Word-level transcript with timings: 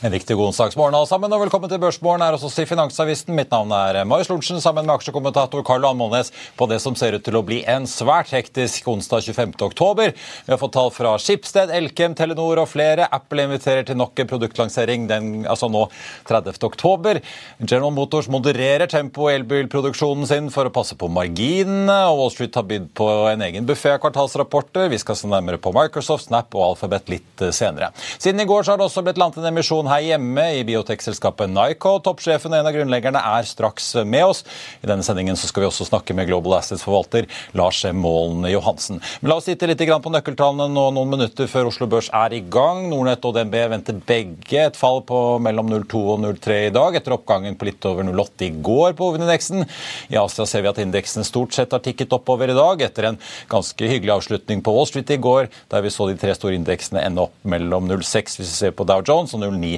En 0.00 0.12
riktig 0.14 0.36
god 0.36 0.52
onsdagsmorgen 0.52 0.94
alle 0.94 1.08
sammen, 1.10 1.32
og 1.34 1.40
velkommen 1.42 1.70
til 1.72 1.80
Børsmorgen 1.82 2.22
her 2.22 2.36
hos 2.36 2.44
oss 2.46 2.60
i 2.62 2.64
Finansavisen. 2.70 3.34
Mitt 3.34 3.50
navn 3.50 3.72
er 3.74 3.96
Marius 4.06 4.28
Lorentzen 4.30 4.60
sammen 4.62 4.86
med 4.86 4.92
aksjekommentator 4.94 5.64
Karl 5.66 5.88
Anmålnes 5.88 6.28
på 6.54 6.68
det 6.70 6.76
som 6.84 6.94
ser 6.94 7.16
ut 7.16 7.24
til 7.26 7.34
å 7.34 7.42
bli 7.42 7.64
en 7.66 7.82
svært 7.90 8.30
hektisk 8.30 8.86
onsdag 8.92 9.26
25. 9.26 9.56
oktober. 9.66 10.12
Vi 10.46 10.52
har 10.54 10.60
fått 10.60 10.76
tall 10.76 10.92
fra 10.94 11.16
Skipsted, 11.18 11.72
Elkem, 11.74 12.14
Telenor 12.14 12.60
og 12.62 12.68
flere. 12.70 13.08
Apple 13.10 13.48
inviterer 13.48 13.88
til 13.88 13.98
nok 13.98 14.22
en 14.22 14.30
produktlansering 14.30 15.08
den, 15.10 15.32
altså 15.50 15.66
nå 15.66 15.88
30. 16.30 16.62
oktober. 16.70 17.18
General 17.64 17.90
Motors 17.90 18.30
modererer 18.30 18.86
tempoet 18.86 19.34
i 19.34 19.40
elbilproduksjonen 19.40 20.30
sin 20.30 20.52
for 20.54 20.70
å 20.70 20.74
passe 20.78 20.94
på 20.94 21.10
marginene, 21.10 21.98
og 22.12 22.20
Wall 22.22 22.32
Street 22.36 22.54
har 22.54 22.68
bydd 22.70 22.92
på 23.02 23.10
en 23.32 23.42
egen 23.48 23.66
buffé 23.66 23.96
av 23.96 23.98
kvartalsrapporter. 24.06 24.92
Vi 24.94 25.02
skal 25.02 25.18
se 25.18 25.34
nærmere 25.34 25.58
på 25.58 25.74
Microsoft, 25.74 26.28
Snap 26.30 26.54
og 26.54 26.68
Alphabet 26.68 27.10
litt 27.16 27.46
senere. 27.50 27.90
Siden 28.14 28.46
i 28.46 28.46
går 28.46 28.62
så 28.62 28.76
har 28.76 28.78
det 28.78 28.86
også 28.86 29.02
blitt 29.02 29.18
landet 29.18 29.42
en 29.42 29.50
emisjon 29.50 29.87
her 29.90 30.04
hjemme 30.04 30.44
i 30.58 30.64
biotekselskapet 30.68 31.50
Nyco. 31.52 31.96
Toppsjefen 32.04 32.52
og 32.52 32.60
en 32.60 32.68
av 32.70 32.76
grunnleggerne 32.76 33.22
er 33.34 33.48
straks 33.48 33.90
med 34.04 34.26
oss. 34.28 34.44
I 34.82 34.90
denne 34.90 35.06
sendingen 35.06 35.38
så 35.38 35.48
skal 35.50 35.64
vi 35.64 35.68
også 35.70 35.86
snakke 35.88 36.16
med 36.16 36.28
Global 36.30 36.58
Assets-forvalter 36.58 37.28
Lars 37.58 37.80
Målen 37.96 38.46
Johansen. 38.52 39.00
Men 39.20 39.32
la 39.32 39.38
oss 39.40 39.48
sitte 39.48 39.68
litt 39.68 39.78
på 39.78 40.12
nøkkeltallene 40.12 40.68
nå 40.72 40.88
noen 40.94 41.12
minutter 41.12 41.48
før 41.50 41.70
Oslo 41.70 41.88
Børs 41.90 42.10
er 42.14 42.34
i 42.36 42.42
gang. 42.44 42.84
Nordnett 42.90 43.24
og 43.24 43.36
DNB 43.36 43.56
venter 43.72 43.98
begge 44.08 44.66
et 44.68 44.78
fall 44.78 45.02
på 45.08 45.20
mellom 45.42 45.70
0,2 45.72 46.02
og 46.14 46.22
0,3 46.24 46.58
i 46.68 46.74
dag, 46.74 46.98
etter 46.98 47.16
oppgangen 47.16 47.56
på 47.58 47.68
litt 47.68 47.88
over 47.88 48.06
0,8 48.06 48.48
i 48.48 48.50
går 48.68 48.96
på 48.98 49.10
hovedindeksen. 49.10 49.64
I 50.12 50.18
Asia 50.20 50.46
ser 50.48 50.64
vi 50.64 50.72
at 50.72 50.82
indeksen 50.82 51.26
stort 51.26 51.56
sett 51.56 51.74
har 51.74 51.82
tikket 51.84 52.12
oppover 52.16 52.52
i 52.52 52.58
dag, 52.58 52.82
etter 52.84 53.10
en 53.10 53.20
ganske 53.50 53.90
hyggelig 53.90 54.16
avslutning 54.18 54.62
på 54.64 54.74
Wall 54.74 54.88
Street 54.90 55.14
i 55.14 55.20
går, 55.22 55.48
der 55.72 55.84
vi 55.84 55.92
så 55.94 56.08
de 56.10 56.18
tre 56.20 56.34
store 56.36 56.58
indeksene 56.58 57.02
ende 57.04 57.24
opp 57.26 57.36
mellom 57.48 57.88
0,6 57.90 58.38
hvis 58.38 58.52
vi 58.52 58.56
ser 58.56 58.76
på 58.76 58.86
Dow 58.88 59.02
Jones 59.06 59.34
og 59.36 59.44
0,9 59.44 59.77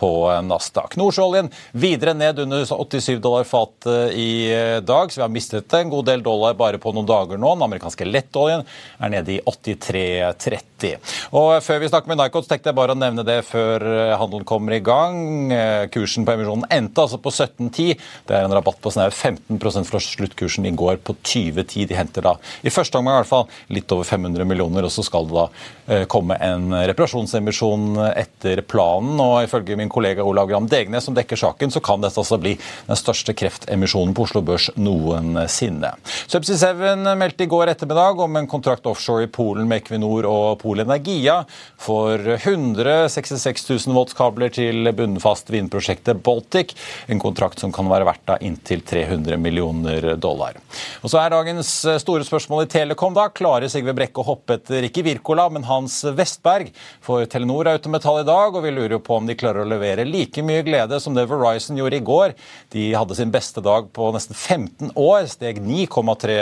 på 0.00 0.10
Nasdaq. 0.46 0.96
Nordsjøoljen 1.00 1.50
videre 1.76 2.14
ned 2.16 2.40
under 2.44 2.64
87 2.64 3.20
dollar 3.20 3.44
fatet 3.48 4.14
i 4.16 4.48
dag, 4.86 5.12
så 5.12 5.20
vi 5.20 5.26
har 5.26 5.32
mistet 5.32 5.76
en 5.76 5.92
god 5.92 6.08
del 6.08 6.24
dollar 6.24 6.56
bare 6.58 6.80
på 6.80 6.92
noen 6.96 7.08
dager 7.08 7.40
nå. 7.40 7.52
Den 7.56 7.66
amerikanske 7.66 8.08
lettoljen 8.08 8.64
er 8.98 9.12
nede 9.12 9.36
i 9.36 9.40
83,30. 9.44 10.96
Og 11.36 11.50
Før 11.60 11.82
vi 11.82 11.90
snakker 11.90 12.08
med 12.10 12.20
Nycot, 12.20 12.48
tenkte 12.48 12.70
jeg 12.70 12.78
bare 12.78 12.94
å 12.96 12.98
nevne 12.98 13.24
det 13.26 13.40
før 13.48 13.84
handelen 14.16 14.46
kommer 14.48 14.76
i 14.76 14.82
gang. 14.84 15.52
Kursen 15.92 16.24
på 16.24 16.34
emisjonen 16.34 16.68
endte 16.72 17.04
altså 17.04 17.20
på 17.20 17.32
17,10. 17.34 18.00
Det 18.28 18.36
er 18.36 18.46
en 18.46 18.56
rabatt 18.56 18.80
på 18.80 18.92
snaut 18.94 19.14
15 19.14 19.60
fra 19.60 20.00
sluttkursen 20.00 20.68
i 20.70 20.74
går 20.76 21.02
på 21.04 21.16
20,10. 21.20 21.90
De 21.90 21.98
henter 21.98 22.24
da 22.24 22.36
i 22.64 22.72
første 22.72 22.98
omgang 22.98 23.18
i 23.18 23.20
hvert 23.20 23.30
fall 23.30 23.76
litt 23.76 23.92
over 23.92 24.08
500 24.08 24.48
millioner, 24.48 24.86
og 24.86 24.94
så 24.94 25.04
skal 25.04 25.28
det 25.28 25.36
da 25.36 26.00
komme 26.10 26.38
en 26.40 26.72
reparasjonsemisjon 26.88 28.00
etter 28.14 28.64
planen. 28.64 29.20
og 29.20 29.44
ifølge 29.44 29.76
min 29.76 29.89
kollega 29.92 30.24
Olav 30.26 30.48
Gram 30.50 30.68
Degnes 30.70 31.04
som 31.06 31.16
dekker 31.16 31.38
saken, 31.40 31.72
så 31.74 31.82
kan 31.84 32.02
dette 32.02 32.20
altså 32.20 32.38
bli 32.40 32.56
den 32.86 32.98
største 32.98 33.34
kreftemisjonen 33.36 34.14
på 34.16 34.26
Oslo 34.26 34.42
Børs 34.46 34.70
noensinne. 34.78 35.92
Subsea 36.30 36.72
7 36.74 37.10
meldte 37.18 37.44
i 37.44 37.50
går 37.50 37.72
ettermiddag 37.74 38.22
om 38.24 38.38
en 38.38 38.48
kontrakt 38.50 38.86
offshore 38.90 39.26
i 39.26 39.30
Polen 39.32 39.68
med 39.70 39.82
Equinor 39.82 40.28
og 40.28 40.60
Polenergia 40.62 41.40
for 41.80 42.18
166 42.36 43.66
000 43.68 43.96
volts 43.96 44.16
kabler 44.16 44.52
til 44.54 44.90
bunnfast 44.96 45.50
vindprosjektet 45.52 46.22
Baltic. 46.24 46.74
En 47.10 47.22
kontrakt 47.22 47.60
som 47.62 47.72
kan 47.74 47.90
være 47.90 48.06
verdt 48.08 48.34
av 48.36 48.44
inntil 48.46 48.84
300 48.86 49.38
millioner 49.40 50.12
dollar. 50.20 50.58
Og 51.02 51.10
så 51.12 51.20
er 51.22 51.34
dagens 51.34 51.72
store 52.02 52.26
spørsmål 52.26 52.66
i 52.66 52.70
Telekom, 52.70 53.16
da. 53.16 53.28
Klarer 53.34 53.70
Sigve 53.72 53.94
Brekke 53.96 54.22
å 54.22 54.28
hoppe 54.32 54.58
etter 54.58 54.86
ikke 54.86 55.04
Wirkola, 55.06 55.48
men 55.52 55.66
Hans 55.68 56.02
Vestberg? 56.16 56.70
For 57.04 57.26
Telenor 57.30 57.68
er 57.68 57.80
ute 57.80 57.92
med 57.92 58.04
tall 58.04 58.22
i 58.22 58.28
dag, 58.28 58.54
og 58.54 58.64
vi 58.64 58.74
lurer 58.74 59.00
på 59.02 59.18
om 59.18 59.26
de 59.28 59.36
klarer 59.38 59.64
å 59.64 59.68
levere 59.68 59.79
like 60.08 60.44
mye 60.46 60.64
glede 60.66 61.00
som 61.02 61.16
det 61.16 61.26
Verizon 61.30 61.78
gjorde 61.80 61.98
i 61.98 62.04
går. 62.04 62.34
De 62.74 62.86
hadde 62.94 63.16
sin 63.18 63.32
beste 63.34 63.62
dag 63.64 63.90
på 63.96 64.10
nesten 64.14 64.36
15 64.36 64.92
år, 64.94 65.26
steg 65.30 65.60
9,3 65.64 66.38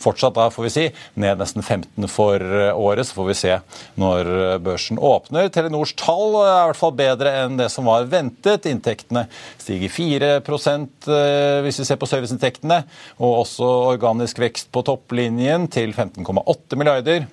Fortsatt 0.00 0.34
da, 0.36 0.48
får 0.50 0.66
vi 0.66 0.72
si, 0.74 0.86
ned 1.20 1.40
nesten 1.40 1.62
15 1.62 2.08
for 2.10 2.42
året. 2.74 3.06
Så 3.06 3.18
får 3.18 3.30
vi 3.30 3.38
se 3.38 3.56
når 4.00 4.30
børsen 4.64 4.98
åpner. 4.98 5.50
Telenors 5.52 5.94
tall 5.98 6.36
er 6.42 6.50
i 6.50 6.68
hvert 6.70 6.80
fall 6.80 6.94
bedre 6.96 7.34
enn 7.44 7.58
det 7.60 7.70
som 7.72 7.88
var 7.88 8.08
ventet. 8.10 8.68
Inntektene 8.70 9.26
stiger 9.60 9.92
4 9.92 10.30
eh, 10.40 11.60
hvis 11.64 11.80
vi 11.82 11.88
ser 11.88 12.00
på 12.00 12.08
serviceinntektene, 12.10 12.82
og 13.20 13.42
også 13.44 13.68
organisk 13.94 14.40
vekst 14.42 14.70
på 14.72 14.84
topplinjen 14.86 15.68
til 15.72 15.94
15,8 15.94 16.78
milliarder. 16.80 17.28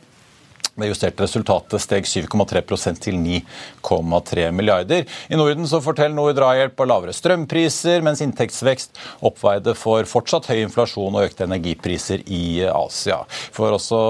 Det 0.78 0.92
justerte 0.92 1.26
resultatet 1.26 1.82
steg 1.82 2.06
7,3% 2.06 3.00
til 3.02 3.16
9,3 3.18 4.52
milliarder. 4.54 5.08
I 5.30 5.40
Norden 5.40 5.66
så 5.66 5.80
forteller 5.82 6.14
noe 6.14 6.36
drahjelp 6.38 6.78
av 6.84 6.90
lavere 6.92 7.16
strømpriser, 7.18 8.04
mens 8.06 8.22
inntektsvekst 8.22 9.02
oppveide 9.26 9.74
for 9.78 10.06
fortsatt 10.06 10.52
høy 10.52 10.62
inflasjon 10.62 11.18
og 11.18 11.26
økte 11.26 11.48
energipriser 11.48 12.22
i 12.30 12.62
Asia. 12.70 13.24
For 13.56 13.74
også 13.74 14.04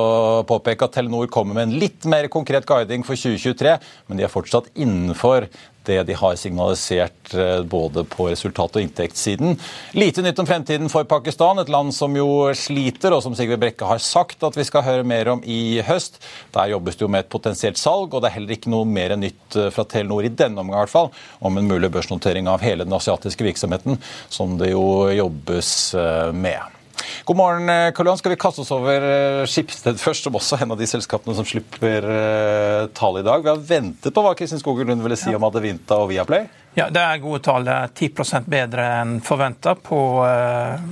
påpeke 0.49 0.89
at 0.89 0.97
Telenor 0.97 1.31
kommer 1.31 1.55
med 1.55 1.69
en 1.69 1.79
litt 1.79 2.03
mer 2.09 2.27
konkret 2.33 2.67
guiding 2.67 3.07
for 3.07 3.15
2023, 3.15 3.77
men 4.11 4.19
de 4.19 4.27
er 4.27 4.33
fortsatt 4.33 4.67
innenfor 4.75 5.47
det 5.87 6.03
de 6.07 6.15
har 6.17 6.35
signalisert 6.39 7.33
eh, 7.33 7.61
både 7.63 8.03
på 8.07 8.29
resultat- 8.29 8.77
og 8.77 8.83
inntektssiden. 8.83 9.57
Lite 9.97 10.23
nytt 10.25 10.39
om 10.39 10.47
fremtiden 10.49 10.91
for 10.91 11.07
Pakistan, 11.09 11.59
et 11.59 11.71
land 11.71 11.95
som 11.95 12.15
jo 12.17 12.27
sliter, 12.57 13.15
og 13.15 13.23
som 13.25 13.35
Sigve 13.37 13.59
Brekke 13.61 13.87
har 13.89 14.03
sagt 14.03 14.45
at 14.45 14.57
vi 14.57 14.67
skal 14.67 14.85
høre 14.85 15.07
mer 15.07 15.33
om 15.33 15.43
i 15.43 15.81
høst. 15.87 16.21
Der 16.55 16.73
jobbes 16.73 16.99
det 16.99 17.07
jo 17.07 17.11
med 17.11 17.25
et 17.25 17.33
potensielt 17.33 17.81
salg, 17.81 18.13
og 18.13 18.23
det 18.23 18.31
er 18.31 18.37
heller 18.37 18.57
ikke 18.57 18.73
noe 18.73 18.87
mer 18.87 19.15
nytt 19.19 19.59
eh, 19.59 19.71
fra 19.73 19.87
Telenor 19.87 20.27
i 20.27 20.33
denne 20.33 20.61
omgang 20.63 20.77
i 20.77 20.85
hvert 20.85 20.95
fall, 20.95 21.13
om 21.39 21.57
en 21.57 21.69
mulig 21.69 21.91
børsnotering 21.93 22.49
av 22.51 22.65
hele 22.65 22.87
den 22.87 22.97
asiatiske 22.97 23.47
virksomheten, 23.47 24.01
som 24.29 24.57
det 24.61 24.73
jo 24.73 25.07
jobbes 25.15 25.77
eh, 25.97 26.33
med. 26.35 26.76
God 27.25 27.37
morgen, 27.37 27.69
eh, 27.69 27.91
Karl 27.91 28.07
Johan. 28.07 28.17
Skal 28.17 28.29
vi 28.29 28.35
kaste 28.35 28.61
oss 28.61 28.71
over 28.71 29.03
eh, 29.03 29.45
Skipsted 29.45 29.99
først, 29.99 30.23
som 30.23 30.35
også 30.37 30.57
er 30.57 30.65
en 30.65 30.75
av 30.75 30.79
de 30.79 30.87
selskapene 30.89 31.35
som 31.37 31.47
slipper 31.47 32.07
eh, 32.13 32.85
tall 32.97 33.19
i 33.19 33.25
dag. 33.25 33.43
Vi 33.43 33.51
har 33.51 33.65
ventet 33.69 34.15
på 34.15 34.23
hva 34.23 34.31
Kristin 34.37 34.61
Skoger 34.61 34.87
Lund 34.87 35.03
ville 35.05 35.17
si 35.19 35.33
om 35.35 35.47
Adevinta 35.47 35.99
og 35.99 36.11
Viaplay. 36.13 36.47
Ja, 36.77 36.89
Det 36.93 37.01
er 37.01 37.21
gode 37.23 37.41
tall. 37.41 37.65
Det 37.65 37.73
er 37.73 37.93
10% 37.95 38.49
bedre 38.53 38.85
enn 38.99 39.15
forventa 39.25 39.73
på, 39.73 39.99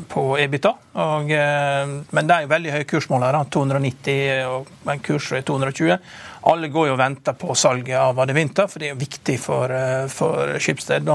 på, 0.09 0.23
EBITA. 0.41 0.71
Og, 1.03 1.29
men 1.29 2.25
det 2.25 2.35
er 2.35 2.47
jo 2.47 2.49
veldig 2.55 2.71
høye 2.73 2.87
kursmåler. 2.89 3.37
290 3.53 4.15
og 4.49 4.71
en 4.89 5.03
kurs 5.05 5.29
er 5.37 5.45
220. 5.45 5.99
Alle 6.45 6.67
går 6.69 6.91
jo 6.91 6.93
og 6.93 6.99
venter 6.99 7.33
på 7.41 7.55
salget 7.57 7.97
av 7.97 8.19
Adevinta, 8.21 8.67
for 8.69 8.81
det 8.81 8.89
er 8.89 8.93
jo 8.93 8.99
viktig 9.01 9.35
for, 9.41 9.71
eh, 9.73 10.05
for 10.13 10.53
Skipsted. 10.61 11.07
Du 11.07 11.11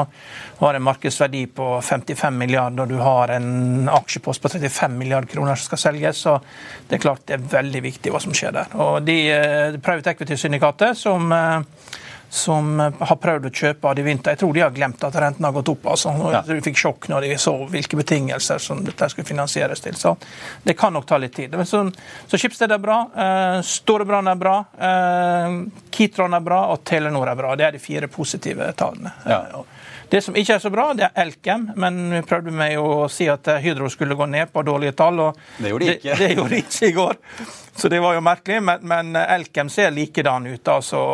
har 0.65 0.75
en 0.75 0.83
markedsverdi 0.83 1.45
på 1.55 1.69
55 1.83 2.39
milliarder, 2.39 2.83
og 2.83 2.89
du 2.89 2.99
har 2.99 3.31
en 3.37 3.89
aksjepost 3.89 4.43
på 4.43 4.51
35 4.51 4.99
milliarder 4.99 5.31
kroner 5.31 5.55
som 5.55 5.71
skal 5.71 5.79
selges. 5.85 6.25
Så 6.27 6.41
det 6.89 6.99
er 6.99 7.05
klart 7.07 7.27
det 7.27 7.39
er 7.39 7.47
veldig 7.55 7.83
viktig 7.83 8.11
hva 8.11 8.21
som 8.21 8.35
skjer 8.35 8.53
der. 8.59 8.75
Og 8.75 9.05
de, 9.07 9.19
eh, 9.31 9.79
Private 9.79 10.17
Equity-syndikatet 10.17 10.97
som 10.97 11.31
eh, 11.33 11.63
som 12.31 12.79
har 12.79 13.17
prøvd 13.19 13.49
å 13.49 13.51
kjøpe 13.51 13.91
av 13.91 13.99
i 13.99 14.05
vinter. 14.07 14.37
Jeg 14.37 14.41
tror 14.45 14.55
de 14.55 14.63
har 14.63 14.75
glemt 14.75 15.03
at 15.03 15.17
renten 15.19 15.45
har 15.45 15.55
gått 15.57 15.73
opp. 15.73 15.89
altså. 15.91 16.13
Ja. 16.31 16.43
De 16.47 16.61
fikk 16.63 16.79
sjokk 16.79 17.09
når 17.11 17.27
de 17.27 17.39
så 17.43 17.57
hvilke 17.73 17.99
betingelser 17.99 18.63
som 18.63 18.85
dette 18.87 19.09
skulle 19.11 19.27
finansieres 19.27 19.83
til. 19.83 19.99
Så 19.99 20.15
det 20.63 20.77
kan 20.79 20.95
nok 20.95 21.09
ta 21.11 21.19
litt 21.19 21.35
tid. 21.35 21.57
Så, 21.67 21.83
så 22.31 22.39
Schibsted 22.39 22.71
er 22.71 22.79
bra. 22.79 23.01
Eh, 23.11 23.59
Storebrand 23.67 24.31
er 24.31 24.39
bra. 24.39 24.57
Eh, 24.79 25.59
Kitron 25.91 26.39
er 26.39 26.47
bra, 26.47 26.63
og 26.71 26.85
Telenor 26.87 27.33
er 27.33 27.43
bra. 27.43 27.57
Det 27.59 27.67
er 27.67 27.75
de 27.75 27.83
fire 27.83 28.07
positive 28.09 28.71
tallene. 28.79 29.11
Ja. 29.27 29.65
Det 30.11 30.21
som 30.25 30.35
ikke 30.37 30.57
er 30.57 30.63
så 30.63 30.71
bra, 30.75 30.89
det 30.99 31.07
er 31.07 31.23
Elkem. 31.23 31.69
Men 31.79 32.01
vi 32.11 32.23
prøvde 32.27 32.51
med 32.55 32.75
å 32.81 33.07
si 33.13 33.29
at 33.31 33.47
Hydro 33.63 33.91
skulle 33.93 34.17
gå 34.19 34.27
ned 34.27 34.51
på 34.51 34.65
dårlige 34.67 34.97
tall. 34.99 35.21
og 35.23 35.39
Det 35.59 35.71
gjorde 35.71 35.87
de 35.87 35.95
ikke. 35.99 36.17
Det, 36.17 36.19
det 36.27 36.35
gjorde 36.35 36.55
de 36.57 36.63
ikke 36.65 36.89
i 36.89 36.97
går. 36.97 37.21
Så 37.81 37.89
det 37.93 38.01
var 38.03 38.17
jo 38.19 38.25
merkelig. 38.27 38.59
Men, 38.67 38.83
men 38.91 39.21
Elkem 39.23 39.71
ser 39.71 39.95
likedan 39.95 40.51
ut. 40.51 40.69
altså 40.69 41.05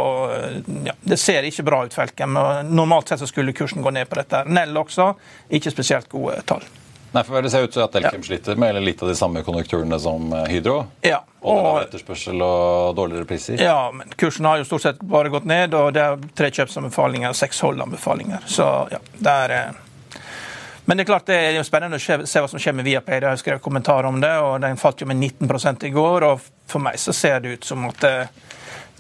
ja, 0.89 0.97
Det 1.01 1.21
ser 1.21 1.45
ikke 1.49 1.67
bra 1.69 1.85
ut 1.85 1.95
for 1.95 2.07
Elkem. 2.07 2.41
Normalt 2.73 3.13
sett 3.13 3.21
så 3.21 3.29
skulle 3.29 3.53
kursen 3.57 3.85
gå 3.85 3.93
ned 3.93 4.09
på 4.09 4.17
dette. 4.23 4.47
Nell 4.49 4.77
også, 4.81 5.13
ikke 5.61 5.75
spesielt 5.77 6.09
gode 6.13 6.41
tall. 6.49 6.65
Nei, 7.17 7.23
for 7.25 7.43
Det 7.43 7.51
ser 7.51 7.65
ut 7.65 7.73
til 7.73 7.81
at 7.81 7.95
Elkem 7.97 8.21
ja. 8.21 8.27
sliter 8.29 8.59
med 8.61 8.77
litt 8.85 9.01
av 9.01 9.09
de 9.09 9.15
samme 9.17 9.41
konjunkturene 9.47 9.97
som 10.03 10.33
eh, 10.37 10.51
Hydro. 10.53 10.77
Ja. 11.07 11.23
Og, 11.41 11.57
og 11.57 11.79
etterspørsel 11.87 12.43
og 12.45 12.93
dårligere 12.99 13.25
priser. 13.29 13.57
Ja, 13.63 13.89
men 13.95 14.13
kursen 14.21 14.45
har 14.45 14.61
jo 14.61 14.67
stort 14.69 14.85
sett 14.85 15.01
bare 15.01 15.33
gått 15.33 15.47
ned, 15.49 15.73
og 15.79 15.95
det 15.97 16.03
er 16.05 16.21
tre 16.37 16.51
kjøpsanbefalinger 16.53 17.33
og 17.33 17.39
seks 17.39 17.63
holdanbefalinger. 17.65 18.45
Så 18.51 18.69
ja, 18.93 19.01
det 19.17 19.37
er 19.47 19.57
eh, 19.57 19.83
men 20.87 20.99
det 20.99 21.03
er 21.03 21.09
klart 21.09 21.27
det 21.27 21.37
er 21.49 21.57
jo 21.57 21.65
spennende 21.67 21.99
å 21.99 22.03
se 22.31 22.41
hva 22.43 22.47
som 22.47 22.61
skjer 22.63 22.77
med 22.79 22.87
Viaplay. 22.87 23.19
Jeg 23.19 23.27
har 23.27 23.41
skrevet 23.41 23.63
kommentar 23.65 24.07
om 24.07 24.21
det, 24.23 24.31
og 24.39 24.61
Den 24.63 24.79
falt 24.79 25.01
jo 25.03 25.09
med 25.11 25.17
19 25.19 25.89
i 25.89 25.91
går. 25.91 26.23
og 26.29 26.45
For 26.71 26.79
meg 26.79 27.01
så 27.03 27.13
ser 27.17 27.41
det 27.41 27.57
ut 27.57 27.65
som 27.65 27.89
at 27.89 28.05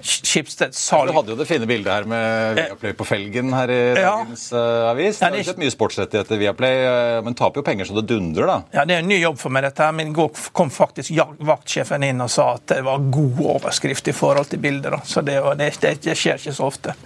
Schibsted 0.00 0.74
salg. 0.76 1.10
Du 1.10 1.16
hadde 1.16 1.32
jo 1.32 1.38
det 1.38 1.46
fine 1.48 1.66
bildet 1.68 1.92
her 1.92 2.08
med 2.08 2.58
Viaplay 2.58 2.96
på 2.96 3.06
felgen 3.08 3.54
her 3.56 3.72
i 3.72 3.80
dagens 3.96 4.46
ja. 4.52 4.60
uh, 4.60 4.90
avis. 4.90 5.20
Det 5.20 5.30
har 5.30 5.38
ikke 5.40 5.62
mye 5.64 5.72
sportsrettigheter 5.72 6.40
Viaplay, 6.40 6.82
uh, 6.84 7.20
men 7.24 7.36
taper 7.38 7.62
jo 7.62 7.66
penger 7.66 7.88
så 7.88 7.96
det 7.96 8.06
dundrer, 8.10 8.50
da. 8.50 8.58
Ja, 8.76 8.86
det 8.88 8.98
er 8.98 9.04
en 9.04 9.10
ny 9.10 9.20
jobb 9.22 9.40
for 9.40 9.54
meg, 9.54 9.64
dette 9.68 9.86
her. 9.86 9.96
Men 9.96 10.12
i 10.12 10.16
går 10.16 10.32
kom 10.56 10.72
faktisk 10.72 11.16
vaktsjefen 11.48 12.04
inn 12.06 12.20
og 12.24 12.32
sa 12.32 12.52
at 12.58 12.68
det 12.74 12.82
var 12.86 13.08
god 13.18 13.42
overskrift 13.56 14.12
i 14.12 14.16
forhold 14.16 14.52
til 14.52 14.62
bildet. 14.62 14.92
da. 14.92 15.02
Så 15.06 15.24
det, 15.24 15.40
det, 15.60 15.72
det, 15.80 15.96
det 16.04 16.18
skjer 16.18 16.42
ikke 16.42 16.56
så 16.56 16.68
ofte. 16.68 16.96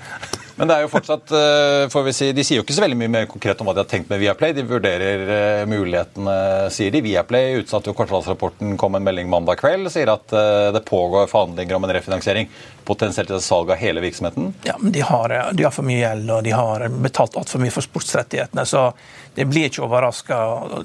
Men 0.60 0.68
det 0.68 0.74
er 0.76 0.82
jo 0.84 0.90
fortsatt, 0.92 1.30
eh, 1.32 1.86
får 1.88 2.02
vi 2.04 2.12
si, 2.12 2.26
de 2.36 2.42
sier 2.44 2.58
jo 2.58 2.64
ikke 2.66 2.74
så 2.76 2.82
veldig 2.84 2.98
mye 3.00 3.12
mer 3.14 3.28
konkret 3.30 3.62
om 3.62 3.68
hva 3.70 3.72
de 3.72 3.80
har 3.80 3.88
tenkt 3.88 4.10
med 4.10 4.20
Viaplay. 4.20 4.52
De 4.52 4.64
vurderer 4.68 5.22
eh, 5.32 5.60
mulighetene, 5.70 6.34
sier 6.74 6.92
de. 6.92 7.00
Viaplay 7.06 7.56
utsatte 7.62 7.88
jo 7.88 7.94
kvartalsrapporten, 7.96 8.74
kom 8.80 8.98
en 8.98 9.06
melding 9.06 9.30
mandag 9.32 9.56
kveld. 9.62 9.88
Sier 9.88 10.12
at 10.12 10.34
eh, 10.36 10.66
det 10.76 10.82
pågår 10.84 11.30
forhandlinger 11.32 11.78
om 11.78 11.88
en 11.88 11.94
refinansiering. 11.96 12.50
Potensielt 12.84 13.32
til 13.32 13.40
salg 13.40 13.72
av 13.72 13.80
hele 13.80 14.04
virksomheten. 14.04 14.52
Ja, 14.68 14.76
men 14.82 14.92
de 14.92 15.00
har, 15.08 15.32
de 15.56 15.64
har 15.64 15.72
for 15.72 15.88
mye 15.88 16.02
gjeld, 16.02 16.28
og 16.36 16.44
de 16.44 16.52
har 16.52 16.84
betalt 17.08 17.40
altfor 17.40 17.64
mye 17.64 17.72
for 17.72 17.88
sportsrettighetene. 17.88 18.68
Så 18.68 18.90
det 19.40 19.48
blir 19.48 19.70
ikke 19.70 19.86
overraska. 19.88 20.42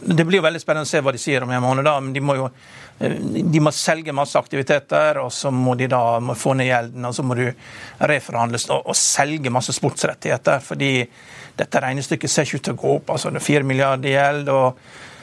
Det 0.07 0.23
blir 0.23 0.39
jo 0.39 0.47
veldig 0.47 0.63
spennende 0.63 0.87
å 0.87 0.93
se 0.93 1.03
hva 1.03 1.11
de 1.11 1.19
sier 1.19 1.43
om 1.43 1.51
en 1.51 1.67
måned, 1.67 1.83
da, 1.83 1.99
men 1.99 2.15
de 2.15 2.23
må 2.23 2.39
jo 2.39 2.47
de 2.99 3.59
må 3.59 3.73
selge 3.75 4.13
masse 4.15 4.39
aktiviteter, 4.39 5.19
og 5.19 5.33
så 5.35 5.51
må 5.51 5.73
de 5.75 5.89
da 5.91 6.19
må 6.23 6.35
få 6.39 6.53
ned 6.55 6.69
gjelden. 6.69 7.07
Og 7.09 7.15
så 7.17 7.25
må 7.27 7.35
du 7.35 7.43
reforhandles 7.99 8.69
og, 8.71 8.85
og 8.87 8.95
selge 8.99 9.51
masse 9.51 9.75
sportsrettigheter. 9.75 10.63
Fordi 10.63 10.93
dette 11.59 11.81
regnestykket 11.83 12.31
ser 12.31 12.47
ikke 12.47 12.61
ut 12.61 12.69
til 12.69 12.77
å 12.77 12.81
gå 12.83 12.95
opp. 12.99 13.11
altså 13.15 13.33
Det 13.33 13.41
er 13.41 13.49
4 13.49 13.67
milliarder 13.67 14.11
i 14.11 14.15
gjeld. 14.15 14.53
og 14.53 14.79
Eh, 14.79 15.14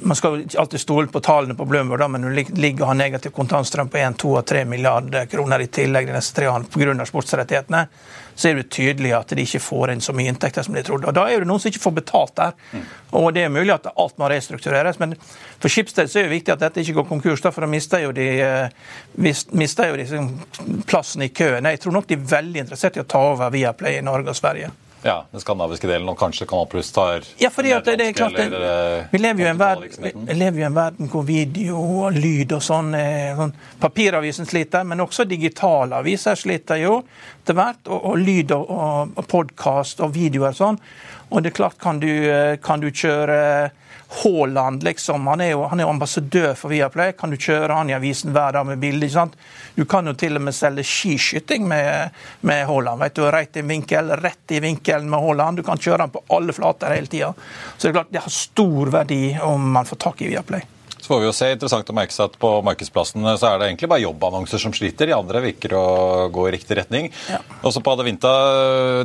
man 0.00 0.16
skal 0.16 0.44
alltid 0.58 0.80
stole 0.80 1.06
på 1.06 1.20
tallene 1.20 1.54
på 1.54 1.64
Bloomberg, 1.64 2.10
men 2.10 2.24
hun 2.24 2.34
ligger 2.34 2.82
og 2.82 2.88
har 2.88 2.94
negativ 2.98 3.30
kontantstrøm 3.30 3.88
på 3.88 3.98
1, 3.98 4.16
2 4.18 4.32
og 4.34 4.46
3 4.46 4.64
milliarder 4.66 5.26
kroner 5.30 5.62
i 5.62 5.68
tillegg 5.70 6.08
de 6.08 6.16
neste 6.16 6.34
tre 6.34 6.48
årene 6.50 6.66
pga. 6.66 7.06
sportsrettighetene, 7.06 7.86
så 8.34 8.48
er 8.48 8.58
det 8.58 8.70
tydelig 8.74 9.12
at 9.16 9.30
de 9.30 9.44
ikke 9.46 9.62
får 9.62 9.92
inn 9.92 10.02
så 10.04 10.12
mye 10.12 10.32
inntekter 10.32 10.66
som 10.66 10.74
de 10.74 10.82
trodde. 10.82 11.06
Og 11.06 11.14
Da 11.14 11.28
er 11.30 11.40
det 11.40 11.48
noen 11.48 11.62
som 11.62 11.70
ikke 11.70 11.84
får 11.84 11.94
betalt 12.00 12.34
der. 12.36 12.52
Og 13.12 13.32
Det 13.34 13.44
er 13.44 13.48
mulig 13.48 13.72
at 13.72 13.86
alt 13.96 14.18
må 14.18 14.28
restruktureres, 14.28 14.98
men 14.98 15.14
for 15.60 15.68
Schibsted 15.68 16.10
er 16.16 16.26
det 16.26 16.34
viktig 16.34 16.52
at 16.52 16.60
dette 16.60 16.80
ikke 16.80 17.00
går 17.00 17.08
konkurs, 17.08 17.40
Da, 17.40 17.50
for 17.50 17.60
da 17.60 17.66
mister 17.66 17.98
jo 17.98 18.12
de, 18.12 18.40
eh, 18.40 18.68
mister 19.52 19.88
jo 19.88 19.96
de 19.96 20.82
plassen 20.86 21.22
i 21.22 21.28
køen. 21.28 21.64
Jeg 21.64 21.80
tror 21.80 21.92
nok 21.92 22.06
de 22.06 22.14
er 22.14 22.18
veldig 22.18 22.60
interessert 22.60 22.96
i 22.96 23.00
å 23.00 23.06
ta 23.06 23.18
over 23.18 23.50
Viaplay 23.50 23.98
i 23.98 24.02
Norge 24.02 24.28
og 24.28 24.36
Sverige. 24.36 24.70
Ja, 25.06 25.16
den 25.30 25.42
skandinaviske 25.42 25.88
delen, 25.88 26.08
og 26.10 26.18
kanskje 26.18 26.48
Kanal 26.50 26.66
Pluss 26.70 26.90
tar 26.94 27.24
Ja, 27.38 27.50
fordi 27.54 27.72
at 27.76 27.86
det, 27.86 27.96
det 28.00 28.08
er 28.10 28.16
klart 28.18 28.36
det, 28.36 28.48
eh, 28.50 29.06
Vi 29.12 29.20
lever 29.20 29.44
jo 29.44 29.52
verden, 29.60 30.22
lever 30.34 30.60
i 30.60 30.66
en 30.66 30.76
verden 30.76 31.10
hvor 31.12 31.26
video 31.28 31.78
og 31.78 32.16
lyd 32.16 32.56
og 32.56 32.64
sånn, 32.64 32.90
sånn 33.38 33.54
Papiravisen 33.80 34.48
sliter, 34.50 34.84
men 34.88 35.04
også 35.04 35.28
digitale 35.28 36.00
aviser 36.02 36.38
sliter 36.38 36.82
jo 36.82 36.98
etter 37.42 37.56
hvert. 37.56 37.82
Og, 37.86 38.10
og 38.10 38.18
lyd 38.18 38.54
og, 38.56 38.70
og, 38.70 39.16
og 39.16 39.28
podkast 39.30 40.02
og 40.02 40.14
videoer 40.16 40.50
og 40.50 40.58
sånn. 40.58 40.80
Og 41.30 41.42
det 41.42 41.52
er 41.52 41.58
klart, 41.60 41.78
kan 41.82 42.00
du, 42.02 42.10
eh, 42.10 42.56
kan 42.62 42.82
du 42.82 42.90
kjøre 42.90 43.38
Haaland, 44.08 44.82
liksom. 44.82 45.26
Han 45.26 45.40
er 45.40 45.50
jo 45.50 45.64
han 45.66 45.80
er 45.80 45.90
ambassadør 45.90 46.54
for 46.54 46.70
Viaplay. 46.70 47.12
Kan 47.18 47.32
du 47.34 47.36
kjøre 47.36 47.74
han 47.74 47.90
i 47.90 47.96
avisen 47.96 48.34
hver 48.34 48.54
dag 48.54 48.66
med 48.66 48.78
bilde? 48.78 49.26
Du 49.74 49.84
kan 49.84 50.06
jo 50.06 50.14
til 50.14 50.38
og 50.38 50.44
med 50.46 50.54
selge 50.54 50.84
skiskyting 50.86 51.66
med, 51.68 52.14
med 52.40 52.66
Haaland. 52.66 53.02
Vet 53.02 53.18
du, 53.18 53.26
Rett 53.30 53.58
i 53.58 53.66
vinkel, 53.66 54.14
rett 54.22 54.54
i 54.54 54.62
vinkelen 54.62 55.10
med 55.10 55.20
Haaland. 55.20 55.58
Du 55.58 55.66
kan 55.66 55.78
kjøre 55.78 56.06
han 56.06 56.14
på 56.14 56.24
alle 56.36 56.54
flater 56.56 56.94
hele 56.94 57.10
tida. 57.10 57.34
Så 57.76 57.88
det 57.88 57.92
er 57.92 57.98
klart 58.00 58.14
det 58.14 58.24
har 58.28 58.38
stor 58.38 58.94
verdi 58.94 59.22
om 59.42 59.70
man 59.78 59.88
får 59.88 60.02
tak 60.06 60.22
i 60.22 60.30
Viaplay. 60.30 60.75
Så 61.06 61.12
får 61.12 61.20
vi 61.20 61.26
jo 61.28 61.34
se, 61.38 61.46
interessant 61.54 61.90
å 61.92 61.94
merke 61.94 62.10
seg 62.10 62.32
at 62.32 62.36
På 62.42 62.48
markedsplassene 62.66 63.36
så 63.38 63.52
er 63.52 63.60
det 63.60 63.66
egentlig 63.68 63.88
bare 63.92 64.02
jobbannonser 64.02 64.58
som 64.58 64.72
sliter. 64.74 65.06
De 65.06 65.14
andre 65.14 65.38
virker 65.44 65.76
å 65.78 65.82
gå 66.34 66.48
i 66.48 66.54
riktig 66.56 66.80
retning. 66.80 67.06
Ja. 67.30 67.38
Også 67.62 67.78
på 67.78 67.92
Adevinta, 67.94 68.32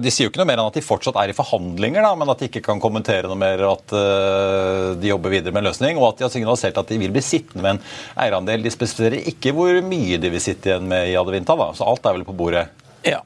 De 0.02 0.10
sier 0.10 0.26
jo 0.26 0.32
ikke 0.32 0.42
noe 0.42 0.50
mer 0.50 0.58
enn 0.58 0.72
at 0.72 0.80
de 0.80 0.82
fortsatt 0.82 1.20
er 1.22 1.30
i 1.30 1.38
forhandlinger, 1.38 2.02
da, 2.02 2.16
men 2.18 2.34
at 2.34 2.42
de 2.42 2.50
ikke 2.50 2.64
kan 2.66 2.82
kommentere 2.82 3.30
noe 3.30 3.38
mer. 3.38 3.62
At 3.70 3.94
uh, 3.94 4.98
de 4.98 5.12
jobber 5.12 5.36
videre 5.36 5.54
med 5.54 5.62
en 5.62 5.70
løsning, 5.70 6.02
og 6.02 6.08
at 6.08 6.18
de 6.18 6.26
har 6.26 6.34
signalisert 6.34 6.82
at 6.82 6.90
de 6.90 6.98
vil 7.04 7.14
bli 7.14 7.22
sittende 7.22 7.68
med 7.68 7.76
en 7.76 7.84
eierandel. 8.26 8.66
De 8.66 8.74
spesifiserer 8.74 9.30
ikke 9.36 9.54
hvor 9.54 9.78
mye 9.86 10.18
de 10.18 10.34
vil 10.34 10.42
sitte 10.42 10.74
igjen 10.74 10.90
med 10.90 11.14
i 11.14 11.18
Adevinta, 11.22 11.54
da. 11.60 11.70
så 11.78 11.86
alt 11.86 12.10
er 12.10 12.18
vel 12.18 12.26
på 12.26 12.40
bordet? 12.42 12.66
Ja. 13.06 13.22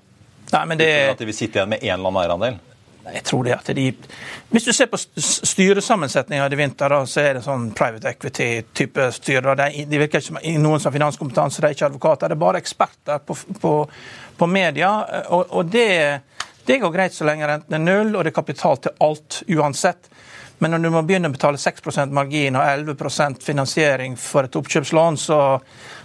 Nei, 0.52 0.68
men 0.68 0.84
det... 0.84 0.92
At 1.16 1.24
de 1.24 1.32
vil 1.32 1.40
sitte 1.40 1.62
igjen 1.62 1.72
med 1.78 1.80
en 1.80 1.96
eller 1.96 2.12
annen 2.12 2.26
eierandel? 2.26 2.64
Jeg 3.14 3.24
tror 3.24 3.44
det 3.44 3.54
at 3.54 3.68
de 3.76 3.94
Hvis 4.50 4.64
du 4.64 4.74
ser 4.74 4.88
på 4.90 4.98
styresammensetninga 4.98 6.48
i 6.52 6.56
vinter, 6.56 6.90
da, 6.90 7.06
så 7.06 7.22
er 7.22 7.38
det 7.38 7.44
sånn 7.46 7.68
private 7.78 8.10
equity-type 8.16 9.10
styre. 9.14 9.56
De 9.56 10.00
virker 10.00 10.20
ikke 10.20 10.26
som 10.26 10.40
noen 10.42 10.82
som 10.82 10.90
har 10.90 10.96
finanskompetanse, 10.98 11.62
de 11.62 11.70
er 11.70 11.78
ikke 11.78 11.90
advokater. 11.90 12.32
Det 12.32 12.38
er 12.38 12.44
bare 12.46 12.62
eksperter 12.64 13.22
på, 13.26 13.38
på, 13.62 13.74
på 14.38 14.50
media. 14.50 14.92
Og, 15.30 15.54
og 15.60 15.70
det, 15.70 15.90
det, 16.66 16.80
går 16.82 16.94
greit 16.96 17.14
så 17.14 17.28
lenge 17.30 17.50
renten 17.50 17.78
er 17.78 17.84
null, 17.84 18.16
og 18.16 18.26
det 18.26 18.34
er 18.34 18.40
kapital 18.40 18.82
til 18.82 18.98
alt 19.06 19.42
uansett. 19.54 20.10
Men 20.64 20.72
når 20.72 20.86
du 20.86 20.92
må 20.96 21.02
begynne 21.06 21.30
å 21.30 21.36
betale 21.36 21.60
6% 21.62 22.16
margin 22.16 22.56
og 22.58 22.64
11% 22.64 23.44
finansiering 23.44 24.16
for 24.18 24.48
et 24.48 24.56
oppkjøpslån, 24.56 25.18
så, 25.20 25.40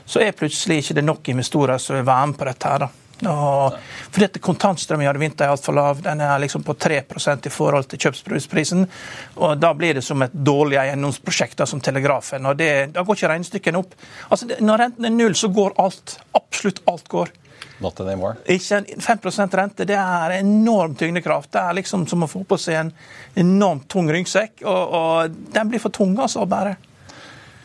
så 0.05 0.25
er 0.25 0.37
plutselig 0.37 0.83
ikke 0.83 0.99
det 0.99 1.07
nok 1.07 1.31
investorer 1.33 1.79
som 1.79 1.97
vil 1.97 2.09
være 2.09 2.33
med 2.33 2.41
på 2.41 2.51
dette. 2.51 2.73
her 2.75 2.85
da. 2.85 2.91
Og, 3.29 3.77
fordi 4.11 4.27
at 4.29 4.39
Kontantstrømmen 4.43 5.09
i 5.09 5.21
vinter 5.21 5.47
er 5.47 5.55
altfor 5.55 5.77
lav. 5.77 6.01
Den 6.05 6.23
er 6.25 6.39
liksom 6.41 6.65
på 6.67 6.75
3% 6.75 7.47
i 7.47 7.53
forhold 7.53 7.91
til 7.91 8.01
kjøpsprisen. 8.07 8.87
og 9.37 9.59
Da 9.61 9.73
blir 9.75 9.99
det 9.99 10.05
som 10.05 10.23
et 10.23 10.33
dårlig 10.33 10.81
eiendomsprosjekt, 10.81 11.67
som 11.69 11.81
Telegrafen. 11.81 12.47
og 12.47 12.57
det, 12.57 12.93
Da 12.95 13.03
går 13.03 13.17
ikke 13.17 13.29
regnestykkene 13.29 13.79
opp. 13.79 13.95
Altså, 14.31 14.47
Når 14.61 14.79
renten 14.79 15.05
er 15.05 15.11
null, 15.11 15.35
så 15.35 15.49
går 15.49 15.75
alt. 15.79 16.19
Absolutt 16.35 16.81
alt 16.87 17.09
går. 17.09 17.29
Not 17.81 18.01
anymore. 18.01 18.37
Ikke 18.45 18.85
5 19.01 19.55
rente 19.57 19.87
det 19.89 19.97
er 19.97 20.31
enorm 20.41 20.95
tyngdekraft. 20.95 21.53
Det 21.53 21.61
er 21.61 21.75
liksom 21.75 22.07
som 22.07 22.23
å 22.23 22.29
få 22.29 22.45
på 22.45 22.59
seg 22.61 22.75
en 22.75 22.93
enormt 23.35 23.89
tung 23.89 24.11
ryggsekk. 24.13 24.63
Og, 24.65 24.95
og 24.95 25.31
den 25.55 25.69
blir 25.69 25.81
for 25.81 25.91
tung 25.91 26.19
altså, 26.19 26.45
å 26.45 26.51
bære. 26.51 26.77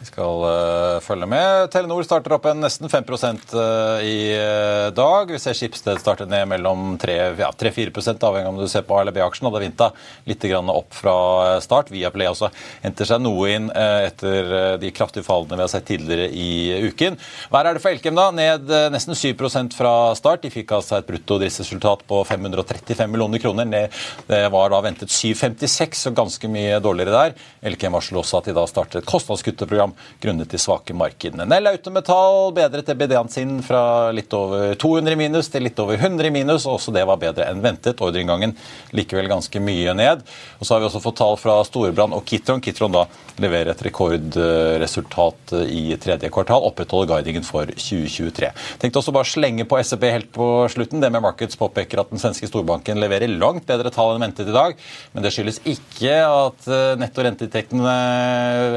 Skal 0.05 0.43
uh, 0.45 1.01
følge 1.03 1.27
med. 1.29 1.69
Telenor 1.73 2.05
starter 2.05 2.35
opp 2.35 2.45
en 2.49 2.61
nesten 2.61 2.89
5 2.91 3.07
uh, 3.09 3.15
eh, 3.25 4.05
i 4.05 4.17
uh, 4.37 4.89
dag. 4.93 5.31
Vi 5.33 5.39
ser 5.41 5.57
Skipsted 5.57 6.01
starte 6.01 6.27
ned 6.29 6.45
mellom 6.51 6.93
3-4 7.01 7.41
ja, 7.41 7.49
avhengig 7.49 8.45
av 8.45 8.51
om 8.51 8.59
du 8.61 8.67
ser 8.69 8.85
på 8.85 8.99
ALB-aksjen. 8.99 9.49
Hadde 9.49 9.63
Vinta 9.63 9.89
litt 10.29 10.45
opp 10.45 10.93
fra 10.93 11.15
start. 11.63 11.89
Viaplay 11.93 12.29
også 12.29 12.51
henter 12.83 13.09
seg 13.09 13.23
noe 13.23 13.49
inn 13.55 13.71
etter 13.73 14.77
de 14.81 14.91
kraftige 14.93 15.25
fallene 15.25 15.57
vi 15.57 15.63
har 15.65 15.71
sett 15.71 15.87
tidligere 15.89 16.29
i 16.29 16.89
uken. 16.91 17.17
Hva 17.49 17.63
er 17.63 17.77
det 17.77 17.81
for 17.83 17.95
Elkem, 17.95 18.17
da? 18.17 18.27
Ned 18.35 18.69
nesten 18.93 19.17
7% 19.17 19.73
fra 19.77 19.93
start. 20.17 20.43
De 20.45 20.53
fikk 20.53 20.75
altså 20.77 20.99
et 20.99 21.09
brutto 21.09 21.39
driftsresultat 21.41 22.05
på 22.09 22.21
535 22.29 23.09
millioner 23.09 23.41
kroner. 23.41 23.89
Det 24.29 24.43
var 24.53 24.73
da 24.73 24.83
ventet 24.85 25.13
756, 25.13 26.05
så 26.05 26.13
ganske 26.15 26.51
mye 26.51 26.77
dårligere 26.83 27.15
der. 27.15 27.49
Elkem 27.71 27.95
varsler 27.95 28.21
også 28.21 28.41
at 28.41 28.51
de 28.51 28.57
da 28.57 28.67
starter 28.69 29.01
et 29.01 29.09
kostnadskutteprogram 29.09 29.94
grunnet 30.21 30.51
de 30.51 30.59
svake 30.61 30.95
markedene. 30.97 31.47
Nell 31.49 31.69
Autometall 31.71 32.53
bedret 32.55 32.89
EBD-en 32.93 33.29
sin 33.31 33.57
fra 33.65 34.11
litt 34.15 34.33
over 34.33 34.75
200 34.81 35.15
i 35.15 35.19
minus 35.19 35.49
til 35.53 35.65
litt 35.67 35.79
over 35.81 35.99
100 35.99 36.29
i 36.29 36.33
minus. 36.33 36.67
Også 36.69 36.93
det 36.95 37.05
var 37.07 37.21
bedre 37.21 37.49
enn 37.49 37.63
ventet. 37.63 38.01
Ordreinngangen 38.01 38.55
likevel 38.95 39.29
ganske 39.31 39.61
mye 39.63 39.93
ned. 39.97 40.25
Og 40.59 40.65
så 40.67 40.75
har 40.75 40.83
vi 40.83 40.89
også 40.89 41.03
fått 41.03 41.19
tall 41.21 41.37
fra 41.41 41.59
Storebrand 41.67 42.15
og 42.17 42.25
Kitron. 42.27 42.63
Kitron 42.63 42.95
da 42.95 43.05
leverer 43.41 43.73
et 43.73 43.83
rekordresultat 43.87 45.55
i 45.67 45.97
tredje 46.01 46.29
kvartal. 46.33 46.63
Opprettholder 46.69 47.15
guidingen 47.15 47.45
for 47.45 47.67
2023. 47.69 48.51
Tenkte 48.81 49.01
også 49.01 49.13
bare 49.15 49.29
slenge 49.29 49.67
på 49.67 49.79
SEB 49.83 50.07
helt 50.09 50.31
på 50.35 50.49
slutten. 50.71 51.01
Det 51.03 51.11
med 51.11 51.23
Markets 51.25 51.59
påpeker 51.59 52.01
at 52.01 52.11
den 52.13 52.21
svenske 52.21 52.49
storbanken 52.49 52.99
leverer 53.01 53.31
langt 53.31 53.67
bedre 53.67 53.91
tall 53.93 54.15
enn 54.15 54.25
ventet 54.27 54.49
i 54.49 54.55
dag. 54.55 54.77
Men 55.13 55.25
det 55.25 55.33
skyldes 55.35 55.61
ikke 55.67 56.15
at 56.25 56.69
eh, 56.69 56.95
netto 56.99 57.25
renteinntektene 57.25 57.95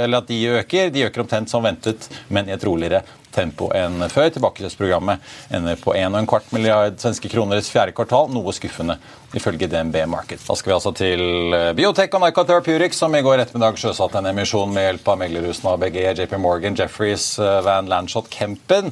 eller 0.05 0.21
at 0.21 0.29
de 0.31 0.41
øker. 0.59 0.93
De 0.95 1.07
øker 1.07 1.08
omtrent 1.17 1.51
som 1.51 1.65
ventet, 1.65 2.11
men 2.29 2.49
i 2.49 2.53
et 2.53 2.65
roligere 2.65 3.03
tempo 3.35 3.71
enn 3.77 4.05
før. 4.13 4.31
Tilbakekjøpsprogrammet 4.35 5.55
ender 5.55 5.81
på 5.81 5.95
1,25 5.97 6.53
milliard 6.57 6.99
svenske 7.03 7.31
kroner 7.33 7.61
i 7.61 7.67
fjerde 7.67 7.97
kvartal, 7.97 8.31
noe 8.33 8.55
skuffende 8.57 8.99
ifølge 9.37 9.67
DNB 9.69 9.97
Markets. 10.07 10.47
Da 10.47 10.57
skal 10.57 10.71
vi 10.71 10.75
altså 10.75 10.93
til 10.97 11.53
eh, 11.53 11.71
Biotech 11.77 12.15
og 12.17 12.23
Nyca 12.23 12.45
Therapeutics, 12.49 12.97
som 13.03 13.13
i 13.15 13.21
går 13.25 13.43
ettermiddag 13.43 13.77
sjøsatte 13.77 14.23
en 14.23 14.31
emisjon 14.31 14.73
med 14.73 14.87
hjelp 14.87 15.11
av 15.13 15.19
meglerhusene 15.21 15.75
ABG, 15.75 15.99
JP 16.17 16.33
Morgan, 16.41 16.77
Jeffries, 16.79 17.27
eh, 17.43 17.59
Van 17.67 17.91
Landshot, 17.91 18.31
Kempen. 18.33 18.89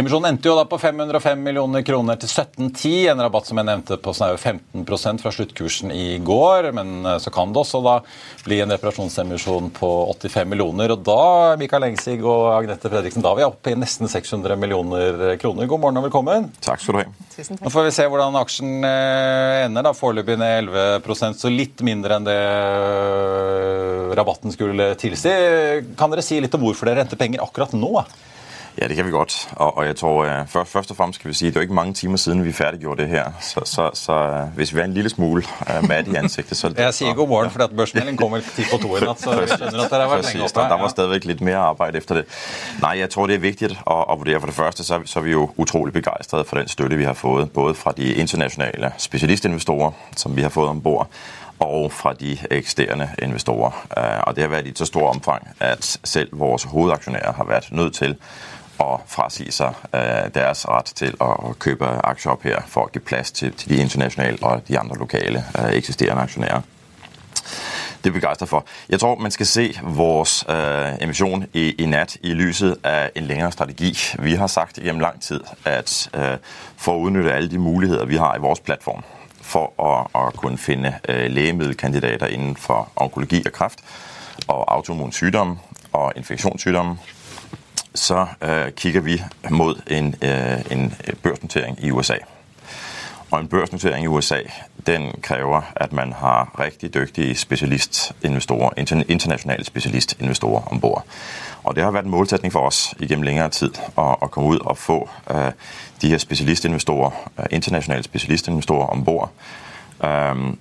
Emisjonen 0.00 0.30
endte 0.30 0.48
jo 0.48 0.56
da 0.56 0.64
på 0.68 0.78
505 0.80 1.44
millioner 1.44 1.84
kroner 1.84 2.16
til 2.20 2.32
1710, 2.32 2.94
en 3.12 3.20
rabatt 3.26 3.50
som 3.50 3.60
jeg 3.60 3.68
nevnte 3.68 4.00
på 4.00 4.16
snaue 4.16 4.38
15 4.40 5.20
fra 5.20 5.34
sluttkursen 5.36 5.92
i 5.92 6.16
går. 6.24 6.70
Men 6.80 7.04
eh, 7.04 7.20
så 7.20 7.34
kan 7.34 7.52
det 7.52 7.60
også 7.60 7.82
da 7.84 7.98
bli 8.46 8.62
en 8.64 8.72
reparasjonsemisjon 8.72 9.68
på 9.76 9.92
85 10.16 10.48
millioner. 10.48 10.96
Og 10.96 11.04
da, 11.04 11.20
Mikael 11.60 11.90
Engsig 11.90 12.22
og 12.24 12.54
Agnete 12.54 12.88
Fredriksen, 12.88 13.24
da 13.24 13.34
er 13.34 13.42
vi 13.42 13.48
oppe 13.50 13.73
nesten 13.78 14.10
600 14.10 14.56
millioner 14.60 15.36
kroner. 15.42 15.68
God 15.70 15.84
morgen 15.84 16.00
og 16.00 16.08
velkommen. 16.08 16.50
Takk 16.64 16.82
skal 16.82 16.96
du 16.96 17.02
ha. 17.02 17.28
Tusen 17.34 17.58
takk. 17.58 17.66
Nå 17.66 17.74
får 17.74 17.88
vi 17.88 17.94
se 17.98 18.08
hvordan 18.10 18.40
aksjen 18.40 18.74
ender 18.84 19.74
ender 19.74 19.88
da 19.88 19.94
foreløpig 19.96 20.36
ned 20.38 20.68
11% 20.70 21.40
så 21.40 21.50
litt 21.50 21.82
mindre 21.86 22.18
enn 22.18 22.28
det 22.28 22.38
øh, 22.38 24.12
rabatten 24.14 24.54
skulle 24.54 24.92
tilsi. 25.00 25.32
Kan 25.98 26.14
dere 26.14 26.24
si 26.24 26.38
litt 26.42 26.54
om 26.54 26.62
hvorfor 26.64 26.88
dere 26.88 27.02
henter 27.02 27.20
penger 27.20 27.42
akkurat 27.44 27.74
nå? 27.76 27.90
Ja, 28.80 28.88
det 28.88 28.96
kan 28.96 29.06
vi 29.06 29.10
godt. 29.10 29.48
Og, 29.56 29.76
og 29.76 29.86
jeg 29.86 29.96
tror 29.96 30.24
uh, 30.24 30.48
først, 30.48 30.70
først, 30.70 30.90
og 30.90 30.96
fremst 30.96 31.20
kan 31.20 31.28
vi 31.28 31.34
si, 31.34 31.46
det 31.46 31.56
er 31.56 31.60
ikke 31.60 31.74
mange 31.74 31.94
timer 31.94 32.16
siden 32.16 32.44
vi 32.44 32.52
ferdiggjorde 32.52 33.02
det 33.02 33.08
her. 33.08 33.30
Så, 33.40 33.60
så, 33.64 33.90
så 33.94 34.12
uh, 34.12 34.56
hvis 34.56 34.74
vi 34.74 34.80
er 34.80 34.84
en 34.84 34.94
lille 34.94 35.10
smule 35.10 35.42
uh, 35.60 35.88
mat 35.88 36.08
i 36.08 36.14
ansiktet 36.14 36.56
så 36.56 36.72
Jeg 36.78 36.94
sier 36.94 37.14
god 37.14 37.28
morgen, 37.28 37.50
for 37.50 37.66
børsmeldingen 37.66 38.16
kommer 38.16 38.40
ti 38.56 38.62
på 38.70 38.78
to 38.82 38.96
i 38.96 39.00
natt. 39.00 39.20
så 39.20 39.30
jeg 39.40 39.48
skjønner 39.48 39.84
at 39.84 39.90
dere 39.90 40.00
har 40.00 40.10
vært 40.16 40.26
lenge 40.26 40.48
oppe. 40.48 40.66
Der 40.70 40.82
var 40.82 40.88
stadigvæk 40.88 41.24
litt 41.24 41.40
mer 41.40 41.58
arbeid 41.58 41.94
etter 41.94 42.14
det. 42.14 42.24
Nei, 42.82 42.98
jeg 42.98 43.10
tror 43.10 43.30
det 43.30 43.36
er 43.38 43.44
viktig 43.44 43.70
å, 43.86 43.98
å 44.10 44.18
vurdere. 44.18 44.40
For 44.42 44.50
det 44.50 44.56
første 44.58 44.84
så 44.84 44.96
er, 44.98 45.04
vi, 45.04 45.12
så 45.12 45.20
er 45.20 45.28
vi 45.28 45.36
jo 45.36 45.46
utrolig 45.56 45.94
begeistret 45.94 46.50
for 46.50 46.58
den 46.58 46.68
støtte 46.68 46.98
vi 46.98 47.06
har 47.06 47.14
fått, 47.14 47.52
både 47.54 47.78
fra 47.78 47.94
de 47.94 48.10
internasjonale 48.18 48.90
spesialistinvestorer 48.98 49.94
som 50.16 50.34
vi 50.34 50.42
har 50.42 50.50
fått 50.50 50.72
om 50.72 50.82
bord, 50.82 51.06
og 51.62 51.92
fra 51.94 52.12
de 52.18 52.34
eksisterende 52.50 53.06
investorer. 53.22 53.78
Og 54.26 54.34
det 54.34 54.42
har 54.42 54.50
vært 54.50 54.66
i 54.66 54.74
så 54.74 54.88
stort 54.90 55.14
omfang 55.14 55.46
at 55.62 55.86
selv 56.02 56.34
våre 56.40 56.58
hovedaksjonærer 56.74 57.38
har 57.38 57.48
vært 57.48 57.70
nødt 57.70 58.02
til 58.02 58.18
å 58.84 59.00
frasi 59.08 59.48
seg 59.52 59.74
øh, 59.94 60.28
deres 60.34 60.66
rett 60.68 60.92
til 60.96 61.16
å 61.20 61.54
kjøpe 61.60 61.88
aksjer 62.04 62.34
opp 62.34 62.46
her 62.48 62.62
for 62.68 62.88
å 62.88 62.92
gi 62.94 63.02
plass 63.02 63.32
til, 63.32 63.54
de 63.68 63.80
internasjonale 63.80 64.38
og 64.42 64.68
de 64.68 64.78
andre 64.78 64.98
lokale 65.00 65.44
øh, 65.58 65.72
eksisterende 65.72 66.28
aksjonærer. 66.28 66.70
Det 68.04 68.10
er 68.10 68.12
vi 68.12 68.20
begeistret 68.20 68.48
for. 68.48 68.66
Jeg 68.88 69.00
tror 69.00 69.18
man 69.18 69.30
skal 69.30 69.46
se 69.46 69.80
vores 69.82 70.44
øh, 70.48 70.92
emisjon 71.00 71.44
i, 71.54 71.70
i, 71.78 71.86
nat 71.86 72.16
i 72.22 72.34
lyset 72.34 72.76
av 72.84 73.08
en 73.16 73.24
lengre 73.24 73.52
strategi. 73.52 73.96
Vi 74.18 74.34
har 74.34 74.46
sagt 74.46 74.78
gjennom 74.78 75.00
lang 75.00 75.20
tid 75.20 75.40
at 75.64 76.10
øh, 76.14 76.36
for 76.76 76.92
å 77.00 77.06
utnytte 77.06 77.32
alle 77.32 77.48
de 77.48 77.58
muligheter 77.58 78.04
vi 78.04 78.20
har 78.20 78.36
i 78.36 78.42
vår 78.44 78.60
plattform 78.64 79.04
for 79.40 79.72
å, 79.80 79.92
å 80.12 80.30
kunne 80.36 80.58
finne 80.58 80.98
øh, 81.08 81.26
legemiddelkandidater 81.32 82.26
innenfor 82.26 82.88
onkologi 82.96 83.42
og 83.46 83.52
kreft 83.52 83.84
og 84.48 84.64
autoimmun 84.68 85.12
sykdom 85.12 85.58
og 85.92 86.12
infeksjonssykdom 86.16 86.98
så 87.94 88.26
øh, 88.42 88.72
kigger 88.72 89.00
vi 89.00 89.22
mot 89.50 89.76
en, 89.86 90.14
øh, 90.22 90.70
en 90.70 90.94
børsnotering 91.22 91.84
i 91.84 91.90
USA. 91.90 92.16
Og 93.30 93.40
en 93.40 93.48
børsnotering 93.48 94.04
i 94.04 94.06
USA 94.06 94.40
den 94.86 95.12
krever 95.22 95.62
at 95.76 95.92
man 95.92 96.12
har 96.12 96.60
riktig 96.60 96.94
dygtige 96.94 97.34
specialistinvestorer, 97.34 98.70
internasjonale 99.08 99.64
spesialistinvestorer 99.64 100.62
om 100.62 100.80
bord. 100.80 101.06
Og 101.64 101.76
det 101.76 101.84
har 101.84 101.90
vært 101.90 102.04
en 102.04 102.10
målsetning 102.10 102.52
for 102.52 102.60
oss 102.60 102.94
gjennom 103.00 103.24
lengre 103.24 103.48
tid 103.48 103.78
å, 103.96 104.02
å 104.20 104.28
komme 104.28 104.54
ut 104.54 104.60
og 104.60 104.78
få 104.78 104.98
uh, 105.30 105.50
de 106.02 106.10
her 106.12 106.18
spesialistinvestorer, 106.18 107.10
uh, 107.38 107.44
internasjonale 107.50 108.04
spesialistinvestorer 108.04 108.86
om. 108.86 109.06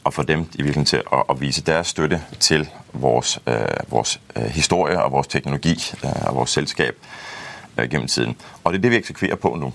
Og 0.03 0.13
få 0.13 0.23
dem 0.23 0.45
i 0.55 0.62
virkelig 0.62 0.88
til 0.88 1.01
å, 1.12 1.23
å, 1.27 1.33
vise 1.39 1.62
deres 1.62 1.88
støtte 1.88 2.21
til 2.39 2.67
vores, 2.93 3.39
øh, 3.47 3.91
vores 3.91 4.19
historie 4.35 5.03
og 5.03 5.12
vores 5.12 5.27
teknologi 5.27 5.75
og 6.03 6.35
vores 6.35 6.50
selskap 6.50 6.93
øh, 7.77 7.89
gennem 7.89 8.07
tiden. 8.07 8.35
Og 8.63 8.73
det 8.73 8.77
er 8.77 8.81
det, 8.81 8.91
vi 8.91 8.95
eksekverer 8.95 9.35
på 9.35 9.55
nå. 9.55 9.71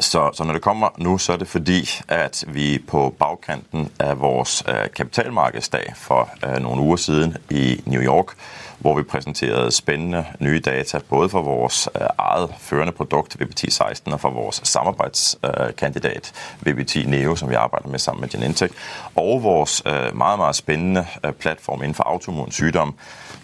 Så, 0.00 0.30
så, 0.34 0.44
når 0.44 0.52
det 0.52 0.62
kommer 0.62 0.88
nå, 0.98 1.18
så 1.18 1.32
er 1.32 1.36
det 1.36 1.48
fordi 1.48 1.88
at 2.08 2.44
vi 2.48 2.78
på 2.78 3.14
bagkanten 3.18 3.90
av 4.00 4.20
vår 4.20 4.46
øh, 4.70 4.90
kapitalmarkedsdag 4.94 5.92
for 5.96 6.30
øh, 6.46 6.62
noen 6.62 6.80
uker 6.80 6.96
siden 6.96 7.36
i 7.50 7.82
New 7.86 8.02
York, 8.02 8.36
hvor 8.78 8.96
vi 8.96 9.02
presenterte 9.02 9.70
spennende 9.70 10.24
nye 10.40 10.60
data 10.60 10.98
både 11.08 11.28
for 11.28 11.42
vårt 11.42 11.88
øh, 12.00 12.06
eget 12.18 12.50
førende 12.58 12.92
produkt 12.92 13.36
VBT16 13.42 14.12
og 14.12 14.20
for 14.20 14.30
vår 14.30 14.50
samarbeidskandidat 14.50 16.32
VBT 16.60 16.96
Neo, 17.06 17.36
som 17.36 17.50
vi 17.50 17.54
arbeider 17.54 17.88
med 17.88 17.98
sammen 17.98 18.20
med 18.20 18.28
Genentech, 18.28 18.74
og 19.16 19.42
vår 19.42 19.88
øh, 19.88 20.16
meget, 20.16 20.38
meget 20.38 20.56
spennende 20.56 21.06
øh, 21.24 21.32
plattform 21.32 21.82
innenfor 21.82 22.04
autoimmun 22.04 22.52
sykdom, 22.52 22.94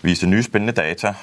viste 0.02 0.26
nye 0.26 0.42
spennende 0.42 0.72
data, 0.72 1.14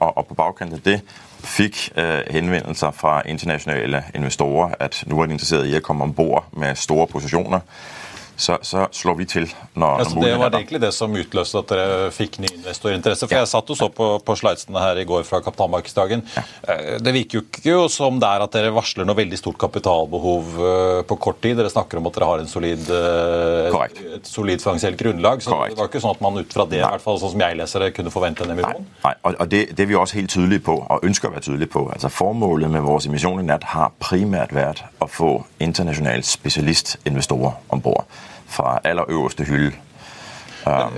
og, 0.00 0.26
på 0.26 0.34
bagkanten 0.34 0.74
av 0.74 0.80
det 0.84 1.00
fikk 1.44 1.92
øh, 1.96 2.20
henvendelser 2.30 2.90
fra 2.90 3.22
internasjonale 3.26 4.04
investorer 4.14 4.74
at 4.80 5.04
nå 5.06 5.22
er 5.22 5.26
de 5.26 5.32
interessert 5.32 5.66
i 5.66 5.76
å 5.76 5.82
komme 5.84 6.04
om 6.04 6.14
bord 6.14 6.44
med 6.56 6.78
store 6.78 7.06
posisjoner 7.06 7.60
så, 8.36 8.58
så, 8.62 8.86
slår 8.92 9.16
vi 9.20 9.26
til. 9.28 9.46
når, 9.74 10.02
altså, 10.02 10.20
Det 10.20 10.32
var 10.38 10.54
egentlig 10.56 10.80
det 10.82 10.92
som 10.94 11.14
utløste 11.16 11.60
at 11.62 11.72
dere 11.72 12.10
fikk 12.14 12.38
ny 12.42 12.48
investorinteresse. 12.50 13.28
For 13.28 13.36
ja. 13.36 13.42
Jeg 13.44 13.50
satt 13.52 13.70
og 13.70 13.78
så 13.78 13.88
på, 13.92 14.08
på 14.24 14.36
slidesene 14.38 14.82
her 14.82 15.00
i 15.02 15.06
går 15.08 15.26
fra 15.28 15.42
kapitalmarkedsdagen. 15.44 16.24
Ja. 16.36 16.44
Eh, 16.72 16.96
det 17.02 17.14
virker 17.14 17.38
jo 17.38 17.44
ikke 17.44 17.76
som 17.92 18.18
det 18.22 18.28
er 18.28 18.44
at 18.44 18.56
dere 18.56 18.72
varsler 18.74 19.08
noe 19.08 19.18
veldig 19.18 19.38
stort 19.38 19.60
kapitalbehov 19.62 20.56
eh, 20.58 21.02
på 21.08 21.18
kort 21.22 21.42
tid. 21.44 21.58
Dere 21.60 21.72
snakker 21.72 22.00
om 22.00 22.08
at 22.10 22.18
dere 22.18 22.30
har 22.32 22.42
en 22.42 22.50
solid, 22.50 22.88
et, 22.88 24.02
et 24.18 24.28
solid 24.28 24.64
finansielt 24.64 24.98
grunnlag. 25.00 25.44
Så 25.44 25.52
Correct. 25.52 25.76
det 25.76 25.84
var 25.84 25.92
ikke 25.92 26.02
sånn 26.04 26.16
at 26.16 26.24
man 26.24 26.40
ut 26.40 26.56
fra 26.56 26.66
det, 26.70 26.80
i 26.80 26.84
hvert 26.86 27.04
fall 27.04 27.20
sånn 27.22 27.34
som 27.36 27.46
jeg 27.46 27.60
leser 27.60 27.86
det, 27.86 27.92
kunne 27.98 28.14
forvente 28.14 28.46
en 28.46 28.56
emisjon? 28.56 28.88
Nei, 29.04 29.14
Nei. 29.14 29.34
og 29.36 29.52
det, 29.52 29.62
det 29.76 29.86
er 29.86 29.92
vi 29.92 29.98
også 29.98 30.18
helt 30.18 30.34
tydelige 30.34 30.66
på, 30.70 30.78
og 30.82 31.06
ønsker 31.06 31.30
å 31.30 31.36
være 31.36 31.46
tydelige 31.48 31.74
på. 31.76 31.86
Altså 31.92 32.10
Formålet 32.12 32.72
med 32.72 32.84
vår 32.86 33.06
emisjon 33.10 33.40
i 33.42 33.46
natt 33.46 33.70
har 33.74 33.94
primært 34.02 34.54
vært 34.56 34.84
å 35.02 35.08
få 35.10 35.32
internasjonale 35.62 36.26
spesialistinvestorer 36.26 37.58
om 37.72 37.82
bord 37.82 38.06
fra 38.52 38.76
aller 38.84 39.08
øverste 39.10 39.46
hylle. 39.48 39.72
Um, 40.62 40.94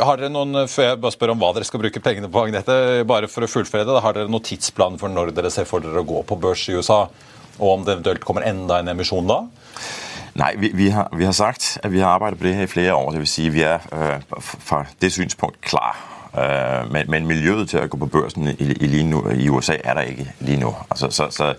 har 0.00 0.16
dere 0.16 0.30
noen, 0.32 0.62
før 0.72 0.86
jeg 0.86 1.00
bare 1.02 1.12
spør 1.12 1.34
om 1.34 1.42
hva 1.42 1.50
dere 1.52 1.66
skal 1.68 1.82
bruke 1.82 2.00
pengene 2.00 2.30
på, 2.32 2.46
Agnete, 2.46 2.76
bare 3.08 3.28
for 3.28 3.44
å 3.44 3.50
fullføre 3.50 3.84
det, 3.84 3.98
har 4.00 4.16
dere 4.16 4.32
noen 4.32 4.46
tidsplan 4.46 4.96
for 5.00 5.12
når 5.12 5.34
dere 5.36 5.50
ser 5.52 5.68
for 5.68 5.84
dere 5.84 6.00
å 6.00 6.08
gå 6.08 6.22
på 6.24 6.38
børs 6.40 6.64
i 6.72 6.78
USA, 6.78 7.02
og 7.58 7.66
om 7.74 7.84
det 7.84 7.98
eventuelt 7.98 8.24
kommer 8.24 8.46
enda 8.48 8.80
en 8.80 8.88
emisjon 8.94 9.28
da? 9.28 9.42
Nei, 10.40 10.54
vi, 10.56 10.70
vi, 10.72 10.88
har, 10.90 11.10
vi, 11.12 11.26
har, 11.28 11.36
sagt 11.36 11.76
at 11.84 11.92
vi 11.92 12.00
har 12.00 12.14
arbeidet 12.14 12.40
på 12.40 12.46
det 12.46 12.54
her 12.56 12.64
i 12.64 12.72
flere 12.72 12.94
år. 12.96 13.10
Det 13.12 13.20
vil 13.20 13.28
si 13.28 13.50
vi 13.52 13.66
er 13.68 13.84
øh, 13.92 14.40
fra 14.40 14.86
det 15.02 15.12
synspunkt 15.12 15.60
klar. 15.60 15.98
Øh, 16.38 16.92
men, 16.92 17.10
men, 17.10 17.26
miljøet 17.28 17.68
til 17.68 17.82
å 17.82 17.88
gå 17.92 17.98
på 18.00 18.08
børsen 18.08 18.48
i, 18.48 18.70
i, 18.80 19.02
nu, 19.04 19.20
i 19.36 19.50
USA 19.52 19.76
er 19.76 19.98
der 19.98 20.08
ikke 20.08 20.30
lige 20.40 20.62
nå. 20.62 20.72
Altså, 20.88 21.10
så, 21.12 21.28
så, 21.28 21.52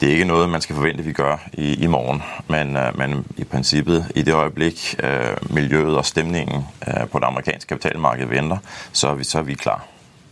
det 0.00 0.08
er 0.08 0.16
ikke 0.18 0.28
noe 0.30 0.46
man 0.50 0.62
skal 0.62 0.78
forvente 0.78 1.04
vi 1.06 1.14
gjør 1.16 1.44
i, 1.58 1.74
i 1.84 1.90
morgen. 1.90 2.22
Men, 2.48 2.76
øh, 2.76 2.90
men, 2.98 3.24
i 3.36 3.44
prinsippet, 3.44 4.12
i 4.14 4.22
det 4.22 4.34
øyeblikk 4.34 4.94
øh, 5.02 5.36
miljøet 5.54 5.96
og 5.96 6.06
stemningen 6.06 6.64
øh, 6.86 7.06
på 7.10 7.18
det 7.18 7.26
amerikanske 7.26 7.68
kapitalmarkedet 7.68 8.30
venter, 8.30 8.58
så 8.92 9.08
er 9.08 9.14
vi, 9.14 9.24
så 9.24 9.38
er 9.38 9.42
vi 9.42 9.54
klar. 9.54 9.86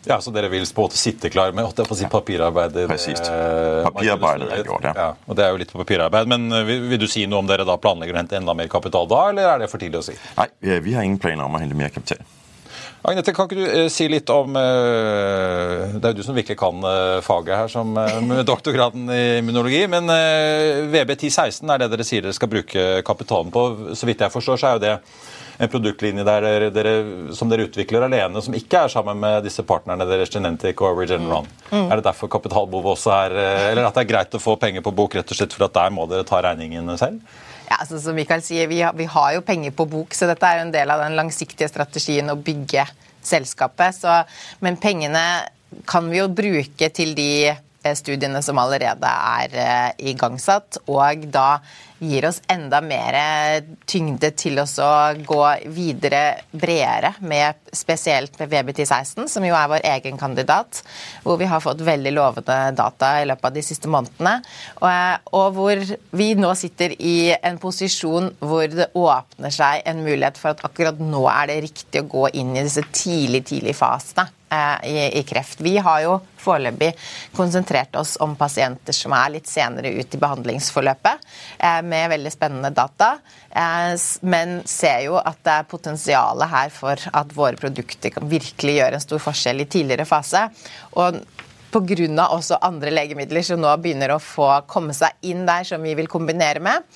Ja, 0.06 0.20
Så 0.20 0.30
dere 0.30 0.46
vil 0.48 0.62
på 0.62 0.84
en 0.84 0.86
måte 0.86 0.98
sitte 0.98 1.30
klar 1.34 1.50
med 1.50 1.66
å 1.66 1.94
si 1.98 2.06
papirarbeidet? 2.06 2.86
Precis. 2.86 3.18
Papirarbeidet 3.18 4.52
er 4.54 4.62
gjort, 4.62 4.86
ja. 4.86 4.92
ja. 4.94 5.08
Og 5.26 5.34
Det 5.34 5.44
er 5.44 5.50
jo 5.50 5.58
litt 5.58 5.72
på 5.72 5.80
papirarbeid. 5.82 6.30
Men 6.30 6.46
vil, 6.68 6.86
vil, 6.92 7.00
du 7.02 7.08
si 7.10 7.26
noe 7.26 7.42
om 7.42 7.50
dere 7.50 7.66
da 7.66 7.74
planlegger 7.74 8.14
å 8.14 8.22
hente 8.22 8.38
enda 8.38 8.54
mer 8.54 8.70
kapital 8.70 9.10
da, 9.10 9.24
eller 9.32 9.50
er 9.50 9.64
det 9.64 9.70
for 9.72 9.82
tidlig 9.82 10.04
å 10.04 10.06
si? 10.06 10.14
Nei, 10.38 10.46
vi 10.62 10.94
har 10.94 11.02
ingen 11.02 11.18
planer 11.18 11.48
om 11.48 11.58
å 11.58 11.62
hente 11.64 11.74
mer 11.74 11.90
kapital. 11.90 12.22
Agnete, 13.06 13.30
kan 13.36 13.46
ikke 13.46 13.60
du 13.60 13.66
eh, 13.70 13.88
si 13.92 14.08
litt 14.10 14.30
om 14.34 14.56
eh, 14.58 15.94
Det 15.94 16.02
er 16.08 16.10
jo 16.10 16.18
du 16.18 16.24
som 16.26 16.34
virkelig 16.34 16.58
kan 16.58 16.82
eh, 16.90 17.20
faget 17.22 17.54
her, 17.54 17.70
som 17.70 17.94
med 17.94 18.42
doktorgraden 18.50 19.06
i 19.14 19.22
immunologi. 19.38 19.84
Men 19.90 20.10
VB1016 20.90 21.70
er 21.70 21.82
det 21.82 21.90
dere 21.92 22.06
sier 22.06 22.26
dere 22.26 22.34
skal 22.36 22.50
bruke 22.50 22.86
kapitalen 23.06 23.54
på. 23.54 23.66
Så 23.94 24.10
vidt 24.10 24.26
jeg 24.26 24.34
forstår, 24.34 24.58
så 24.58 24.70
er 24.70 24.78
jo 24.78 24.84
det 24.88 24.94
en 25.56 25.70
produktlinje 25.72 26.24
der 26.26 26.66
dere, 26.74 26.96
som 27.32 27.48
dere 27.48 27.64
utvikler 27.70 28.04
alene, 28.04 28.42
som 28.44 28.56
ikke 28.58 28.82
er 28.84 28.92
sammen 28.92 29.22
med 29.22 29.46
disse 29.46 29.62
partnerne 29.64 30.04
deres, 30.08 30.32
Genentic 30.34 30.82
og 30.84 30.98
Regeneron. 31.00 31.46
Mm. 31.70 31.86
Er 31.86 31.94
det 31.94 32.08
derfor 32.10 32.28
kapitalbehovet 32.32 32.98
også 32.98 33.14
er 33.14 33.38
Eller 33.70 33.86
at 33.86 33.96
det 33.96 34.04
er 34.04 34.10
greit 34.10 34.36
å 34.36 34.42
få 34.42 34.58
penger 34.60 34.84
på 34.84 34.92
bok 34.98 35.16
rett 35.16 35.30
og 35.30 35.38
slett 35.38 35.54
for 35.56 35.68
at 35.68 35.78
der 35.78 35.94
må 35.94 36.10
dere 36.10 36.26
ta 36.28 36.42
regningen 36.44 36.90
selv? 37.00 37.22
Ja, 37.66 37.80
altså, 37.80 37.98
som 38.02 38.14
Mikael 38.14 38.44
sier, 38.46 38.68
vi 38.70 38.80
har, 38.84 38.94
vi 38.94 39.08
har, 39.10 39.32
jo 39.34 39.42
penger 39.46 39.74
på 39.74 39.88
bok, 39.90 40.14
så 40.14 40.28
dette 40.30 40.46
er 40.46 40.60
jo 40.60 40.66
en 40.68 40.74
del 40.74 40.92
av 40.92 41.02
den 41.02 41.16
langsiktige 41.18 41.68
strategien 41.70 42.30
å 42.30 42.38
bygge 42.38 42.86
selskapet. 43.26 43.96
Så, 43.98 44.20
men 44.62 44.78
pengene 44.78 45.24
kan 45.90 46.06
vi 46.10 46.20
jo 46.20 46.28
bruke 46.30 46.90
til 46.94 47.16
de 47.18 47.30
eh, 47.50 47.96
studiene 47.98 48.42
som 48.44 48.60
allerede 48.62 49.10
er 49.10 49.56
uh, 49.58 49.90
igangsatt, 49.98 50.78
og 50.86 51.26
da 51.34 51.58
gir 51.98 52.26
oss 52.28 52.40
enda 52.52 52.80
mer 52.84 53.16
tyngde 53.88 54.30
til 54.36 54.58
oss 54.60 54.76
å 54.82 54.90
gå 55.26 55.42
videre 55.72 56.42
bredere 56.50 57.14
med 57.20 57.60
spesielt 57.76 58.36
med 58.40 58.52
VBT16, 58.52 59.26
som 59.30 59.46
jo 59.46 59.56
er 59.56 59.70
vår 59.70 59.86
egen 59.94 60.20
kandidat, 60.20 60.82
hvor 61.24 61.40
vi 61.40 61.48
har 61.50 61.64
fått 61.64 61.84
veldig 61.86 62.12
lovende 62.16 62.58
data 62.76 63.12
i 63.22 63.26
løpet 63.28 63.50
av 63.50 63.56
de 63.56 63.64
siste 63.64 63.90
månedene. 63.92 64.36
Og, 64.80 65.28
og 65.40 65.58
hvor 65.58 65.84
vi 66.16 66.30
nå 66.38 66.52
sitter 66.58 66.96
i 67.00 67.18
en 67.36 67.60
posisjon 67.62 68.32
hvor 68.40 68.66
det 68.72 68.90
åpner 68.96 69.54
seg 69.54 69.84
en 69.88 70.04
mulighet 70.04 70.40
for 70.40 70.54
at 70.54 70.64
akkurat 70.66 71.00
nå 71.00 71.26
er 71.32 71.52
det 71.52 71.60
riktig 71.68 72.02
å 72.02 72.10
gå 72.16 72.28
inn 72.40 72.56
i 72.56 72.64
disse 72.64 72.84
tidlig, 72.92 73.46
tidlig 73.48 73.76
fasene. 73.78 74.28
Eh, 74.48 74.90
i, 74.90 75.18
i, 75.18 75.22
kreft. 75.22 75.60
Vi 75.60 75.72
har 75.82 76.02
jo 76.04 76.20
foreløpig 76.38 76.92
konsentrert 77.34 77.96
oss 77.98 78.12
om 78.22 78.36
pasienter 78.38 78.94
som 78.94 79.10
er 79.18 79.32
litt 79.34 79.48
senere 79.50 79.90
ut 79.90 80.14
i 80.14 80.20
behandlingsforløpet, 80.22 81.18
eh, 81.18 81.25
med 81.84 82.10
veldig 82.12 82.32
spennende 82.32 82.70
data. 82.74 83.16
Eh, 83.50 83.94
men 84.20 84.60
ser 84.68 85.06
jo 85.06 85.16
at 85.20 85.40
det 85.46 85.54
er 85.54 85.70
potensial 85.70 86.44
her 86.50 86.72
for 86.74 87.00
at 87.12 87.32
våre 87.36 87.58
produkter 87.60 88.14
kan 88.14 88.28
virkelig 88.30 88.78
gjøre 88.78 88.98
en 88.98 89.06
stor 89.06 89.22
forskjell 89.28 89.64
i 89.64 89.70
tidligere 89.70 90.08
fase. 90.08 90.46
Og 91.00 91.22
Pga. 91.76 92.28
også 92.32 92.56
andre 92.64 92.92
legemidler 92.94 93.42
som 93.44 93.60
nå 93.60 93.72
begynner 93.82 94.14
å 94.14 94.20
få 94.22 94.46
komme 94.70 94.94
seg 94.96 95.12
inn 95.28 95.42
der, 95.44 95.66
som 95.66 95.82
vi 95.82 95.92
vil 95.98 96.08
kombinere 96.08 96.62
med, 96.62 96.86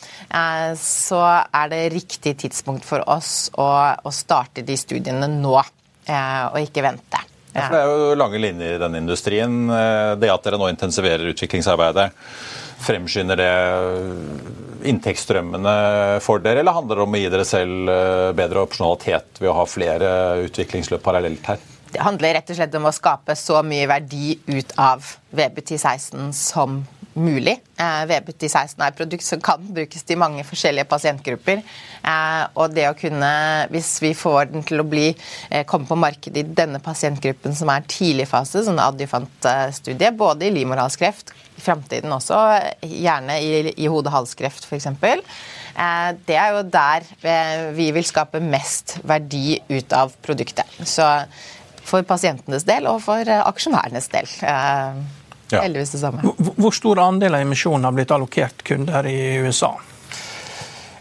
så 0.78 1.20
er 1.44 1.68
det 1.68 1.80
riktig 1.92 2.36
tidspunkt 2.46 2.86
for 2.88 3.04
oss 3.10 3.50
å, 3.60 3.66
starte 4.14 4.64
de 4.64 4.78
studiene 4.80 5.28
nå, 5.28 5.58
og 5.58 6.56
ikke 6.62 6.86
vente. 6.86 7.20
Ja. 7.50 7.66
For 7.66 7.74
det 7.74 7.80
er 7.82 7.90
jo 7.90 8.18
lange 8.18 8.40
linjer 8.40 8.76
i 8.76 8.80
denne 8.80 9.00
industrien. 9.02 9.54
Eh, 9.74 10.12
det 10.22 10.30
at 10.30 10.44
dere 10.46 10.58
nå 10.60 10.68
intensiverer 10.70 11.32
utviklingsarbeidet, 11.32 12.10
fremskynder 12.80 13.40
det 13.40 13.50
inntektsstrømmene 14.90 15.74
for 16.24 16.42
dere, 16.42 16.62
eller 16.62 16.76
handler 16.76 17.00
det 17.00 17.04
om 17.04 17.16
å 17.16 17.20
gi 17.20 17.32
dere 17.32 17.46
selv 17.48 17.90
eh, 17.92 18.30
bedre 18.36 18.64
opsjonalitet 18.64 19.42
ved 19.42 19.50
å 19.52 19.58
ha 19.60 19.66
flere 19.68 20.12
utviklingsløp 20.46 21.04
parallelt 21.04 21.52
her? 21.52 21.60
Det 21.90 22.02
handler 22.06 22.36
rett 22.38 22.52
og 22.52 22.58
slett 22.58 22.74
om 22.78 22.86
å 22.86 22.94
skape 22.94 23.34
så 23.38 23.60
mye 23.66 23.88
verdi 23.90 24.36
ut 24.46 24.72
av 24.78 25.04
VB1016 25.36 26.30
som. 26.36 26.80
Eh, 27.16 28.02
VB1016 28.06 28.78
er 28.78 28.92
et 28.92 28.98
produkt 28.98 29.24
som 29.26 29.40
kan 29.42 29.62
brukes 29.74 30.04
til 30.06 30.18
mange 30.20 30.44
forskjellige 30.46 30.86
pasientgrupper. 30.86 31.62
Eh, 32.06 32.44
og 32.54 32.74
det 32.74 32.86
å 32.88 32.94
kunne, 32.94 33.66
hvis 33.70 34.00
vi 34.02 34.12
får 34.14 34.52
den 34.52 34.62
til 34.62 34.80
å 34.80 34.86
bli, 34.86 35.16
eh, 35.50 35.64
komme 35.64 35.86
på 35.86 35.98
markedet 35.98 36.36
i 36.36 36.54
denne 36.54 36.78
pasientgruppen 36.78 37.54
som 37.54 37.68
er 37.68 37.82
tidlig 37.88 38.28
fase, 38.28 38.62
sånn 38.64 38.78
adjuvantstudie, 38.78 40.16
både 40.16 40.46
i 40.46 40.50
livmorhalskreft, 40.54 41.32
i 41.56 41.60
framtiden 41.60 42.10
også, 42.10 42.36
gjerne 42.82 43.40
i, 43.42 43.74
i 43.76 43.88
hode-halskreft 43.88 44.64
f.eks. 44.64 44.86
Det 46.26 46.36
er 46.36 46.52
jo 46.54 46.62
der 46.62 47.04
vi 47.72 47.90
vil 47.92 48.04
skape 48.04 48.40
mest 48.40 48.98
verdi 49.02 49.60
ut 49.68 49.92
av 49.92 50.12
produktet. 50.22 50.66
Så 50.84 51.06
for 51.84 52.02
pasientenes 52.02 52.64
del 52.64 52.86
og 52.86 53.00
for 53.02 53.24
aksjonærenes 53.24 54.08
del. 54.12 54.28
Ja. 55.52 55.62
Heldigvis 55.64 55.94
det 55.96 56.02
samme. 56.02 56.34
Hvor 56.36 56.74
stor 56.74 57.00
andel 57.02 57.34
av 57.34 57.46
emisjonen 57.46 57.88
har 57.88 57.96
blitt 57.96 58.10
allokert 58.14 58.62
kunder 58.66 59.06
i 59.06 59.36
USA? 59.42 59.74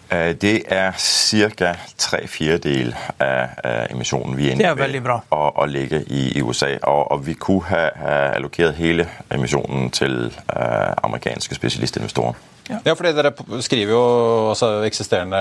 Eh, 0.09 0.35
det 0.41 0.63
er 0.73 0.95
ca. 1.57 1.73
tre 1.97 2.23
fjerdedel 2.27 2.95
av 3.19 3.91
emisjonen 3.91 4.37
vi 4.37 4.49
er 4.49 4.57
inne 4.57 4.73
ved 4.77 5.09
å, 5.29 5.41
å 5.53 5.65
ligge 5.69 6.01
i 6.07 6.41
USA. 6.41 6.71
Og, 6.81 7.11
og 7.13 7.25
vi 7.27 7.37
kunne 7.37 7.69
ha, 7.69 7.83
ha 7.93 8.15
allokert 8.39 8.77
hele 8.79 9.05
emisjonen 9.29 9.91
til 9.93 10.31
uh, 10.49 10.95
amerikanske 11.03 11.55
spesialistinvestorer. 11.55 12.33
Ja. 12.69 12.77
ja, 12.85 12.93
fordi 12.93 13.11
Dere 13.17 13.31
skriver 13.65 13.95
jo 13.95 14.01
altså, 14.51 14.67
eksisterende 14.85 15.39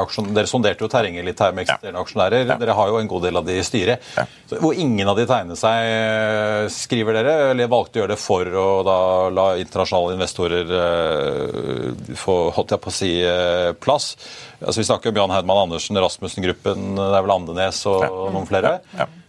aksjon, 0.00 0.30
Dere 0.36 0.48
sonderte 0.48 0.86
jo 0.86 0.88
terrenget 0.92 1.26
litt 1.26 1.42
her 1.42 1.52
med 1.52 1.66
eksisterende 1.66 2.00
ja. 2.00 2.04
aksjonærer. 2.06 2.46
Ja. 2.48 2.56
Dere 2.62 2.76
har 2.78 2.88
jo 2.88 3.00
en 3.00 3.10
god 3.10 3.26
del 3.28 3.40
av 3.40 3.46
de 3.46 3.58
i 3.60 3.66
styret. 3.66 4.06
Hvor 4.50 4.74
ingen 4.74 5.12
av 5.12 5.20
de 5.20 5.26
tegner 5.28 5.60
seg, 5.60 6.70
skriver 6.72 7.20
dere, 7.20 7.36
eller 7.52 7.70
valgte 7.70 8.00
å 8.00 8.02
gjøre 8.02 8.14
det 8.14 8.20
for 8.22 8.58
å 8.64 8.66
da 8.86 8.98
la 9.34 9.46
internasjonale 9.60 10.16
investorer 10.16 10.74
uh, 10.74 12.16
få 12.18 12.40
holdt 12.56 12.74
jeg 12.74 12.84
på 12.86 12.92
å 12.92 12.96
si, 12.96 13.12
uh, 13.28 13.70
plass. 13.76 14.14
Altså, 14.60 14.80
Vi 14.80 14.88
snakker 14.88 15.12
om 15.12 15.22
Jan 15.22 15.36
Heidmann 15.36 15.64
Andersen, 15.66 16.00
Rasmussen-gruppen, 16.00 16.94
det 16.96 17.10
er 17.12 17.26
vel 17.26 17.36
Andenes 17.36 17.84
og 17.90 18.06
noen 18.32 18.48
flere. 18.48 18.78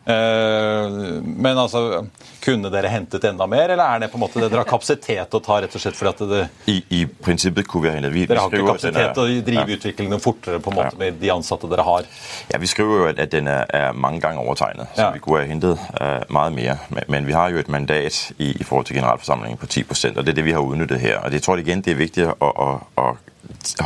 Eh, 0.06 0.92
men 1.22 1.58
altså, 1.58 2.06
kunne 2.42 2.72
dere 2.74 2.90
hentet 2.92 3.24
enda 3.30 3.48
mer, 3.50 3.70
eller 3.70 3.84
er 3.84 4.04
det 4.04 4.10
på 4.12 4.18
en 4.20 4.24
måte 4.24 4.42
det 4.42 4.50
dere 4.50 4.64
har 4.64 4.70
kapasitet 4.70 5.36
å 5.38 5.42
ta 5.44 5.60
rett 5.62 5.76
og 5.78 5.84
slett 5.84 5.98
fordi 5.98 6.12
at 6.12 6.24
det 6.32 6.42
I, 6.72 6.78
i 6.98 7.02
prinsippet 7.06 7.68
kunne 7.70 7.86
vi 7.86 7.92
ha 7.92 7.96
hentet. 7.98 8.14
Vi, 8.16 8.26
dere 8.30 8.44
har 8.44 8.54
ikke 8.54 8.72
kapasitet 8.72 9.14
til 9.18 9.24
å 9.24 9.46
drive 9.48 9.66
ja. 9.66 9.78
utviklingen 9.78 10.24
fortere 10.24 10.62
på 10.64 10.74
en 10.74 10.80
måte 10.80 10.96
ja. 10.96 11.00
med 11.04 11.20
de 11.22 11.32
ansatte 11.34 11.70
dere 11.72 11.86
har? 11.88 12.10
Ja, 12.52 12.60
Vi 12.62 12.70
skriver 12.72 13.02
jo 13.04 13.10
at, 13.12 13.22
den 13.32 13.48
er, 13.52 13.92
mange 13.94 14.22
ganger 14.24 14.46
overtegnet, 14.46 14.92
så 14.96 15.08
ja. 15.08 15.10
vi 15.16 15.24
kunne 15.24 15.44
ha 15.44 15.52
hentet 15.52 15.88
uh, 16.02 16.26
mye 16.32 16.56
mer. 16.58 16.86
Men, 16.90 17.04
men, 17.08 17.28
vi 17.30 17.38
har 17.38 17.54
jo 17.54 17.62
et 17.62 17.72
mandat 17.72 18.22
i, 18.38 18.52
i 18.52 18.64
forhold 18.64 18.90
til 18.90 18.98
generalforsamlingen 18.98 19.60
på 19.62 19.70
10% 19.70 20.18
og 20.18 20.26
det 20.26 20.34
er 20.34 20.42
det 20.42 20.48
vi 20.50 20.56
har 20.58 20.66
utnyttet 20.66 21.02
her. 21.02 21.20
Og 21.22 21.34
Jeg 21.34 21.46
tror 21.46 21.62
igjen 21.62 21.84
det 21.86 21.94
er 21.94 22.02
viktig 22.02 22.28
å, 22.32 22.50
å, 22.50 22.70
å 23.02 23.12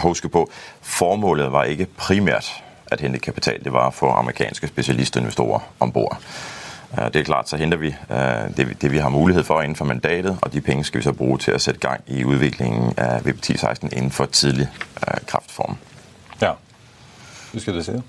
huske 0.05 0.31
på 0.31 0.45
formålet 0.81 1.51
var 1.51 1.69
ikke 1.71 1.89
primært 1.97 2.53
at 2.91 3.01
hente 3.01 3.19
kapital. 3.19 3.59
Det 3.63 3.73
var 3.73 3.89
å 3.89 3.95
få 3.95 4.11
amerikanske 4.13 4.69
spesialistinvestorer 4.69 5.65
om 5.79 5.91
bord. 5.91 6.17
Det 6.95 7.15
er 7.15 7.23
klart, 7.23 7.49
så 7.49 7.57
henter 7.57 7.77
vi 7.77 7.87
øh, 7.87 8.57
det, 8.81 8.91
vi 8.91 8.97
har 8.97 9.09
mulighet 9.09 9.45
for 9.45 9.61
innenfor 9.61 9.85
mandatet, 9.85 10.37
og 10.41 10.53
de 10.53 10.61
penge 10.61 10.83
skal 10.83 10.97
vi 10.99 11.03
så 11.03 11.13
bruke 11.13 11.43
til 11.43 11.55
å 11.55 11.59
sette 11.59 11.79
gang 11.79 12.03
i 12.07 12.23
utviklingen 12.23 12.93
av 12.97 13.27
VP1016 13.27 13.89
innenfor 13.91 14.25
tidlig 14.25 14.67
øh, 15.07 15.19
kraftform. 15.27 15.77
Ja. 16.41 16.53
Du 17.53 17.59
si 17.59 17.71
det? 17.71 18.03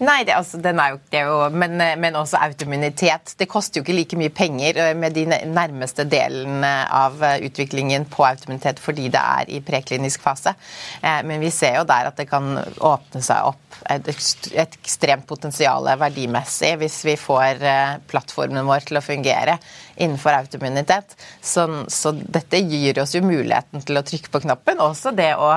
Nei, 0.00 0.22
det, 0.24 0.32
altså, 0.32 0.56
den 0.64 0.80
er 0.80 0.94
jo, 0.94 1.00
det 1.12 1.18
er 1.20 1.28
jo 1.28 1.40
men, 1.52 1.76
men, 2.00 2.16
også 2.16 2.40
autoimmunitet. 2.40 3.34
Det 3.36 3.48
koster 3.50 3.80
jo 3.80 3.84
ikke 3.84 3.96
like 3.98 4.20
mye 4.20 4.32
penger 4.32 4.80
med 4.96 5.12
de 5.16 5.26
nærmeste 5.28 6.06
delene 6.08 6.70
av 6.88 7.20
utviklingen 7.44 8.06
på 8.08 8.24
autoimmunitet 8.24 8.80
fordi 8.80 9.10
det 9.12 9.20
er 9.20 9.52
i 9.52 9.60
preklinisk 9.64 10.24
fase. 10.24 10.54
Men 11.02 11.44
vi 11.44 11.52
ser 11.52 11.76
jo 11.76 11.84
der 11.88 12.08
at 12.08 12.16
det 12.16 12.30
kan 12.30 12.56
åpne 12.56 13.20
seg 13.24 13.52
opp 13.52 13.70
et 13.92 14.08
ekstremt 14.10 15.26
potensial 15.28 15.86
verdimessig 16.00 16.74
hvis 16.80 16.98
vi 17.06 17.16
får 17.20 17.62
eh, 17.64 17.94
plattformen 18.10 18.66
vår 18.68 18.88
til 18.88 19.00
å 19.00 19.04
fungere 19.04 19.56
innenfor 20.00 20.32
autoimmunitet. 20.32 21.16
Så, 21.40 21.66
så, 21.88 22.12
dette 22.12 22.60
gir 22.64 22.98
oss 23.02 23.14
jo 23.14 23.22
muligheten 23.24 23.84
til 23.86 24.00
å 24.00 24.04
trykke 24.06 24.32
på 24.32 24.42
knappen. 24.46 24.80
Også 24.84 25.12
det 25.16 25.32
å, 25.36 25.50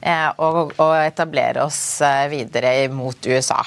eh, 0.00 0.28
å, 0.36 0.66
å 0.70 0.88
etablere 1.00 1.64
oss 1.66 2.00
eh, 2.06 2.26
videre 2.32 2.72
mot 2.92 3.26
USA. 3.26 3.60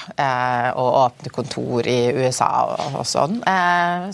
Og 0.74 0.88
åpne 1.04 1.32
kontor 1.34 1.86
i 1.90 2.00
USA 2.14 2.50
og, 2.72 2.98
og 3.00 3.06
sånn. 3.08 3.38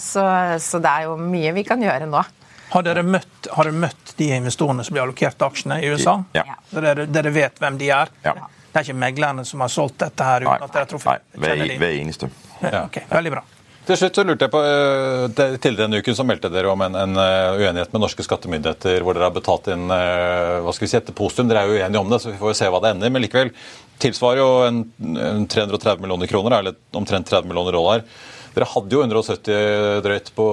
Så, 0.00 0.24
så 0.60 0.80
det 0.82 0.92
er 0.92 1.08
jo 1.08 1.16
mye 1.20 1.52
vi 1.56 1.64
kan 1.66 1.82
gjøre 1.82 2.08
nå. 2.10 2.22
Har 2.70 2.84
dere, 2.86 3.02
møtt, 3.02 3.48
har 3.50 3.66
dere 3.66 3.74
møtt, 3.82 4.12
de 4.16 4.28
investorene 4.36 4.84
som 4.86 4.94
blir 4.94 5.02
allokert 5.02 5.42
aksjene 5.42 5.80
i 5.82 5.90
USA? 5.90 6.20
Ja. 6.36 6.44
Dere, 6.70 7.08
dere 7.10 7.32
vet 7.34 7.58
hvem 7.58 7.78
de 7.80 7.88
er? 7.90 8.12
Ja. 8.22 8.36
Det 8.70 8.78
er 8.78 8.86
ikke 8.86 9.00
meglerne 9.02 9.42
som 9.46 9.64
har 9.64 9.72
solgt 9.74 9.98
dette 10.04 10.26
her 10.26 10.44
uten 10.44 10.52
nei, 10.52 10.68
at 10.68 10.76
dere 10.76 10.84
har 10.84 10.90
truffet? 10.92 11.24
Nei, 11.34 11.56
vi 11.58 11.78
hver 11.80 11.96
eneste. 11.96 12.28
Ja, 12.60 12.84
okay, 12.84 13.08
veldig 13.10 13.32
bra. 13.34 13.42
Til 13.88 13.96
slutt 13.96 14.18
så 14.18 14.22
lurte 14.26 14.44
jeg 14.44 14.52
på, 14.52 14.60
eh, 14.60 15.56
Tidligere 15.56 15.86
denne 15.86 16.00
uken 16.02 16.16
så 16.16 16.26
meldte 16.28 16.50
dere 16.52 16.68
om 16.70 16.82
en, 16.84 16.94
en, 16.94 17.16
eh, 17.16 17.60
uenighet 17.62 17.92
med 17.94 18.04
norske 18.04 18.24
skattemyndigheter 18.26 19.00
hvor 19.02 19.16
dere 19.16 19.30
har 19.30 19.36
betalt 19.36 19.70
inn 19.72 19.88
eh, 19.94 20.58
hva 20.60 20.74
skal 20.76 20.86
vi 20.86 20.90
si, 20.92 20.98
etter 21.00 21.16
postum. 21.16 21.48
Dere 21.48 21.64
er 21.64 21.70
jo 21.70 21.78
uenige 21.80 22.02
om 22.02 22.12
det, 22.12 22.20
så 22.22 22.30
vi 22.30 22.38
får 22.40 22.52
jo 22.52 22.58
se 22.60 22.68
hva 22.70 22.82
det 22.84 22.92
ender. 22.94 23.14
Men 23.14 23.24
likevel 23.24 23.54
tilsvarer 24.00 24.42
jo 24.42 24.50
en, 24.66 24.82
en 25.16 25.48
330 25.48 26.04
millioner 26.04 26.30
kroner, 26.30 26.58
eller 26.60 26.76
omtrent 27.00 27.32
30 27.32 27.48
millioner 27.48 27.76
dollar. 27.76 28.04
Dere 28.50 28.66
hadde 28.66 28.96
jo 28.96 29.02
170 29.04 30.00
drøyt 30.02 30.30
på 30.34 30.46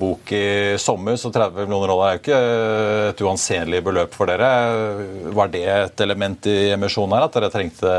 bok 0.00 0.32
i 0.34 0.46
sommer, 0.82 1.14
så 1.20 1.30
30 1.30 1.68
millioner 1.68 1.92
dollar 1.92 2.08
er 2.08 2.16
jo 2.16 2.22
ikke 2.22 2.40
et 3.12 3.22
uanselig 3.22 3.82
beløp 3.86 4.16
for 4.16 4.26
dere. 4.26 4.48
Var 5.36 5.52
det 5.52 5.62
et 5.70 6.02
element 6.02 6.48
i 6.50 6.56
emisjonen 6.74 7.14
her, 7.14 7.26
at 7.28 7.36
dere 7.38 7.50
trengte 7.54 7.92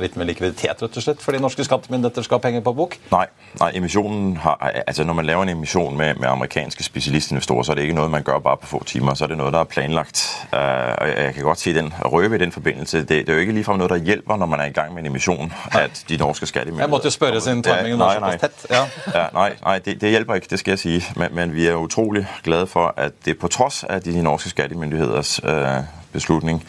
litt 0.00 0.16
mer 0.16 0.30
likviditet 0.30 0.80
rett 0.80 0.96
og 0.96 1.04
slett, 1.04 1.20
fordi 1.20 1.42
norske 1.44 1.66
skattemyndigheter 1.66 2.24
skal 2.24 2.40
ha 2.40 2.44
penger 2.46 2.64
på 2.64 2.74
bok? 2.78 2.96
Nei, 3.12 3.26
nei 3.60 3.70
emisjonen 3.82 4.38
har, 4.40 4.56
altså 4.86 5.04
når 5.04 5.18
man 5.20 5.28
laver 5.28 5.44
en 5.44 5.54
emisjon 5.58 5.96
med, 5.98 6.16
med, 6.16 6.30
amerikanske 6.30 6.86
spesialistinvestorer, 6.86 7.68
så 7.68 7.74
er 7.74 7.80
det 7.82 7.88
ikke 7.90 7.98
noe 8.00 8.08
man 8.12 8.24
gjør 8.24 8.40
bare 8.48 8.62
på 8.64 8.72
få 8.72 8.82
timer. 8.88 9.18
Så 9.18 9.28
er 9.28 9.34
det 9.34 9.40
noe 9.42 9.52
der 9.52 9.60
er 9.60 9.68
planlagt. 9.68 10.24
Uh, 10.54 10.96
og 10.96 11.12
jeg 11.12 11.36
kan 11.36 11.48
godt 11.50 11.64
si 11.66 11.76
den 11.76 11.92
røve 12.00 12.40
i 12.40 12.42
den 12.46 12.56
forbindelse. 12.56 13.04
Det, 13.04 13.22
det 13.28 13.34
er 13.34 13.42
jo 13.42 13.46
ikke 13.48 13.58
ligefrem 13.60 13.82
noe 13.82 13.92
der 13.92 14.00
hjelper 14.08 14.40
når 14.40 14.52
man 14.54 14.64
er 14.64 14.72
i 14.72 14.76
gang 14.80 14.94
med 14.96 15.04
en 15.04 15.12
emisjon, 15.12 15.52
at 15.76 16.04
de 16.08 16.20
norske 16.20 16.48
skattemyndigheter 16.48 16.88
Jeg 16.88 16.94
måtte 16.96 17.12
jo 17.12 17.16
spørre 17.18 17.44
sin 17.44 17.60
timing 17.66 18.00
var 18.00 18.16
såpass 18.16 18.44
tett. 18.46 18.69
Ja. 18.70 18.86
ja, 19.14 19.26
nei, 19.32 19.50
nej 19.62 19.78
det, 19.78 20.00
det, 20.00 20.10
hjelper 20.10 20.34
ikke, 20.34 20.46
det 20.50 20.58
skal 20.58 20.72
jeg 20.72 20.78
sige. 20.78 21.04
Men, 21.16 21.34
men, 21.34 21.54
vi 21.54 21.66
er 21.66 21.74
utrolig 21.74 22.26
glade 22.42 22.66
for 22.66 22.94
at 22.96 23.12
det 23.24 23.38
på 23.38 23.48
trods 23.48 23.84
af 23.84 24.02
de 24.02 24.22
norske 24.22 24.48
skattemyndigheders 24.48 25.40
øh, 25.44 25.66
beslutning 26.12 26.64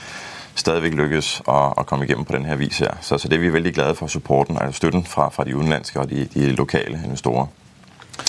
stadigvæk 0.56 0.94
lykkes 0.94 1.42
at, 1.48 1.74
at 1.78 1.86
komme 1.86 2.06
igennem 2.06 2.26
på 2.26 2.34
denne 2.34 2.58
vis 2.58 2.80
her. 2.80 2.92
Så, 3.02 3.18
så, 3.18 3.28
det 3.28 3.36
er 3.36 3.40
vi 3.40 3.54
veldig 3.54 3.74
glade 3.74 3.96
for 3.96 4.08
supporten, 4.08 4.58
altså 4.62 4.78
støtten 4.78 5.06
fra, 5.06 5.30
fra 5.30 5.44
de 5.44 5.56
udenlandske 5.56 6.00
og 6.00 6.10
de, 6.10 6.26
de, 6.26 6.52
lokale 6.52 7.02
investorer. 7.06 7.48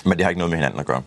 Men 0.05 0.13
det 0.13 0.25
har 0.25 0.31
ikke 0.31 0.41
noe 0.41 0.49
med 0.49 0.59
hinanden 0.59 0.81
at 0.81 0.87
gjøre. 0.87 1.03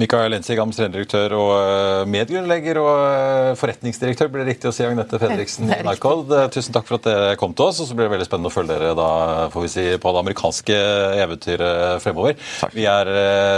Mikael 0.00 0.32
Lensig, 0.34 0.56
administrerende 0.58 1.38
og 1.38 1.52
eh, 1.54 2.00
medgrunnlegger 2.10 2.80
og 2.82 2.90
eh, 3.04 3.50
forretningsdirektør, 3.60 4.30
blir 4.32 4.42
det 4.42 4.54
riktig 4.54 4.70
å 4.70 4.74
si, 4.74 4.86
Agnete 4.86 5.20
Fredriksen 5.22 5.70
i 5.76 5.78
Nycod. 5.86 6.34
Eh, 6.34 6.48
tusen 6.54 6.74
takk 6.74 6.88
for 6.90 6.98
at 6.98 7.06
dere 7.06 7.38
kom 7.40 7.54
til 7.54 7.68
oss, 7.68 7.78
og 7.84 7.90
så 7.90 7.98
blir 7.98 8.08
det 8.08 8.16
veldig 8.16 8.28
spennende 8.28 8.50
å 8.50 8.54
følge 8.56 8.74
dere 8.74 8.96
da, 8.98 9.08
får 9.54 9.66
vi 9.68 9.72
si, 9.76 9.86
på 10.02 10.16
det 10.16 10.24
amerikanske 10.24 10.82
eventyret 11.22 12.02
fremover. 12.02 12.36
Takk. 12.64 12.74
Vi 12.74 12.88
er 12.90 13.14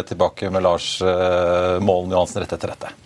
tilbake 0.09 0.53
med 0.53 0.67
Lars 0.67 0.97
Målen 1.01 2.13
Johansen 2.13 2.45
rett 2.45 2.57
etter 2.59 2.75
dette. 2.77 3.06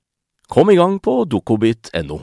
Kom 0.51 0.69
i 0.69 0.75
gang 0.75 0.97
på 0.99 1.23
dokobit.no. 1.23 2.15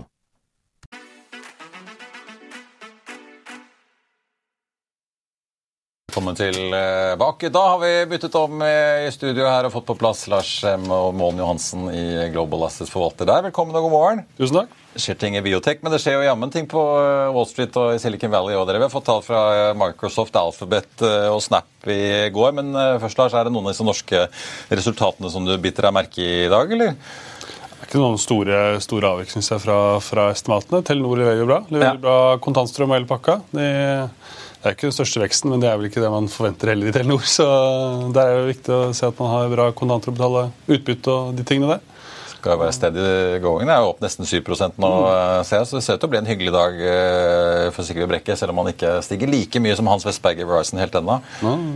Velkommen 6.08 6.36
tilbake. 6.36 7.48
Da 7.48 7.62
har 7.70 7.78
vi 7.80 7.92
byttet 8.10 8.34
om 8.36 8.60
i 8.60 9.08
studio 9.14 9.46
her 9.48 9.64
og 9.64 9.72
fått 9.72 9.86
på 9.88 9.96
plass 9.96 10.26
Lars 10.28 10.50
M. 10.68 10.84
og 10.92 11.16
Målen 11.16 11.40
Johansen 11.40 11.86
i 11.88 12.26
Global 12.34 12.66
Assets 12.66 12.92
Forvalter 12.92 13.30
der. 13.30 13.46
Velkommen 13.48 13.78
og 13.80 13.86
god 13.86 13.94
morgen. 13.94 14.20
Tusen 14.36 14.60
takk. 14.60 14.76
Det 14.92 15.04
skjer 15.06 15.18
ting 15.22 15.38
i 15.38 15.42
biotek, 15.48 15.80
men 15.80 15.96
det 15.96 16.02
skjer 16.04 16.18
jo 16.18 16.26
jammen 16.26 16.52
ting 16.52 16.68
på 16.68 16.84
Wall 17.32 17.48
Street 17.48 17.80
og 17.80 17.94
i 17.94 18.02
Silicon 18.02 18.34
Valley 18.34 18.58
òg. 18.60 18.74
Vi 18.74 18.84
har 18.84 18.92
fått 18.92 19.08
tall 19.08 19.24
fra 19.24 19.72
Microsoft, 19.78 20.36
Alphabet 20.36 21.06
eh, 21.06 21.30
og 21.32 21.40
Snap 21.44 21.88
i 21.88 22.28
går. 22.34 22.52
Men 22.60 22.76
eh, 22.76 23.00
først, 23.00 23.24
Lars, 23.24 23.38
er 23.38 23.48
det 23.48 23.56
noen 23.56 23.70
av 23.70 23.72
disse 23.72 23.88
norske 23.88 24.26
resultatene 24.68 25.32
som 25.32 25.48
du 25.48 25.56
biter 25.56 25.88
deg 25.88 25.96
merke 25.96 26.20
i 26.20 26.30
i 26.44 26.52
dag, 26.52 26.76
eller? 26.76 26.96
Ikke 27.88 28.02
noen 28.02 28.20
store, 28.20 28.58
store 28.84 29.14
avvik 29.14 29.30
synes 29.32 29.48
jeg, 29.48 29.62
fra, 29.64 29.78
fra, 30.04 30.28
estimatene. 30.34 30.82
Telenor 30.84 31.22
leverer 31.22 31.40
jo 31.40 31.48
bra. 31.48 31.62
Leverer 31.72 31.96
ja. 31.96 32.02
bra 32.02 32.16
kontantstrøm 32.44 32.92
og 32.92 32.98
hele 32.98 33.08
pakka. 33.08 33.38
De, 33.56 33.68
det 34.58 34.66
er 34.66 34.74
ikke 34.76 34.90
den 34.90 34.96
største 34.96 35.22
veksten, 35.22 35.52
men 35.52 35.62
det 35.62 35.70
er 35.70 35.78
vel 35.80 35.88
ikke 35.88 36.02
det 36.04 36.10
man 36.12 36.28
forventer 36.28 36.74
heller 36.74 36.90
i 36.90 36.92
Telenor. 36.92 37.24
Så 37.24 37.46
der 38.12 38.34
er 38.34 38.42
det 38.42 38.50
viktig 38.50 38.74
å 38.74 38.80
se 38.96 39.08
at 39.08 39.22
man 39.22 39.32
har 39.32 39.54
bra 39.54 39.70
kontanter 39.76 40.12
å 40.12 40.18
betale 40.18 40.48
utbytte 40.68 41.14
og 41.14 41.38
de 41.38 41.46
tingene 41.48 41.78
der. 41.78 41.94
Skal 42.34 42.60
være 42.60 42.74
steady 42.76 43.06
going. 43.42 43.64
Det 43.66 43.74
er 43.74 43.82
jo 43.82 43.94
opp 43.94 44.04
nesten 44.04 44.28
7 44.28 44.36
nå, 44.36 44.90
mm. 44.92 45.48
så 45.48 45.62
det 45.72 45.82
ser 45.86 45.96
ut 45.96 46.02
til 46.04 46.06
å 46.06 46.12
bli 46.12 46.20
en 46.20 46.28
hyggelig 46.28 46.52
dag 46.54 46.76
eh, 46.92 47.64
for 47.74 47.88
Sigve 47.88 48.06
Brekke, 48.10 48.36
selv 48.38 48.52
om 48.52 48.60
han 48.62 48.70
ikke 48.74 48.98
stiger 49.06 49.32
like 49.32 49.64
mye 49.64 49.78
som 49.80 49.88
Hans 49.90 50.06
Westberg 50.06 50.44
i 50.44 50.46
Verizon 50.46 50.78
helt 50.78 51.00
ennå. 51.00 51.18
Mm. 51.40 51.72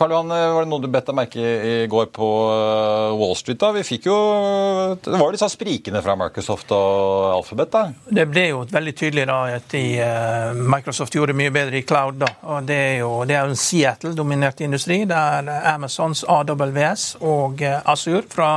Karl 0.00 0.12
Johan, 0.12 0.30
eh, 0.30 0.52
var 0.54 0.64
det 0.64 0.70
noe 0.70 0.80
du 0.80 0.86
bet 0.88 1.04
deg 1.10 1.16
merke 1.18 1.40
i 1.44 1.72
går 1.92 2.06
på 2.16 2.26
eh, 2.48 3.18
Wall 3.20 3.34
Street? 3.36 3.58
da? 3.60 3.68
Vi 3.76 3.82
fikk 3.84 4.06
jo, 4.08 4.14
Det 4.96 5.12
var 5.12 5.26
jo 5.26 5.34
disse 5.34 5.48
sprikene 5.52 6.00
fra 6.00 6.14
Microsoft 6.16 6.72
og 6.72 7.34
Alphabet? 7.34 7.74
da? 7.74 7.82
Det 8.08 8.24
ble 8.30 8.46
jo 8.46 8.62
veldig 8.70 8.94
tydelig 8.96 9.26
da 9.28 9.36
at 9.58 9.66
de, 9.74 9.82
Microsoft 10.56 11.18
gjorde 11.18 11.34
det 11.34 11.40
mye 11.42 11.52
bedre 11.52 11.82
i 11.82 11.84
cloud. 11.84 12.16
da. 12.22 12.30
Og 12.48 12.64
Det 12.70 12.78
er 12.86 12.96
jo, 13.02 13.10
det 13.28 13.36
er 13.36 13.52
en 13.52 13.60
Seattle-dominert 13.60 14.64
industri, 14.64 15.02
der 15.04 15.52
Amazons 15.74 16.24
AWS 16.24 17.04
og 17.20 17.60
Azure 17.60 18.24
fra 18.32 18.54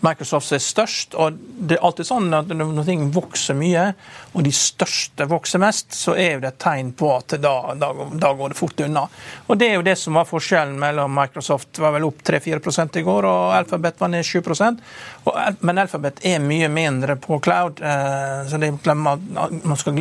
Microsoft 0.00 0.52
er 0.52 0.62
størst. 0.62 1.14
og 1.14 1.38
det 1.38 1.76
er 1.76 1.84
alltid 1.84 2.06
sånn 2.06 2.34
at 2.34 2.50
Når 2.54 2.84
ting 2.86 3.08
vokser 3.12 3.56
mye, 3.58 3.92
og 4.32 4.44
de 4.46 4.52
største 4.54 5.26
vokser 5.26 5.58
mest, 5.62 5.92
så 5.94 6.14
er 6.14 6.40
det 6.40 6.52
et 6.52 6.58
tegn 6.62 6.92
på 6.92 7.10
at 7.16 7.34
da, 7.42 7.74
da, 7.74 7.90
da, 8.12 8.32
går 8.38 8.52
det 8.52 8.58
fort 8.58 8.80
unna. 8.84 9.06
Og 9.46 9.58
Det 9.58 9.68
er 9.68 9.74
jo 9.74 9.86
det 9.86 9.96
som 9.98 10.14
var 10.14 10.28
forskjellen 10.28 10.78
mellom 10.78 11.14
Microsoft 11.14 11.80
var 11.82 11.96
vel 11.96 12.06
opp 12.06 12.22
3-4 12.22 12.98
i 13.00 13.02
går, 13.02 13.26
og 13.26 13.54
Alphabet 13.56 13.98
var 14.00 14.12
ned 14.12 14.24
7 14.24 14.38
og, 14.48 15.34
Men 15.60 15.78
Alphabet 15.78 16.22
er 16.22 16.38
mye 16.38 16.68
mindre 16.68 17.16
på 17.16 17.40
cloud. 17.40 17.80
Eh, 17.82 18.46
så, 18.48 18.58
det 18.58 18.72
man 18.94 19.76
skal, 19.76 19.98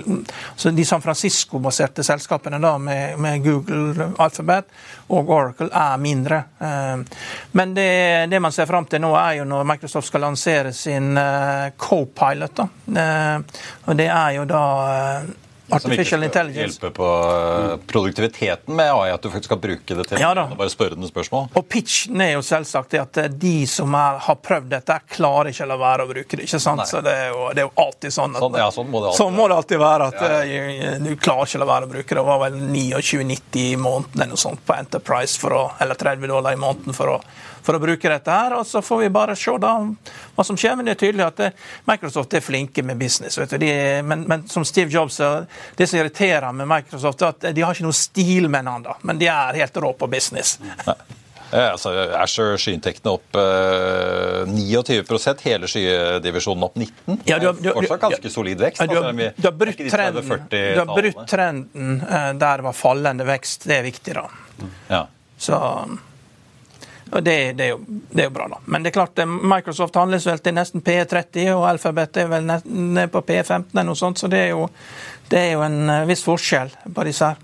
så 0.56 0.72
De 0.72 0.86
San 0.86 1.02
Francisco-baserte 1.02 2.04
selskapene 2.04 2.60
da, 2.60 2.78
med, 2.78 3.18
med, 3.20 3.44
Google, 3.44 4.12
Alphabet 4.18 4.70
og 5.08 5.30
Oracle 5.32 5.70
er 5.72 5.98
mindre. 5.98 6.44
Eh, 6.60 6.98
men 7.52 7.74
det, 7.74 8.28
det 8.30 8.40
man 8.44 8.52
ser 8.52 8.68
fram 8.70 8.86
til 8.86 9.02
nå, 9.04 9.14
er 9.16 9.40
jo 9.40 9.48
når 9.48 9.68
Microsoft 9.72 10.10
skal 10.10 10.26
lansere 10.28 10.74
sin 10.76 11.18
uh, 11.18 11.70
co-pilot. 11.78 12.64
Uh, 12.92 13.38
og 13.88 13.96
Det 13.96 14.08
er 14.12 14.32
jo 14.38 14.48
da 14.50 14.64
Artificial 15.70 16.24
Intelligence. 16.24 16.80
Som 16.80 16.88
ikke 16.88 16.94
skal 16.94 17.10
hjelpe 17.18 17.78
på 17.82 17.92
produktiviteten 17.92 18.76
med 18.76 18.92
AI, 18.94 19.12
at 19.12 19.24
du 19.24 19.30
faktisk 19.30 19.50
skal 19.52 19.60
bruke 19.62 19.98
det 20.00 20.06
til 20.10 20.22
ja, 20.22 20.32
bare 20.34 20.72
spørre 20.72 20.96
den 20.96 21.10
spørsmål. 21.10 21.50
Og 21.60 21.68
pitchen 21.68 22.22
er 22.24 22.34
jo 22.36 22.44
selvsagt 22.46 22.96
at 23.02 23.20
de 23.40 23.56
som 23.70 23.96
er, 23.98 24.22
har 24.28 24.40
prøvd 24.44 24.70
dette, 24.72 25.00
klarer 25.18 25.52
ikke 25.52 25.68
å 25.68 25.72
la 25.74 25.80
være 25.82 26.06
å 26.08 26.12
bruke 26.12 26.40
det. 26.40 26.48
ikke 26.48 26.62
sant? 26.64 26.84
Nei. 26.84 26.88
Så 26.90 27.02
det 27.06 27.16
er, 27.16 27.28
jo, 27.34 27.50
det 27.52 27.64
er, 27.64 27.68
jo, 27.68 27.74
alltid 27.88 28.16
sånn 28.16 28.38
at 28.38 28.46
sånn, 28.46 28.60
ja, 28.62 28.70
sånn, 28.74 28.90
må 28.92 29.04
det 29.04 29.12
alltid, 29.12 29.24
sånn 29.24 29.38
må 29.38 29.48
det 29.48 29.60
alltid 29.62 29.84
være. 29.84 30.08
at 30.08 30.48
ja. 30.48 30.96
Du 31.04 31.12
klarer 31.16 31.50
ikke 31.50 31.60
å 31.60 31.64
la 31.66 31.70
være 31.74 31.90
å 31.90 31.94
bruke 31.96 32.08
det. 32.08 32.18
Det 32.18 32.28
var 32.32 32.42
vel 32.46 32.58
29,90 32.64 33.60
i 33.62 33.76
måneden 33.82 34.22
eller 34.22 34.34
noe 34.34 34.46
sånt 34.48 34.64
på 34.66 34.78
Enterprise, 34.78 35.40
for 35.42 35.56
å, 35.58 35.64
eller 35.84 36.00
30 36.00 36.32
dollar 36.32 36.56
i 36.56 36.62
måneden 36.62 36.96
for 36.98 37.18
å 37.18 37.20
for 37.68 37.76
å 37.78 37.82
bruke 37.84 38.10
dette 38.14 38.32
her. 38.40 38.56
Og 38.58 38.66
så 38.70 38.82
får 38.86 39.04
vi 39.04 39.12
bare 39.14 39.36
se 39.38 39.54
da 39.62 39.74
hva 39.84 40.46
som 40.48 40.58
skjer. 40.60 40.78
Men 40.80 40.88
det 40.88 40.96
er 40.96 41.02
tydelig 41.04 41.28
at 41.28 41.42
det, 41.44 41.52
eh, 41.52 41.68
Microsoft 41.92 42.34
er 42.40 42.46
flinke 42.46 42.84
med 42.88 42.98
business. 43.02 43.36
De, 43.52 43.74
men, 44.08 44.24
men, 44.30 44.48
som 44.52 44.66
Steve 44.68 44.92
Jobs 44.94 45.20
det 45.78 45.88
som 45.90 46.00
irriterer 46.00 46.52
med 46.56 46.68
Microsoft, 46.72 47.22
er 47.22 47.36
at 47.36 47.48
de 47.56 47.64
har 47.66 47.76
ikke 47.76 47.88
noe 47.88 47.96
stil 47.98 48.48
med 48.50 48.64
hverandre, 48.64 48.98
men 49.08 49.20
de 49.22 49.28
er 49.32 49.62
helt 49.62 49.80
rå 49.84 49.94
på 50.00 50.10
business. 50.12 50.58
Ja. 50.86 50.96
Ja, 51.48 51.62
altså, 51.78 51.94
Asher 52.20 52.58
skyinntektene 52.60 53.14
opp 53.16 53.38
eh, 53.40 54.42
29% 54.52 55.44
hele 55.48 55.70
skydivisjonen 55.72 56.66
opp 56.68 56.76
19 56.76 57.22
Ja, 57.24 57.38
du 57.40 57.46
har- 57.48 57.54
du- 57.56 57.70
Fortsatt 57.72 58.02
ganske 58.02 58.30
solid 58.34 58.60
vekst. 58.60 58.82
Ja, 58.82 58.88
du, 58.88 58.96
har, 58.96 59.04
altså, 59.04 59.16
vi- 59.16 59.32
du, 59.38 59.48
har 59.48 59.56
brutt 59.56 59.78
trenden, 59.78 60.48
du 60.52 60.80
har 60.82 60.92
brutt 61.02 61.24
trenden 61.32 62.00
der 62.40 62.58
det 62.58 62.68
var 62.68 62.74
fallende 62.76 63.24
vekst. 63.26 63.64
Det 63.64 63.78
er 63.80 63.84
viktig, 63.88 64.14
da. 64.14 64.28
Ja. 64.90 65.08
Så 65.40 65.56
og 67.12 67.24
det, 67.24 67.54
det, 67.58 67.64
er 67.64 67.70
jo, 67.70 67.80
det 67.88 68.24
er 68.24 68.28
jo 68.28 68.36
bra, 68.36 68.48
da. 68.52 68.60
Men 68.66 68.84
det 68.84 68.92
er 68.92 68.98
klart, 69.00 69.20
eh, 69.20 69.26
Microsoft 69.54 69.96
handles 69.96 70.28
vel 70.28 70.42
til 70.44 70.56
nesten 70.58 70.84
P30, 70.84 71.52
og 71.56 71.68
Alphabet 71.70 72.20
er 72.24 72.32
vel 72.32 72.48
ned 72.48 73.12
på 73.14 73.24
P15 73.24 73.72
eller 73.72 73.88
noe 73.88 74.00
sånt, 74.00 74.20
så 74.20 74.30
det 74.32 74.48
er 74.48 74.54
jo, 74.56 74.68
det 75.32 75.44
er 75.44 75.52
jo 75.56 75.64
en 75.68 75.80
eh, 75.94 76.08
viss 76.10 76.26
forskjell 76.28 76.74
på 76.94 77.08
disse 77.08 77.32
her. 77.32 77.44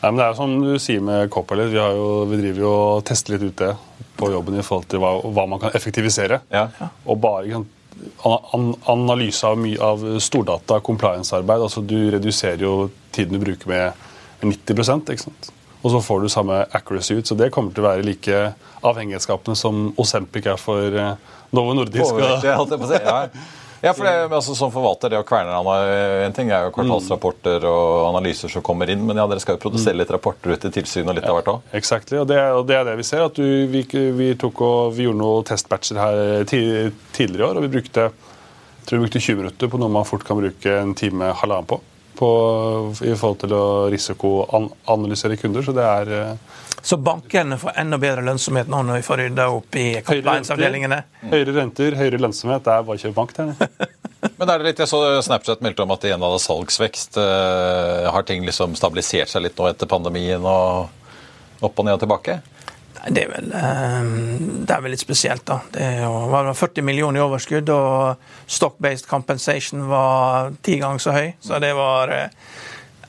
Nei, 0.00 0.10
men 0.10 0.20
det 0.20 0.24
er 0.26 0.32
jo 0.32 0.38
som 0.38 0.56
du 0.62 0.72
sier 0.80 1.04
med 1.04 1.30
Copilot, 1.32 1.72
vi, 1.72 1.80
har 1.82 1.96
jo, 1.96 2.10
vi 2.30 2.40
driver 2.40 2.64
jo 2.64 2.72
og 2.72 3.06
tester 3.08 3.36
litt 3.36 3.48
ut 3.50 3.64
det 3.64 3.72
på 4.16 4.30
jobben 4.32 4.56
i 4.56 4.64
forhold 4.64 4.88
til 4.92 5.02
hva, 5.02 5.16
hva 5.20 5.44
man 5.50 5.60
kan 5.60 5.74
effektivisere. 5.76 6.40
Ja. 6.52 6.68
Og 7.04 7.18
bare 7.20 7.48
ikke 7.48 7.64
an, 8.24 8.38
an, 8.56 8.70
analyse 8.92 9.44
av 9.48 9.58
mye 9.60 9.80
av 9.82 10.04
stordata, 10.24 10.80
compliance-arbeid. 10.84 11.64
altså 11.68 11.82
Du 11.84 11.98
reduserer 12.12 12.64
jo 12.64 12.88
tiden 13.12 13.36
du 13.36 13.44
bruker 13.44 13.72
med 13.72 14.06
90 14.44 15.12
ikke 15.12 15.22
sant? 15.24 15.52
Og 15.82 15.92
så 15.92 16.00
får 16.02 16.24
du 16.24 16.30
samme 16.32 16.62
accuracy 16.74 17.18
ut. 17.18 17.26
Så 17.28 17.36
det 17.38 17.52
kommer 17.54 17.74
til 17.74 17.84
å 17.84 17.90
være 17.90 18.06
like 18.06 18.40
avhengighetsskapende 18.86 19.58
som 19.58 19.92
Osempic 20.00 20.48
er 20.50 20.58
for 20.60 20.98
eh, 20.98 21.14
Novo 21.54 21.76
Nordisk. 21.76 22.18
Ja. 23.06 23.28
Ja, 23.80 23.92
for 23.94 24.04
det, 24.04 24.34
altså, 24.34 24.54
Som 24.54 24.72
forvalter, 24.72 25.12
det 25.12 25.18
å 25.20 25.24
kverne 25.26 25.58
en 26.24 26.34
ting 26.34 26.48
er 26.50 26.66
jo 26.66 26.72
kvartalsrapporter 26.74 27.66
og 27.68 28.06
analyser 28.08 28.50
som 28.50 28.64
kommer 28.64 28.90
inn, 28.90 29.02
men 29.06 29.20
ja, 29.20 29.26
dere 29.28 29.42
skal 29.42 29.58
jo 29.58 29.62
produsere 29.62 29.98
litt 30.00 30.10
rapporter 30.10 30.54
ut 30.54 30.64
til 30.64 30.72
tilsyn 30.74 31.06
og 31.06 31.18
litt 31.18 31.28
av 31.28 31.36
hvert 31.38 31.50
òg. 31.52 31.66
Exactly, 31.76 32.18
og 32.18 32.32
og 32.32 32.64
det 32.66 32.78
er 32.78 32.86
det 32.88 32.96
vi 32.98 33.06
ser. 33.06 33.26
at 33.28 33.36
du, 33.36 33.44
vi, 33.70 33.84
vi, 34.16 34.30
tok 34.40 34.62
og, 34.64 34.94
vi 34.96 35.06
gjorde 35.06 35.20
noen 35.20 35.46
testbatcher 35.46 36.00
her 36.00 36.46
tidligere 36.48 37.44
i 37.44 37.46
år, 37.50 37.60
og 37.60 37.66
vi 37.68 37.74
brukte, 37.76 38.08
jeg 38.08 38.88
tror 38.88 38.98
vi 38.98 39.04
brukte 39.04 39.22
20 39.28 39.42
minutter 39.42 39.70
på 39.70 39.82
noe 39.82 39.92
man 39.92 40.08
fort 40.08 40.24
kan 40.26 40.40
bruke 40.40 40.80
en 40.80 40.96
time, 40.96 41.30
halvannen 41.42 41.70
på. 41.76 41.80
På 42.16 42.30
I 43.04 43.14
forhold 43.14 43.40
til 43.44 43.54
å 43.56 43.64
risikoanalysere 43.92 45.38
kunder. 45.40 45.66
Så 45.66 45.74
det 45.76 45.84
er 45.86 46.12
eh, 46.16 46.62
Så 46.80 46.98
bankene 47.02 47.58
får 47.60 47.78
enda 47.82 47.98
bedre 48.00 48.24
lønnsomhet 48.26 48.70
nå 48.72 48.82
når 48.86 49.00
vi 49.00 49.06
får 49.06 49.22
rydda 49.24 49.48
opp 49.54 49.78
i 49.80 49.86
compliance-avdelingene. 50.06 51.02
høyere 51.30 51.56
renter, 51.60 51.98
høyere 51.98 52.22
lønnsomhet. 52.22 52.64
Det 52.66 52.74
er 52.74 52.88
bare 52.88 53.00
å 53.00 53.04
kjøpe 53.04 53.18
bank. 53.20 53.36
det 53.36 53.46
er. 53.46 53.94
Men 54.40 54.50
er 54.50 54.58
det 54.58 54.70
litt, 54.70 54.80
jeg 54.82 54.90
så 54.90 55.00
Snapchat 55.22 55.62
meldte 55.62 55.84
om 55.84 55.92
at 55.94 56.02
de 56.02 56.10
igjen 56.10 56.24
hadde 56.24 56.42
salgsvekst. 56.42 57.18
Eh, 57.20 58.10
har 58.12 58.26
ting 58.28 58.44
liksom 58.46 58.74
stabilisert 58.78 59.32
seg 59.32 59.44
litt 59.44 59.58
nå 59.58 59.68
etter 59.70 59.90
pandemien 59.90 60.42
og 60.42 61.64
opp 61.64 61.78
og 61.78 61.86
ned 61.86 61.96
og 61.96 62.02
tilbake? 62.02 62.40
Det 63.08 63.22
er, 63.22 63.28
vel, 63.30 63.50
eh, 63.54 64.06
det 64.66 64.74
er 64.74 64.80
vel 64.82 64.94
litt 64.94 65.02
spesielt, 65.02 65.44
da. 65.46 65.60
Det 65.72 65.90
var 66.32 66.48
40 66.54 66.82
millioner 66.86 67.20
i 67.20 67.24
overskudd, 67.24 67.70
og 67.70 68.50
stock-based 68.50 69.06
compensation 69.10 69.84
var 69.90 70.56
ti 70.62 70.78
ganger 70.82 71.02
så 71.02 71.14
høy. 71.14 71.28
Så 71.40 71.60
det 71.62 71.74
var 71.76 72.14
eh, 72.14 72.26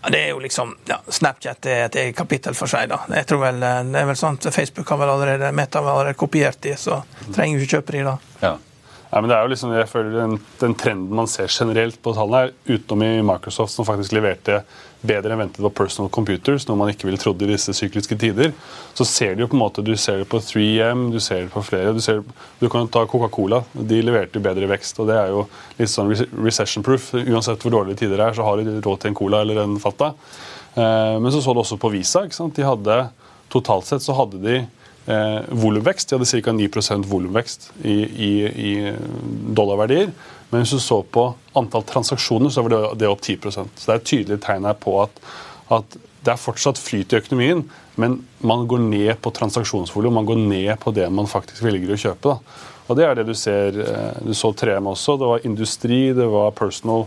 Det 0.08 0.20
er 0.22 0.30
jo 0.30 0.40
liksom 0.40 0.76
ja, 0.88 1.00
Snapchat 1.10 1.66
er 1.66 1.82
et 1.88 1.96
eget 2.00 2.16
kapittel 2.16 2.56
for 2.56 2.70
seg, 2.72 2.88
da. 2.92 3.02
Jeg 3.12 3.28
tror 3.28 3.42
vel, 3.48 3.64
eh, 3.64 3.82
det 3.90 4.04
er 4.04 4.08
vel 4.12 4.20
sånn 4.20 4.38
Facebook 4.46 4.88
har 4.94 5.02
vel 5.02 5.10
allerede 5.16 5.52
Meta 5.52 5.82
har 5.82 5.90
allerede 5.96 6.20
kopiert 6.20 6.62
de, 6.62 6.76
så 6.78 7.02
trenger 7.34 7.58
vi 7.58 7.66
ikke 7.66 7.80
kjøpe 7.80 7.98
de, 7.98 8.04
da. 8.08 8.18
Ja. 8.44 8.54
Nei, 9.08 9.22
men 9.22 9.30
det 9.32 9.38
er 9.38 9.46
jo 9.46 9.52
liksom, 9.54 9.72
jeg 9.72 9.88
føler 9.88 10.16
den, 10.18 10.34
den 10.60 10.74
trenden 10.76 11.16
man 11.16 11.30
ser 11.32 11.48
generelt 11.48 11.96
på 12.04 12.12
tallene, 12.16 12.50
er 12.50 12.76
utenom 12.76 13.06
i 13.06 13.24
Microsoft, 13.24 13.72
som 13.72 13.88
faktisk 13.88 14.12
leverte 14.18 14.62
bedre 15.08 15.32
enn 15.32 15.42
ventet 15.44 15.62
på 15.64 15.72
personal 15.78 16.10
computers, 16.12 16.66
noe 16.68 16.80
man 16.80 16.92
ikke 16.92 17.08
ville 17.08 17.20
trodd 17.22 17.42
i 17.46 17.50
disse 17.52 17.72
sykliske 17.78 18.18
tider, 18.20 18.52
så 18.98 19.06
ser 19.08 19.36
du 19.36 19.46
jo 19.46 19.50
på 19.52 19.56
en 19.56 19.62
måte, 19.62 19.86
du 19.86 19.94
ser 19.96 20.20
det 20.24 20.28
på 20.32 20.42
3M, 20.44 21.08
du 21.14 21.20
ser 21.24 21.46
det 21.46 21.54
på 21.54 21.64
flere. 21.64 21.94
Du, 21.96 22.02
ser, 22.04 22.20
du 22.60 22.68
kan 22.74 22.90
ta 22.92 23.06
Coca-Cola. 23.08 23.62
De 23.78 24.02
leverte 24.04 24.42
jo 24.42 24.44
bedre 24.44 24.68
vekst, 24.74 25.00
og 25.00 25.08
det 25.12 25.20
er 25.22 25.32
jo 25.32 25.46
litt 25.78 25.94
sånn 25.94 26.12
recession-proof. 26.12 27.14
Uansett 27.22 27.64
hvor 27.64 27.78
dårlige 27.78 28.02
tider 28.04 28.18
det 28.18 28.28
er, 28.28 28.38
så 28.38 28.48
har 28.48 28.60
de 28.60 28.80
råd 28.82 29.04
til 29.04 29.14
en 29.14 29.20
Cola 29.22 29.44
eller 29.46 29.62
en 29.64 29.78
Fanta. 29.82 30.12
Eh, 30.74 31.16
men 31.22 31.32
så 31.32 31.44
så 31.46 31.56
du 31.56 31.62
også 31.64 31.80
på 31.80 31.94
Visa. 31.94 32.26
ikke 32.26 32.42
sant? 32.42 32.58
De 32.58 32.66
hadde, 32.68 33.06
Totalt 33.48 33.88
sett 33.88 34.04
så 34.04 34.12
hadde 34.12 34.42
de 34.44 34.58
eh, 35.08 35.40
volumvekst. 35.50 36.10
De 36.10 36.18
hadde 36.20 36.44
ca. 36.44 36.54
9 36.56 37.04
volumvekst 37.10 37.72
i, 37.84 37.98
i, 38.30 38.32
i 38.72 38.72
dollarverdier. 39.58 40.12
Men 40.52 40.64
hvis 40.64 40.76
du 40.78 40.80
så 40.80 41.02
på 41.04 41.30
antall 41.60 41.84
transaksjoner, 41.84 42.50
så 42.54 42.64
var 42.64 42.76
det, 42.76 42.82
det 43.02 43.10
opp 43.12 43.22
10% 43.24 43.68
Så 43.76 43.86
det 43.88 43.94
er 43.94 44.00
et 44.00 44.08
tydelig 44.08 44.40
tegn 44.46 44.68
her 44.70 44.78
på 44.80 44.96
at, 45.04 45.20
at 45.76 45.98
det 46.24 46.34
er 46.34 46.40
fortsatt 46.40 46.80
flyt 46.80 47.14
i 47.14 47.20
økonomien, 47.22 47.62
men 48.00 48.18
man 48.44 48.66
går 48.68 48.82
ned 48.84 49.14
på 49.24 49.32
transaksjonsvolum. 49.36 50.14
Man 50.20 50.28
går 50.28 50.40
ned 50.44 50.74
på 50.84 50.92
det 50.96 51.08
man 51.12 51.28
faktisk 51.30 51.64
velger 51.64 51.94
å 51.96 52.00
kjøpe. 52.02 52.34
Da. 52.36 52.64
Og 52.88 53.00
det 53.00 53.06
er 53.08 53.16
det 53.20 53.26
du 53.28 53.34
ser. 53.36 53.80
eh, 53.84 54.20
Du 54.24 54.34
så 54.36 54.52
3M 54.56 54.88
også. 54.92 55.18
Det 55.20 55.32
var 55.32 55.48
industri, 55.48 56.14
det 56.16 56.28
var 56.32 56.52
personal 56.56 57.06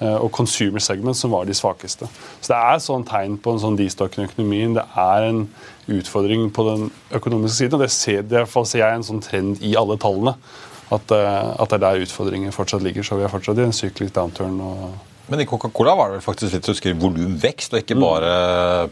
eh, 0.00 0.16
og 0.18 0.30
consumer 0.32 0.80
segment 0.84 1.16
som 1.16 1.32
var 1.32 1.44
de 1.48 1.56
svakeste. 1.56 2.08
Så 2.40 2.52
det 2.52 2.58
er 2.60 2.82
sånn 2.84 3.04
tegn 3.08 3.38
på 3.40 3.54
en 3.54 3.62
sånn 3.62 3.78
destockende 3.78 4.28
økonomien. 4.30 4.74
Det 4.76 4.84
er 4.96 5.28
en 5.30 5.46
utfordring 5.90 6.50
på 6.54 6.66
den 6.68 6.90
økonomiske 7.14 7.56
siden. 7.56 7.78
og 7.78 7.80
Det 7.86 7.90
ser, 7.90 8.22
det 8.22 8.42
er 8.42 8.50
ser 8.64 8.78
jeg 8.78 8.94
en 8.94 9.06
sånn 9.06 9.22
trend 9.24 9.62
i 9.62 9.74
alle 9.76 9.98
tallene. 9.98 10.36
At, 10.92 11.10
eh, 11.10 11.54
at 11.56 11.70
det 11.70 11.78
er 11.78 11.86
der 11.86 12.04
utfordringen 12.04 12.52
fortsatt 12.52 12.84
ligger. 12.84 13.02
Så 13.02 13.16
vi 13.16 13.24
er 13.24 13.32
fortsatt 13.32 13.58
i 13.58 13.66
en 13.66 13.72
syklisk 13.76 14.14
downturn. 14.14 14.60
Men 15.32 15.40
i 15.40 15.46
Coca-Cola 15.46 15.94
var 15.96 16.10
det 16.10 16.18
vel 16.18 16.24
faktisk 16.24 16.52
litt 16.56 16.66
husker, 16.68 16.96
volumvekst, 16.98 17.72
og 17.72 17.80
ikke 17.80 17.96
bare 17.96 18.32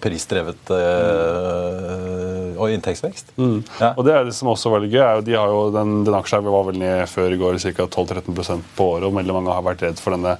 prisdrevet 0.00 0.70
øh, 0.72 2.54
og 2.54 2.72
inntektsvekst? 2.72 3.34
Ja. 3.80 3.90
Og 3.90 4.06
det 4.06 4.14
er 4.14 4.28
det 4.28 4.36
som 4.36 4.52
også 4.52 4.72
var 4.72 4.84
litt 4.84 4.94
gøy, 4.94 5.02
er 5.02 5.18
jo, 5.18 5.24
de 5.26 5.36
har 5.36 5.50
jo 5.52 5.64
den, 5.74 5.98
den 6.06 6.16
aksjen 6.16 6.46
var 6.46 6.68
vel 6.70 6.78
ned 6.80 7.02
før 7.10 7.34
i 7.34 7.40
går 7.40 7.58
ca. 7.60 7.84
12-13% 7.84 8.70
på 8.78 8.88
året, 8.94 9.08
og 9.10 9.18
veldig 9.18 9.36
mange 9.36 9.56
har 9.58 9.66
vært 9.66 9.84
redd 9.84 10.00
for 10.00 10.16
denne 10.16 10.38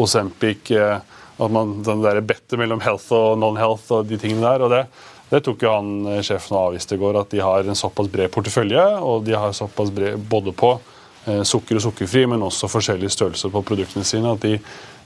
Osempic, 0.00 0.72
eh, 0.72 1.02
at 1.42 1.52
man, 1.52 1.80
den 1.84 2.04
der 2.06 2.22
bettet 2.24 2.56
mellom 2.60 2.80
health 2.84 3.10
og 3.12 3.34
non-health 3.42 3.90
og 3.98 4.08
de 4.08 4.20
tingene 4.22 4.46
der. 4.46 4.62
og 4.62 4.72
det 4.72 4.86
det 5.32 5.40
tok 5.46 5.62
jo 5.64 5.72
han 5.72 5.92
eh, 6.12 6.22
sjefen 6.24 6.56
og 6.58 6.68
avviste 6.68 6.96
i 6.98 7.00
går, 7.00 7.22
at 7.22 7.30
de 7.32 7.40
har 7.40 7.64
en 7.64 7.78
såpass 7.78 8.10
bred 8.12 8.28
portefølje. 8.34 8.82
Og 9.00 9.24
de 9.24 9.36
har 9.38 9.54
såpass 9.56 9.92
bred 9.94 10.20
både 10.28 10.52
på 10.52 10.74
eh, 10.76 11.40
sukker 11.48 11.80
og 11.80 11.86
sukkerfri, 11.86 12.26
men 12.28 12.44
også 12.44 12.68
forskjellige 12.68 13.14
størrelser 13.16 13.52
på 13.54 13.64
produktene 13.64 14.04
sine. 14.04 14.34
at 14.36 14.44
de, 14.44 14.58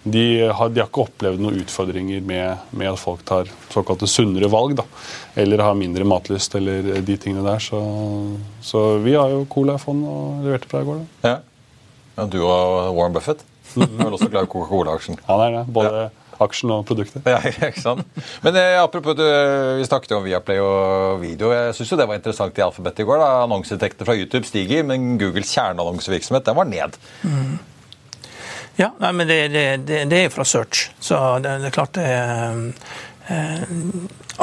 de, 0.02 0.26
har, 0.50 0.72
de 0.74 0.82
har 0.82 0.90
ikke 0.90 1.06
opplevd 1.06 1.44
noen 1.44 1.60
utfordringer 1.62 2.26
med, 2.26 2.66
med 2.74 2.90
at 2.90 2.98
folk 2.98 3.22
tar 3.28 3.52
såkalte 3.70 4.10
sunnere 4.10 4.50
valg. 4.50 4.74
da, 4.80 4.86
Eller 5.38 5.62
har 5.62 5.78
mindre 5.78 6.08
matlyst 6.08 6.58
eller 6.58 6.96
de 7.06 7.18
tingene 7.22 7.46
der. 7.46 7.62
Så, 7.62 7.78
så 8.66 8.86
vi 9.06 9.14
har 9.14 9.30
jo 9.30 9.46
Cola 9.52 9.78
i 9.78 9.82
fond 9.82 10.02
og 10.10 10.46
leverte 10.46 10.72
bra 10.72 10.82
i 10.82 10.90
går. 10.90 11.04
da. 11.04 11.30
Ja. 11.30 11.36
ja. 12.18 12.30
Du 12.34 12.40
og 12.42 12.96
Warren 12.98 13.14
Buffett 13.14 13.46
er 13.76 13.94
vel 14.00 14.14
også 14.14 14.32
glad 14.32 14.46
i 14.46 14.50
Coca-Cola-aksjen? 14.50 15.18
Han 15.28 15.46
er 15.46 15.60
det. 15.60 15.66
Både 15.70 16.08
aksjen 16.44 16.72
og 16.75 16.85
produktet. 16.88 17.25
Ja, 17.29 17.40
ikke 17.51 17.83
sant? 17.83 18.05
Men 18.44 18.59
eh, 18.61 18.77
apropos, 18.81 19.16
du, 19.18 19.25
vi 19.79 19.87
snakket 19.88 20.14
jo 20.14 20.20
om 20.20 20.27
Viaplay 20.27 20.61
og 20.62 21.22
video. 21.22 21.53
Jeg 21.55 21.77
synes 21.79 21.92
jo 21.92 22.01
det 22.01 22.09
var 22.11 22.20
interessant 22.20 22.59
i 22.59 22.64
Alphabet 22.64 23.03
i 23.03 23.09
går. 23.09 23.22
da. 23.22 23.31
Annonseinntektene 23.46 24.09
fra 24.09 24.18
YouTube 24.18 24.46
stiger, 24.49 24.85
men 24.88 25.16
Googles 25.20 25.53
kjerneannonsevirksomhet 25.57 26.46
den 26.46 26.59
var 26.59 26.70
ned. 26.70 27.01
Ja, 28.77 28.90
nei, 29.01 29.12
men 29.16 29.29
det, 29.29 29.40
det, 29.55 29.66
det, 29.88 30.03
det 30.11 30.25
er 30.27 30.33
fra 30.33 30.44
search, 30.44 30.90
så 31.01 31.38
det, 31.40 31.55
det 31.62 31.70
er 31.70 31.77
klart 31.79 31.94
det 31.96 32.05
er 32.05 32.59
eh, 33.33 33.79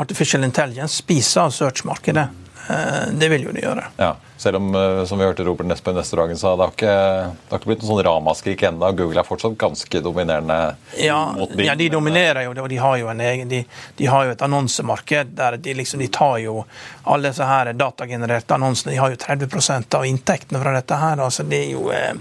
Artificial 0.02 0.42
intelligence 0.42 1.04
spiser 1.04 1.46
av 1.46 1.52
search-markedet. 1.54 2.32
Eh, 2.70 3.08
det 3.12 3.30
vil 3.30 3.44
jo 3.44 3.52
det 3.52 3.64
gjøre. 3.66 3.84
Ja, 3.98 4.16
Selv 4.38 4.56
om, 4.56 4.76
eh, 4.76 5.06
som 5.06 5.20
vi 5.20 5.26
hørte 5.26 5.44
Robert 5.44 5.68
Nesbø 5.68 5.94
neste 5.96 6.18
dagen 6.20 6.38
sa, 6.38 6.56
det 6.56 6.66
har 6.66 6.72
ikke, 6.72 6.96
det 7.32 7.52
har 7.52 7.60
ikke 7.60 7.70
blitt 7.70 7.84
noen 7.84 7.92
sånn 7.92 8.04
ramaskrik 8.08 8.64
ennå. 8.68 8.90
Google 8.98 9.22
er 9.22 9.28
fortsatt 9.28 9.56
ganske 9.58 10.02
dominerende. 10.04 10.76
Ja, 11.00 11.36
ja, 11.58 11.76
de 11.80 11.90
dominerer 11.90 12.44
jo 12.44 12.54
det, 12.54 12.64
og 12.66 12.70
de 12.70 12.80
har 12.82 12.98
jo, 13.00 13.08
en 13.12 13.24
egen, 13.24 13.48
de, 13.52 13.64
de 13.96 14.10
har 14.12 14.26
jo 14.26 14.36
et 14.36 14.44
annonsemarked 14.44 15.36
der 15.38 15.58
de 15.58 15.78
liksom, 15.80 16.04
de 16.04 16.10
tar 16.12 16.38
jo 16.44 16.66
alle 17.04 17.32
disse 17.32 17.48
her 17.48 17.72
datagenererte 17.74 18.58
annonsene. 18.58 18.92
De 18.92 19.00
har 19.00 19.16
jo 19.16 19.22
30% 19.22 19.96
av 19.96 20.06
inntektene 20.06 20.60
fra 20.64 20.76
dette 20.76 21.00
her. 21.00 21.24
altså 21.24 21.44
Det 21.48 21.64
er 21.66 21.72
jo 21.72 21.90
eh, 21.92 22.14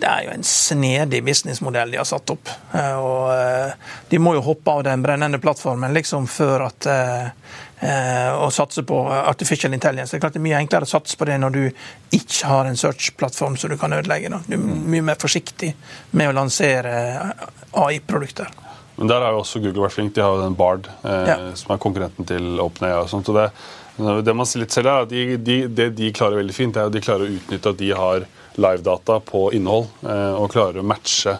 det 0.00 0.08
er 0.08 0.24
jo 0.26 0.32
en 0.34 0.44
snedig 0.46 1.20
businessmodell 1.26 1.90
de 1.92 1.98
har 2.00 2.08
satt 2.08 2.30
opp. 2.32 2.48
Eh, 2.74 2.96
og 2.98 3.30
eh, 3.34 3.72
De 4.10 4.18
må 4.22 4.34
jo 4.36 4.44
hoppe 4.46 4.70
av 4.78 4.84
den 4.86 5.02
brennende 5.04 5.40
plattformen 5.42 5.92
liksom 5.96 6.26
før 6.30 6.66
at 6.70 6.86
eh, 6.90 7.28
å 8.36 8.48
satse 8.52 8.82
på 8.84 8.96
artificial 9.08 9.72
intelligence. 9.72 10.12
Det 10.12 10.18
er 10.18 10.24
klart 10.26 10.34
det 10.36 10.40
er 10.42 10.48
mye 10.48 10.58
enklere 10.60 10.84
å 10.88 10.90
satse 10.90 11.16
på 11.16 11.24
det 11.28 11.38
når 11.40 11.54
du 11.54 11.62
ikke 12.16 12.50
har 12.50 12.68
en 12.68 12.76
search-plattform 12.76 13.56
som 13.56 13.72
du 13.72 13.78
kan 13.80 13.92
ødelegge. 13.96 14.28
Da. 14.34 14.40
Du 14.46 14.56
er 14.58 14.64
mye 14.64 15.06
mer 15.12 15.20
forsiktig 15.20 15.72
med 16.12 16.28
å 16.28 16.34
lansere 16.36 16.92
AI-produkter. 17.72 18.50
Men 19.00 19.08
der 19.08 19.24
har 19.24 19.32
jo 19.32 19.40
også 19.40 19.62
Google 19.64 19.86
vært 19.86 19.96
flink. 19.96 20.12
De 20.16 20.20
har 20.20 20.34
jo 20.36 20.42
den 20.42 20.56
Bard, 20.58 20.88
eh, 21.04 21.28
Ja. 21.30 21.36
som 21.56 21.72
er 21.72 21.78
konkurrenten 21.80 22.26
til 22.28 22.60
OpenAI. 22.60 22.98
og 23.00 23.08
sånt, 23.08 23.28
og 23.32 23.34
det, 23.38 24.24
det 24.26 24.34
man 24.36 24.46
ser 24.46 24.60
litt 24.60 24.72
selv 24.76 24.86
er 24.92 25.02
at 25.06 25.08
de, 25.08 25.36
de, 25.36 25.56
Det 25.68 25.94
de 25.96 26.12
klarer 26.12 26.36
veldig 26.36 26.54
fint, 26.54 26.76
er 26.76 26.86
at 26.90 26.92
de 26.92 27.00
klarer 27.00 27.24
å 27.24 27.32
utnytte 27.38 27.72
at 27.72 27.78
de 27.78 27.90
har 27.96 28.26
live-data 28.60 29.20
på 29.24 29.48
innhold, 29.56 29.88
eh, 30.04 30.34
og 30.36 30.52
klarer 30.52 30.82
å 30.82 30.86
matche 30.86 31.38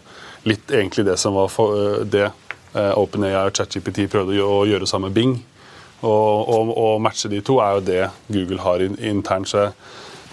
litt 0.49 0.73
egentlig 0.73 1.05
det 1.07 1.19
som 1.21 1.37
var 1.37 1.51
for, 1.53 1.77
eh, 1.77 2.05
det 2.05 2.27
eh, 2.27 2.93
OpenAI 2.97 3.47
og 3.47 3.55
ChatGPT 3.57 4.07
prøvde 4.11 4.41
å 4.43 4.65
gjøre 4.69 4.89
sammen 4.89 5.11
med 5.11 5.19
Bing. 5.19 5.39
Å 6.01 6.97
matche 7.03 7.29
de 7.29 7.43
to 7.45 7.59
er 7.61 7.75
jo 7.77 7.81
det 7.85 8.05
Google 8.33 8.63
har 8.65 8.81
internt. 8.81 9.51
Så 9.51 9.67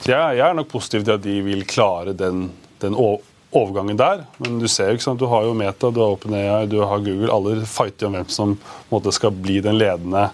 jeg, 0.06 0.40
er 0.40 0.54
nok 0.56 0.70
positiv 0.72 1.04
til 1.04 1.18
at 1.18 1.26
de 1.26 1.42
vil 1.44 1.66
klare 1.68 2.14
den, 2.16 2.46
den 2.80 2.96
overgangen 2.96 4.00
der. 4.00 4.24
Men 4.38 4.62
du 4.62 4.68
ser 4.72 4.94
jo 4.94 4.96
ikke 4.96 5.08
sant, 5.10 5.20
du 5.20 5.28
har 5.28 5.44
jo 5.44 5.58
Meta, 5.58 5.92
du 5.92 6.00
har 6.00 6.16
OpenAI, 6.16 6.70
du 6.72 6.78
har 6.80 7.04
Google. 7.04 7.34
Alle 7.34 7.68
fighter 7.68 8.08
om 8.08 8.16
hvem 8.16 8.30
som 8.32 8.56
måte, 8.94 9.12
skal 9.12 9.36
bli 9.36 9.60
den 9.66 9.76
ledende 9.82 10.30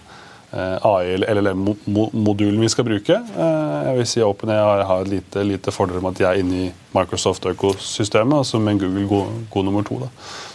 AI- 0.54 1.14
eller 1.14 1.34
LLM-modulen 1.34 2.60
vi 2.60 2.70
skal 2.72 2.86
bruke. 2.86 3.16
Eh, 3.16 3.78
jeg 3.88 3.98
vil 3.98 4.08
si 4.08 4.22
OpenAI 4.24 4.86
har 4.86 5.02
et 5.02 5.12
lite, 5.16 5.44
lite 5.46 5.74
fordel 5.74 6.02
med 6.02 6.14
at 6.14 6.20
de 6.20 6.28
er 6.28 6.40
inne 6.42 6.60
i 6.66 6.70
Microsoft-økosystemet, 6.94 8.36
altså 8.44 8.60
med 8.62 8.78
Google 8.82 9.06
god, 9.10 9.34
god 9.50 9.68
nummer 9.68 9.86
to. 9.86 9.98
Da. 10.04 10.10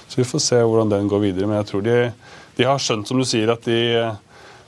Så 0.07 0.21
vi 0.21 0.27
får 0.29 0.45
se 0.45 0.63
hvordan 0.63 0.91
den 0.93 1.11
går 1.11 1.25
videre. 1.27 1.47
Men 1.47 1.59
jeg 1.59 1.69
tror 1.71 1.85
de, 1.85 1.99
de 2.57 2.67
har 2.67 2.81
skjønt, 2.81 3.07
som 3.07 3.19
du 3.19 3.27
sier, 3.27 3.51
at 3.53 3.67
de 3.67 3.79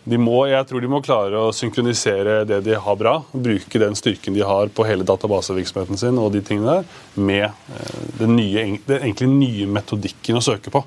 de 0.03 0.17
må, 0.17 0.47
jeg 0.49 0.65
tror 0.65 0.81
de 0.81 0.89
må 0.89 0.97
klare 1.05 1.37
å 1.37 1.51
synkronisere 1.53 2.39
det 2.49 2.63
de 2.65 2.73
har 2.73 2.95
bra, 2.97 3.19
bruke 3.31 3.81
den 3.81 3.93
styrken 3.97 4.33
de 4.33 4.41
har 4.41 4.71
på 4.73 4.85
hele 4.87 5.05
databasevirksomheten 5.05 5.99
sin, 6.01 6.17
og 6.17 6.31
de 6.33 6.41
tingene 6.45 6.79
der, 6.79 6.95
med 7.21 7.45
eh, 7.45 8.07
den, 8.17 8.33
nye, 8.39 8.63
den 8.87 8.97
egentlig 8.97 9.29
nye 9.29 9.67
metodikken 9.69 10.39
å 10.39 10.43
søke 10.45 10.73
på. 10.73 10.81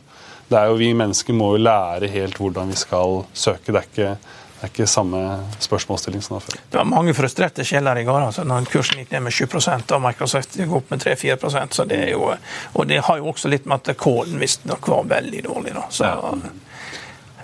Det 0.49 0.59
er 0.59 0.71
jo 0.71 0.79
Vi 0.79 0.93
mennesker 0.95 1.37
må 1.37 1.55
jo 1.55 1.65
lære 1.65 2.11
helt 2.13 2.39
hvordan 2.41 2.73
vi 2.73 2.79
skal 2.79 3.23
søke. 3.33 3.73
Det 3.73 3.81
er 3.81 3.89
ikke, 3.89 4.09
det 4.15 4.67
er 4.67 4.73
ikke 4.73 4.87
samme 4.91 5.23
spørsmålsstilling 5.65 6.25
som 6.25 6.37
da 6.37 6.45
før. 6.45 6.61
Det 6.71 6.81
var 6.81 6.89
mange 6.91 7.15
frustrerte 7.17 7.65
sjeler 7.65 8.01
i 8.01 8.05
går. 8.05 8.21
altså 8.29 8.45
når 8.45 8.69
Kursen 8.73 9.01
gikk 9.01 9.13
ned 9.15 9.27
med 9.27 9.33
7 9.33 9.47
og 9.55 10.03
Microsoft 10.05 10.59
gikk 10.61 10.77
opp 10.81 10.91
med 10.93 11.05
3-4% 11.05 11.79
så 11.79 11.89
det 11.89 12.01
er 12.09 12.11
jo, 12.13 12.35
Og 12.75 12.89
det 12.89 13.01
har 13.09 13.19
jo 13.19 13.33
også 13.33 13.49
litt 13.49 13.67
med 13.67 13.81
at 13.89 13.97
kålen 13.97 14.39
visstnok 14.41 14.89
var 14.89 15.05
veldig 15.17 15.45
dårlig. 15.49 15.75
da, 15.75 15.87
så... 15.91 16.05
Ja. 16.05 16.35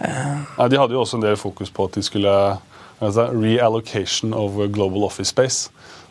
Ja, 0.00 0.68
de 0.68 0.78
hadde 0.80 0.94
jo 0.94 1.02
også 1.02 1.18
en 1.18 1.24
del 1.26 1.36
fokus 1.36 1.70
på 1.70 1.84
at 1.84 1.98
de 1.98 2.02
skulle 2.02 2.32
altså, 3.00 3.26
reallocation 3.32 4.32
of 4.34 4.56
global 4.72 5.04
office 5.04 5.28
space. 5.28 5.70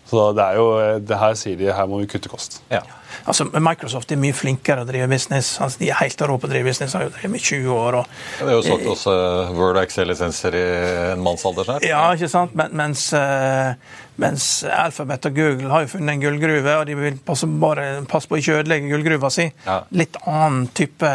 Så 0.10 0.32
det 0.34 0.46
er 0.46 0.58
jo, 0.58 0.70
det 1.06 1.18
her 1.22 1.36
sier 1.38 1.60
de 1.60 1.70
her 1.70 1.90
må 1.90 2.00
vi 2.02 2.10
kutte 2.10 2.32
kost. 2.32 2.60
Ja. 2.72 2.82
Altså, 3.30 3.46
Microsoft 3.62 4.12
er 4.14 4.20
mye 4.22 4.34
flinkere 4.34 4.84
å 4.84 4.88
drive 4.88 5.08
business. 5.12 5.52
Altså, 5.62 5.82
de 5.82 5.90
er 5.92 6.00
helt 6.02 6.22
rå 6.22 6.38
på 6.40 6.50
å 6.50 6.52
drive 6.52 6.70
business. 6.72 6.96
har 6.98 7.06
jo 7.06 7.14
drevet 7.14 7.34
med 7.34 7.46
20 7.46 7.72
år. 7.74 7.98
Og, 8.02 8.20
ja, 8.40 8.46
det 8.48 8.54
er 8.54 8.58
jo 8.58 8.66
sagt 8.66 8.90
også 8.94 9.16
Word 9.58 9.78
og 9.78 9.82
Excel-lisenser 9.84 10.58
i 10.58 10.66
en 11.14 11.26
mannsalder 11.26 11.68
snart. 11.68 11.86
Ja, 11.86 12.04
ikke 12.16 12.32
sant? 12.32 12.56
Men, 12.58 12.74
mens, 12.80 13.06
uh, 13.14 13.76
mens, 14.20 14.46
Alphabet 14.68 15.28
og 15.30 15.38
Google 15.38 15.72
har 15.72 15.86
jo 15.86 15.92
funnet 15.94 16.14
en 16.14 16.24
gullgruve, 16.24 16.76
og 16.76 16.86
de 16.90 16.98
vil 17.00 17.20
passe, 17.26 17.48
bare 17.62 17.88
passe 18.10 18.30
på 18.30 18.40
ikke 18.40 18.60
ødelegge 18.60 18.92
gullgruva 18.92 19.32
si. 19.34 19.48
Ja. 19.66 19.80
Litt 19.96 20.20
annen 20.26 20.70
type 20.78 21.10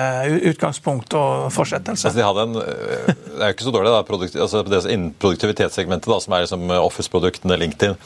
utgangspunkt 0.53 1.17
og 1.19 1.49
fortsettelse. 1.55 2.11
Altså, 2.11 2.21
de 2.21 2.27
hadde 2.27 2.47
en, 2.49 2.61
eh, 2.63 3.15
det 3.35 3.41
er 3.41 3.53
jo 3.53 3.57
ikke 3.57 3.69
så 3.69 3.75
dårlig, 3.77 3.95
da, 3.95 4.03
produkt, 4.09 4.37
altså, 4.37 4.65
det 4.69 4.83
innen 4.89 5.15
produktivitetssegmentet, 5.23 6.11
da, 6.11 6.21
som 6.25 6.37
er 6.37 6.47
liksom 6.47 6.77
Office-produktene 6.81 7.61
LinkedIn. 7.61 7.99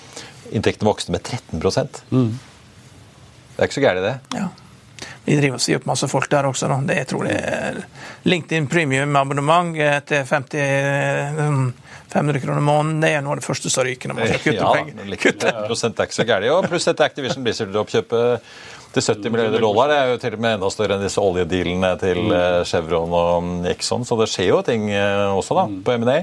Inntektene 0.59 0.89
vokste 0.89 1.13
med 1.15 1.23
13 1.23 1.61
mm. 2.11 2.31
Det 3.55 3.63
er 3.63 3.69
ikke 3.69 3.81
så 3.81 3.85
gærent, 3.85 4.07
det. 4.07 4.39
Ja. 4.39 4.49
Vi 5.29 5.37
driver 5.37 5.59
og 5.59 5.65
sier 5.65 5.81
opp 5.81 5.89
masse 5.91 6.09
folk 6.09 6.31
der 6.33 6.49
også. 6.49 6.71
Da. 6.71 6.81
Det 6.89 6.97
jeg 7.03 7.11
tror 7.11 7.29
det 7.29 7.37
er 7.37 7.83
LinkedIn 8.29 8.71
premium-abonnement 8.73 9.77
til 10.09 10.25
50 10.33 11.77
500 12.09 12.41
kroner 12.41 12.61
måneden. 12.61 13.03
Det 13.05 13.13
er 13.13 13.23
noe 13.25 13.37
av 13.37 13.43
det 13.43 13.45
første 13.45 13.71
som 13.73 13.85
ryker 13.85 14.09
når 14.09 14.17
man 14.17 14.31
skal 14.31 14.41
kutte 14.41 14.65
ja, 14.65 14.73
penger. 14.73 15.21
Kutte. 15.21 15.53
Prosent 15.69 16.01
er 16.01 16.09
ikke 16.09 16.17
så 16.17 16.27
gærent. 16.29 16.69
Pluss 16.73 16.89
dette 16.89 17.05
Activision 17.05 17.45
Blizzard-oppkjøpet 17.45 18.53
til 18.95 19.05
70 19.05 19.33
milliarder 19.35 19.61
dollar. 19.61 19.91
Det 19.93 19.99
er 19.99 20.13
jo 20.13 20.21
til 20.23 20.37
og 20.39 20.45
med 20.45 20.57
enda 20.57 20.71
større 20.73 20.97
enn 20.97 21.05
disse 21.05 21.21
oljedealene 21.21 21.91
til 22.01 22.23
mm. 22.25 22.33
eh, 22.39 22.61
Chevron 22.71 23.17
og 23.19 23.69
Exxon. 23.75 24.07
Så 24.09 24.17
det 24.21 24.31
skjer 24.33 24.49
jo 24.55 24.63
ting 24.65 24.89
eh, 24.89 25.27
også 25.37 25.59
da, 25.59 25.67
mm. 25.69 25.83
på 25.85 25.99
M&A. 25.99 26.23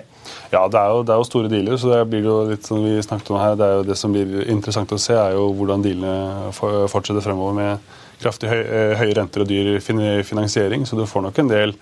Ja, 0.49 0.63
det 0.65 0.79
er, 0.81 0.89
jo, 0.89 1.03
det 1.05 1.13
er, 1.13 1.19
jo, 1.21 1.27
store 1.29 1.51
dealer, 1.51 1.77
så 1.77 1.91
det 1.91 1.99
blir 2.09 2.25
jo 2.25 2.39
litt 2.49 2.65
som 2.65 2.81
vi 2.81 2.95
snakket 3.05 3.29
om 3.29 3.37
her. 3.37 3.59
Det, 3.59 3.67
er 3.67 3.77
jo 3.77 3.85
det 3.91 3.99
som 3.99 4.15
blir 4.15 4.49
interessant 4.49 4.95
å 4.95 5.01
se, 5.01 5.13
er 5.13 5.37
jo 5.37 5.51
hvordan 5.53 5.85
dealene 5.85 6.49
fortsetter 6.55 7.21
fremover 7.21 7.59
med 7.59 7.93
kraftig 8.25 8.49
høy, 8.49 8.61
eh, 8.63 8.95
høye 8.99 9.15
renter 9.19 9.43
og 9.43 9.49
dyr 9.49 9.77
finansiering. 9.83 10.85
Så 10.88 10.97
du 10.97 11.05
får 11.09 11.27
nok 11.27 11.41
en 11.41 11.51
del 11.51 11.75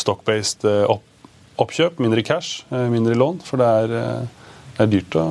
stock-based 0.00 0.66
eh, 0.68 0.86
opp, 0.88 1.04
oppkjøp, 1.60 2.00
mindre 2.02 2.24
cash, 2.26 2.64
eh, 2.72 2.88
mindre 2.92 3.18
lån. 3.18 3.42
For 3.46 3.60
det 3.60 3.68
er, 3.84 3.94
det 4.76 4.86
er 4.86 4.90
dyrt 4.94 5.20
å, 5.20 5.26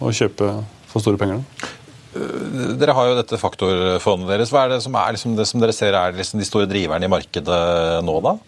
å, 0.00 0.12
kjøpe 0.12 0.52
for 0.90 1.04
store 1.04 1.20
penger. 1.20 1.42
Dere 2.80 2.94
har 2.96 3.10
jo 3.10 3.16
dette 3.18 3.38
faktorfondet 3.38 4.30
deres. 4.32 4.52
Hva 4.52 4.64
er 4.64 4.74
det 4.74 4.82
som, 4.82 4.94
er 4.96 5.14
liksom 5.14 5.36
det 5.38 5.44
som 5.46 5.60
dere 5.62 5.74
ser 5.76 5.94
er 5.94 6.16
liksom 6.16 6.40
de 6.40 6.46
store 6.48 6.68
driverne 6.68 7.06
i 7.06 7.12
markedet 7.12 7.58
nå, 8.02 8.14
da? 8.24 8.38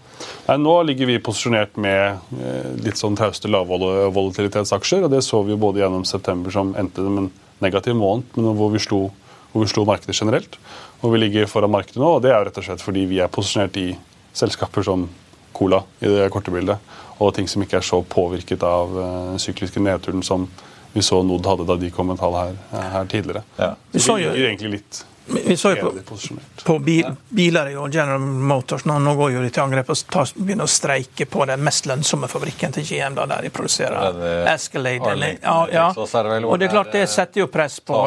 Nei, 0.49 0.57
nå 0.61 0.73
ligger 0.89 1.09
vi 1.09 1.21
posisjonert 1.23 1.77
med 1.81 2.81
litt 2.85 2.99
sånn 3.01 3.17
trauste 3.17 3.49
lavvolatilitetsaksjer. 3.53 5.07
og 5.07 5.13
Det 5.13 5.23
så 5.25 5.43
vi 5.45 5.55
jo 5.55 5.61
både 5.61 5.85
gjennom 5.85 6.05
september, 6.09 6.53
som 6.53 6.75
endte 6.81 7.05
med 7.05 7.27
en 7.27 7.31
negativ 7.65 7.97
måned, 7.97 8.27
men 8.35 8.57
hvor 8.59 8.73
vi 8.73 8.83
slo, 8.83 9.05
hvor 9.53 9.65
vi 9.65 9.71
slo 9.71 9.87
markedet 9.89 10.17
generelt. 10.17 10.59
Og 11.01 11.13
vi 11.15 11.23
ligger 11.23 11.49
foran 11.49 11.73
markedet 11.73 12.01
nå, 12.01 12.17
og 12.17 12.23
det 12.25 12.33
er 12.35 12.45
rett 12.45 12.59
og 12.61 12.67
slett 12.67 12.83
fordi 12.85 13.07
vi 13.09 13.21
er 13.23 13.31
posisjonert 13.33 13.77
i 13.81 13.89
selskaper 14.37 14.85
som 14.87 15.09
Cola 15.57 15.83
i 16.01 16.09
det 16.09 16.29
korte 16.33 16.53
bildet, 16.55 16.79
og 17.19 17.35
ting 17.37 17.49
som 17.51 17.63
ikke 17.65 17.81
er 17.81 17.85
så 17.85 18.03
påvirket 18.07 18.63
av 18.65 18.93
den 18.95 19.37
uh, 19.37 19.41
sykliske 19.41 19.83
nedturen 19.83 20.23
som 20.25 20.47
vi 20.93 21.03
så 21.07 21.21
Nod 21.23 21.47
hadde 21.47 21.67
da 21.69 21.77
de 21.79 21.91
kom 21.95 22.09
med 22.11 22.19
tall 22.19 22.35
her, 22.35 22.57
her 22.73 23.07
tidligere. 23.11 23.45
Ja. 23.59 23.75
Så 23.95 24.17
vi 24.17 24.25
ligger 24.27 24.47
egentlig 24.49 24.73
litt 24.79 25.05
vi 25.31 25.57
så 25.57 25.71
jo 25.77 25.91
på, 26.07 26.17
på 26.65 26.79
bil, 26.79 27.07
biler 27.29 27.69
og 27.79 27.93
General 27.95 28.21
Motors 28.21 28.85
nå, 28.89 28.97
nå 28.99 29.13
går 29.19 29.35
jo 29.37 29.43
de 29.45 29.51
til 29.53 29.63
angrep 29.63 29.93
og 29.93 30.01
tar, 30.11 30.33
begynner 30.35 30.67
å 30.67 30.71
streike 30.71 31.27
på 31.31 31.47
den 31.47 31.63
mest 31.63 31.87
lønnsomme 31.87 32.27
fabrikken 32.31 32.75
til 32.75 32.87
GM, 32.89 33.15
da, 33.19 33.29
der 33.31 33.47
de 33.47 33.53
produserer 33.55 34.19
Escalade. 34.51 35.37
Ja, 35.43 35.59
ja. 35.71 35.87
Og 35.95 36.59
det 36.59 36.71
er 36.71 36.75
klart 36.75 36.91
det 36.97 37.05
setter 37.13 37.45
jo 37.45 37.51
press 37.53 37.79
på 37.85 38.01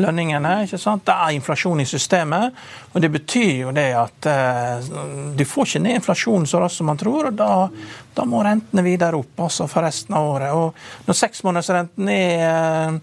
lønningene. 0.00 0.52
ikke 0.64 0.78
sant? 0.80 1.04
Det 1.06 1.14
er 1.14 1.36
inflasjon 1.36 1.80
i 1.80 1.86
systemet. 1.88 2.54
og 2.92 3.00
Det 3.02 3.10
betyr 3.12 3.52
jo 3.62 3.72
det 3.76 3.88
at 3.96 4.28
eh, 4.30 4.90
du 5.36 5.44
får 5.44 5.70
ikke 5.70 5.82
ned 5.84 6.00
inflasjonen 6.00 6.46
så 6.46 6.60
raskt 6.62 6.78
som 6.78 6.90
man 6.90 7.00
tror. 7.00 7.30
og 7.30 7.38
da, 7.38 7.68
da, 8.14 8.24
må 8.24 8.42
rentene 8.44 8.84
videre 8.86 9.20
opp 9.20 9.40
altså 9.46 9.68
for 9.70 9.86
resten 9.86 10.14
av 10.14 10.30
året. 10.34 10.52
og 10.52 11.06
Når 11.06 11.20
seksmånedersrenten 11.22 12.08
er, 12.08 13.00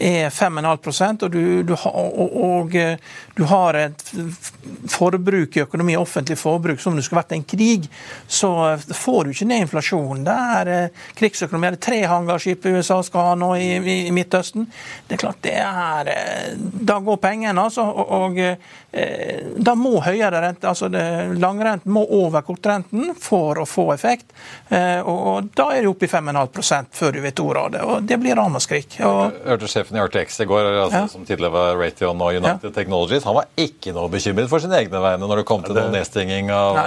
er 0.00 0.30
5,5% 0.30 1.26
og, 1.26 1.32
du, 1.32 1.62
du, 1.62 1.74
og, 1.74 2.36
og 2.50 2.76
eh, 2.76 2.98
du 3.36 3.44
har 3.50 3.76
et 3.78 4.04
forbruk 4.88 5.56
i 5.56 5.64
økonomi, 5.66 5.96
offentlig 6.00 6.38
forbruk, 6.40 6.80
som 6.80 6.94
om 6.94 7.00
det 7.00 7.04
skulle 7.06 7.20
vært 7.20 7.36
en 7.36 7.44
krig, 7.44 7.88
så 8.28 8.52
får 8.80 9.24
du 9.24 9.34
ikke 9.34 9.48
ned 9.50 9.66
inflasjonen. 9.66 10.24
Det 10.26 10.36
er 10.60 10.72
krigsøkonomi. 11.18 11.74
Det 11.74 11.80
er 11.80 11.86
tre 11.88 12.00
hangarskip 12.08 12.66
USA 12.72 13.02
skal 13.04 13.30
ha 13.30 13.34
nå 13.38 13.52
i, 13.60 13.68
i, 13.76 13.98
i 14.08 14.14
Midtøsten. 14.16 14.66
Det 15.06 15.18
er 15.18 15.24
klart 15.26 15.42
det 15.44 15.56
er 15.60 16.12
da 16.56 16.98
går 17.00 17.16
pengene, 17.16 17.60
altså. 17.60 17.82
Og, 17.82 18.12
og 18.16 18.38
eh, 18.40 19.44
da 19.56 19.74
må 19.78 19.98
høyere 20.04 20.40
rente, 20.42 20.68
altså 20.68 20.88
langrenten 21.36 21.92
må 21.92 22.04
over 22.16 22.44
kortrenten 22.46 23.12
for 23.20 23.60
å 23.62 23.66
få 23.68 23.88
effekt. 23.94 24.32
Eh, 24.68 25.00
og, 25.00 25.20
og, 25.30 25.50
da 25.56 25.70
er 25.74 25.84
det 25.84 25.92
oppe 25.92 26.08
i 26.08 26.10
5,5 26.10 26.90
før 26.96 27.16
du 27.16 27.20
vet 27.24 27.42
ordet 27.42 27.62
av 27.62 27.72
det. 27.74 27.84
Og 27.86 28.08
det 28.08 28.20
blir 28.22 28.38
ramaskrik. 28.38 28.98
Og... 29.06 29.40
Hørte 29.46 29.70
sjefen 29.70 29.98
i 29.98 30.04
RTX 30.04 30.40
i 30.44 30.48
går, 30.48 30.70
altså, 30.72 31.02
ja. 31.02 31.12
som 31.12 31.26
tidligere 31.28 31.54
var 31.56 31.80
Raytheon 31.80 32.22
og 32.22 32.40
United 32.40 32.70
ja. 32.70 32.74
Technologies, 32.76 33.25
han 33.26 33.36
var 33.36 33.48
ikke 33.58 33.92
noe 33.96 34.10
bekymret 34.12 34.50
for 34.50 34.62
sine 34.62 34.78
egne 34.78 35.00
vegne 35.02 35.26
når 35.26 35.42
det 35.42 35.46
kom 35.48 35.64
til 35.64 35.76
noe 35.76 35.90
nedstenging 35.92 36.50
av 36.54 36.78
Nei. 36.78 36.86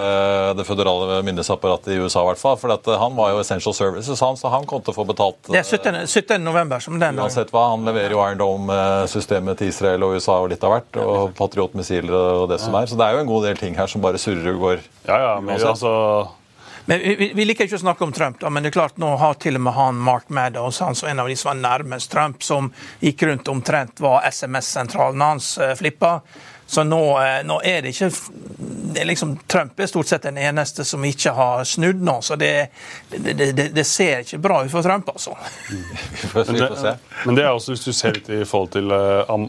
det 0.60 0.66
føderale 0.68 1.20
myndighetsapparatet 1.28 1.94
i 1.96 2.00
USA, 2.00 2.24
i 2.24 2.30
hvert 2.32 2.42
fall. 2.42 2.58
For 2.62 2.74
at, 2.74 2.88
uh, 2.88 2.98
han 3.02 3.18
var 3.18 3.34
jo 3.34 3.42
Essential 3.44 3.76
Services, 3.76 4.24
han, 4.24 4.40
så 4.40 4.52
han 4.54 4.68
kom 4.70 4.84
til 4.86 4.94
å 4.94 4.98
få 4.98 5.06
betalt. 5.10 5.42
Det 5.50 5.60
er 5.60 5.68
17. 5.68 6.08
17. 6.08 6.40
november 6.46 6.84
som 6.84 6.98
den 7.02 7.20
Uansett 7.20 7.52
hva, 7.54 7.70
han 7.74 7.86
leverer 7.88 8.16
jo 8.16 8.24
Iron 8.24 8.40
Dome-systemet 8.40 9.60
til 9.60 9.74
Israel 9.74 10.08
og 10.08 10.18
USA 10.18 10.40
og 10.40 10.50
litt 10.54 10.64
av 10.64 10.78
hvert. 10.78 11.00
Og 11.04 11.36
Patriot-missiler 11.38 12.16
og 12.16 12.50
det 12.54 12.62
som 12.64 12.76
er. 12.80 12.90
Så 12.90 13.00
det 13.00 13.08
er 13.08 13.18
jo 13.18 13.24
en 13.26 13.32
god 13.32 13.50
del 13.50 13.60
ting 13.60 13.78
her 13.80 13.92
som 13.92 14.04
bare 14.04 14.22
surrer 14.22 14.54
og 14.56 14.68
går. 14.68 14.84
Ja, 15.10 15.20
ja, 15.28 15.34
men 15.44 15.60
altså... 15.60 15.94
Men 16.90 17.00
vi, 17.00 17.32
vi, 17.36 17.44
liker 17.46 17.68
ikke 17.68 17.78
å 17.78 17.82
snakke 17.84 18.02
om 18.02 18.12
Trump, 18.18 18.40
da, 18.42 18.50
men 18.50 18.66
det 18.66 18.72
er 18.72 18.80
klart 18.80 18.96
nå 18.98 19.12
har 19.22 19.36
til 19.38 19.60
og 19.60 19.62
med 19.62 19.76
han 19.76 19.98
Mark 20.02 20.32
Meadows, 20.34 20.80
han 20.82 20.96
som 20.98 21.12
en 21.12 21.20
av 21.22 21.28
de 21.30 21.36
som 21.38 21.52
var 21.52 21.60
nærmest 21.60 22.10
Trump, 22.10 22.42
som 22.42 22.72
gikk 22.98 23.28
rundt 23.30 23.52
omtrent 23.54 24.02
var 24.02 24.26
SMS-sentralen 24.26 25.22
hans, 25.22 25.52
uh, 25.62 25.76
flippa. 25.78 26.16
Så 26.70 26.86
nå, 26.86 27.02
uh, 27.18 27.40
nå, 27.48 27.60
er 27.66 27.82
det 27.86 27.96
ikke 27.96 28.12
det 28.90 29.02
er 29.02 29.06
liksom, 29.06 29.36
Trump 29.48 29.80
er 29.80 29.88
stort 29.90 30.10
sett 30.10 30.26
den 30.26 30.38
eneste 30.42 30.84
som 30.86 31.04
ikke 31.06 31.34
har 31.38 31.64
snudd 31.68 32.02
nå, 32.04 32.16
så 32.26 32.36
det, 32.40 32.70
det, 33.10 33.34
det, 33.38 33.68
det 33.76 33.86
ser 33.88 34.24
ikke 34.26 34.40
bra 34.42 34.64
ut 34.66 34.72
for 34.72 34.86
Trump, 34.86 35.10
altså. 35.14 35.36
Men 36.34 36.58
det, 36.58 36.94
men 37.26 37.36
det 37.38 37.44
er 37.44 37.52
også, 37.52 37.74
hvis 37.74 37.84
du 37.84 37.94
ser 37.94 38.14
litt 38.16 38.30
i 38.32 38.42
forhold 38.48 38.72
til 38.74 38.92
uh, 38.94 39.30
am, 39.30 39.48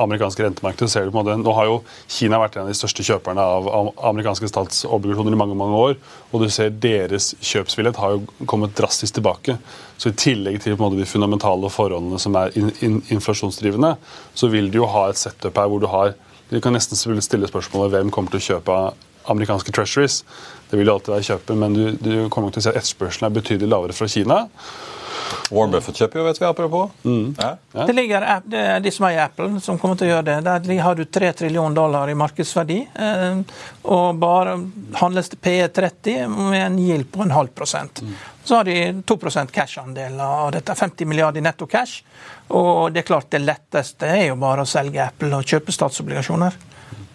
amerikanske 0.00 0.44
rentemarkeder, 0.44 0.90
ser 0.90 1.06
du 1.06 1.12
på 1.12 1.20
en 1.20 1.24
måte, 1.24 1.36
Nå 1.40 1.54
har 1.56 1.68
jo 1.68 1.76
Kina 2.10 2.40
vært 2.40 2.56
en 2.56 2.64
av 2.64 2.70
de 2.70 2.76
største 2.76 3.04
kjøperne 3.06 3.44
av 3.44 3.68
am, 3.74 3.90
amerikanske 4.10 4.48
statsobligasjoner 4.50 5.36
i 5.36 5.40
mange 5.40 5.58
mange 5.58 5.78
år. 5.78 5.98
Og 6.30 6.44
du 6.44 6.48
ser 6.52 6.72
deres 6.72 7.32
kjøpsvillighet 7.44 8.00
har 8.00 8.16
jo 8.16 8.46
kommet 8.50 8.74
drastisk 8.78 9.18
tilbake. 9.18 9.58
Så 10.00 10.12
I 10.12 10.18
tillegg 10.18 10.60
til 10.62 10.76
på 10.76 10.80
en 10.80 10.86
måte, 10.86 11.00
de 11.02 11.08
fundamentale 11.08 11.70
forholdene 11.72 12.20
som 12.22 12.38
er 12.40 12.56
in, 12.58 12.72
in, 12.80 12.98
inflasjonsdrivende, 13.12 13.94
så 14.34 14.50
vil 14.52 14.70
du 14.72 14.80
jo 14.80 14.90
ha 14.90 15.08
et 15.10 15.20
setup 15.20 15.60
her 15.60 15.70
hvor 15.70 15.82
du 15.82 15.88
har 15.92 16.16
vi 16.50 16.60
kan 16.62 16.74
nesten 16.74 16.98
stille 17.22 17.48
spørsmålet 17.48 17.94
hvem 17.94 18.12
kommer 18.14 18.34
til 18.34 18.42
å 18.42 18.46
kjøpe 18.48 18.78
amerikanske 19.30 19.72
treasuries. 19.74 20.22
Det 20.70 20.78
vil 20.78 20.90
alltid 20.90 21.14
være 21.14 21.26
kjøper, 21.28 21.58
men 21.58 21.76
du, 21.76 21.84
du 22.00 22.14
kommer 22.32 22.50
til 22.50 22.62
å 22.62 22.66
se 22.66 22.72
at 22.72 22.80
etterspørselen 22.80 23.28
er 23.28 23.36
betydelig 23.36 23.70
lavere 23.70 23.96
fra 23.96 24.08
Kina. 24.10 24.40
Warren 25.50 25.72
Buffett 25.74 25.98
kjøper 25.98 26.20
jo, 26.20 26.24
vet 26.28 26.38
vi, 26.40 26.46
apropos. 26.46 26.90
Ja. 27.02 27.50
Det 27.86 27.94
ligger 27.96 28.26
det 28.46 28.60
er 28.60 28.82
de 28.84 28.92
som 28.94 29.06
eier 29.08 29.24
Apple, 29.24 29.60
som 29.60 29.78
kommer 29.82 29.98
til 29.98 30.08
å 30.08 30.10
gjøre 30.14 30.26
det. 30.28 30.36
Der 30.46 30.82
har 30.84 30.94
du 30.98 31.04
3 31.04 31.32
trillion 31.40 31.74
dollar 31.74 32.10
i 32.10 32.14
markedsverdi. 32.18 32.78
eh, 32.94 33.40
Og 33.82 34.18
bare 34.22 34.54
handles 35.00 35.28
det 35.32 35.40
PE30 35.42 36.28
med 36.28 36.66
en 36.66 36.78
gild 36.78 37.10
på 37.12 37.22
en 37.22 37.34
halv 37.34 37.48
prosent. 37.54 38.02
Så 38.44 38.56
har 38.56 38.64
de 38.64 39.02
2 39.06 39.18
cash-andel 39.52 40.20
av 40.20 40.52
dette. 40.52 40.74
50 40.74 41.04
milliarder 41.06 41.38
i 41.38 41.42
netto 41.42 41.66
cash. 41.66 42.02
Og 42.48 42.92
det 42.92 43.02
er 43.04 43.10
klart 43.10 43.30
det 43.30 43.42
letteste 43.42 44.06
er 44.06 44.26
jo 44.28 44.36
bare 44.36 44.62
å 44.62 44.68
selge 44.68 45.02
Apple 45.04 45.34
og 45.36 45.44
kjøpe 45.44 45.72
statsobligasjoner. 45.72 46.56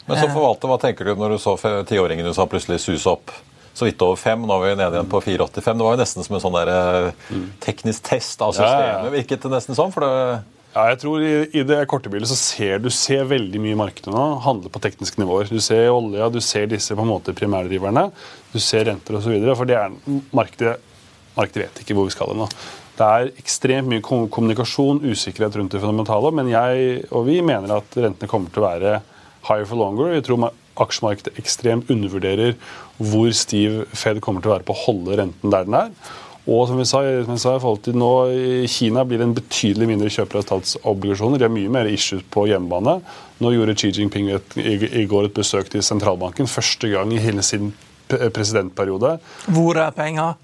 Men 0.05 0.19
så 0.21 0.29
forvalter, 0.29 0.69
hva 0.69 0.77
tenker 0.79 1.05
du 1.05 1.15
når 1.15 1.29
du 1.35 1.37
så 1.41 1.55
tiåringene 1.57 2.33
som 2.33 2.47
plutselig 2.47 2.79
suse 2.83 3.09
opp 3.09 3.31
så 3.75 3.87
vidt 3.87 4.01
over 4.05 4.15
fem? 4.19 4.43
Nå 4.47 4.55
er 4.55 4.63
vi 4.69 4.73
nede 4.79 4.97
igjen 4.97 5.09
på 5.11 5.19
4,85. 5.23 5.79
Det 5.79 5.85
var 5.85 5.95
jo 5.95 6.01
nesten 6.01 6.25
som 6.25 6.37
en 6.37 6.43
sånn 6.43 6.55
der 6.55 6.71
eh, 6.73 7.39
teknisk 7.63 8.05
test 8.07 8.43
av 8.45 8.53
systemet, 8.55 9.11
virket 9.17 9.43
det 9.43 9.51
nesten 9.51 9.77
sånn. 9.77 9.91
For 9.95 10.05
det, 10.05 10.43
Ja, 10.75 10.89
jeg 10.91 10.99
tror 11.05 11.21
I, 11.23 11.33
i 11.55 11.61
det 11.63 11.77
korte 11.87 12.11
bildet 12.11 12.27
så 12.27 12.35
ser 12.35 12.81
du 12.83 12.89
ser 12.91 13.27
veldig 13.29 13.61
mye 13.63 13.75
i 13.77 13.79
markedet 13.79 14.11
nå 14.11 14.23
Handler 14.43 14.71
på 14.73 14.81
tekniske 14.83 15.21
nivåer. 15.21 15.47
Du 15.47 15.61
ser 15.63 15.87
olja, 15.93 16.27
du 16.27 16.41
ser 16.43 16.67
disse 16.71 16.95
på 16.95 17.03
en 17.05 17.11
måte 17.13 17.35
primærdriverne, 17.35 18.09
du 18.51 18.59
ser 18.59 18.89
renter 18.89 19.15
osv. 19.19 19.37
For 19.55 19.69
det 19.69 19.77
er 19.79 19.95
markedet, 20.35 20.75
markedet 21.37 21.67
vet 21.69 21.83
ikke 21.83 21.95
hvor 21.95 22.09
vi 22.09 22.15
skal 22.15 22.35
nå. 22.35 22.49
Det 22.95 23.07
er 23.07 23.31
ekstremt 23.39 23.91
mye 23.91 24.03
kommunikasjon, 24.03 25.01
usikkerhet 25.03 25.55
rundt 25.59 25.73
det 25.75 25.81
fundamentale, 25.83 26.31
men 26.35 26.51
jeg 26.51 27.01
og 27.11 27.25
vi 27.27 27.41
mener 27.43 27.75
at 27.75 27.97
rentene 27.99 28.29
kommer 28.31 28.51
til 28.51 28.63
å 28.63 28.69
være 28.69 28.93
higher 29.49 29.67
for 29.67 29.79
longer. 29.79 30.13
Vi 30.15 30.23
tror 30.23 30.39
aksjemarkedet 30.81 31.39
ekstremt 31.41 31.89
undervurderer 31.93 32.55
hvor 32.99 33.31
stiv 33.35 33.83
Fed 33.95 34.21
kommer 34.23 34.43
til 34.43 34.51
å 34.51 34.55
være 34.57 34.67
på 34.67 34.75
å 34.75 34.83
holde 34.85 35.19
renten 35.21 35.53
der 35.53 35.67
den 35.67 35.79
er. 35.79 35.91
Og 36.45 36.67
som 36.69 36.77
vi 36.77 36.85
sa, 36.85 36.99
som 37.25 37.33
jeg 37.33 37.41
sa 37.41 37.55
i 37.55 37.61
forhold 37.61 37.81
til 37.87 37.95
nå, 37.97 38.11
i 38.29 38.67
Kina 38.69 39.01
blir 39.07 39.17
det 39.17 39.25
en 39.25 39.37
betydelig 39.37 39.87
mindre 39.89 40.11
kjøper 40.13 40.39
av 40.39 40.45
statsobligasjoner. 40.45 41.41
De 41.41 41.47
har 41.47 41.53
mye 41.53 41.71
mer 41.73 41.89
issues 41.89 42.21
på 42.29 42.45
hjemmebane. 42.51 42.99
Nå 43.41 43.51
gjorde 43.55 43.73
Xi 43.81 43.89
Jinping 43.95 44.29
et, 44.35 44.53
i, 44.61 44.75
i 45.01 45.07
går 45.09 45.31
et 45.31 45.35
besøk 45.35 45.71
til 45.73 45.81
sentralbanken. 45.85 46.49
Første 46.49 46.91
gang 46.91 47.15
i 47.15 47.23
hele 47.23 47.41
sin 47.45 47.73
presidentperiode. 48.05 49.15
Hvor 49.49 49.81
er 49.81 49.89
penger? 49.97 50.37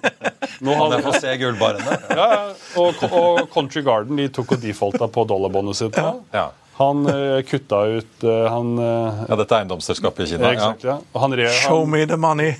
Nå 0.64 0.78
har, 0.78 0.96
vi 0.96 1.20
se 1.20 1.36
gullbarene? 1.42 1.98
ja, 2.16 2.26
ja, 2.32 2.42
og, 2.80 3.04
og 3.10 3.44
Country 3.52 3.84
Garden 3.84 4.16
de 4.16 4.30
tok 4.32 4.56
og 4.56 4.62
defaulta 4.62 5.08
på 5.12 5.26
dollarbåndet 5.28 5.82
sitt. 5.82 6.00
Ja. 6.00 6.14
Ja. 6.32 6.48
Han 6.72 7.06
eh, 7.06 7.42
kutta 7.42 7.84
ut 7.84 8.24
eh, 8.24 8.46
han, 8.48 8.78
eh, 8.78 9.22
ja, 9.28 9.36
dette 9.36 9.54
er 9.54 9.62
eiendomsselskapet 9.62 10.24
i 10.24 10.30
Kina. 10.32 10.52
exakt, 10.54 10.86
ja. 10.88 10.96
Og 11.12 11.20
han 11.20 11.36
re, 11.36 11.50
Show 11.52 11.82
han, 11.82 11.92
me 11.92 12.06
the 12.08 12.16
money. 12.16 12.54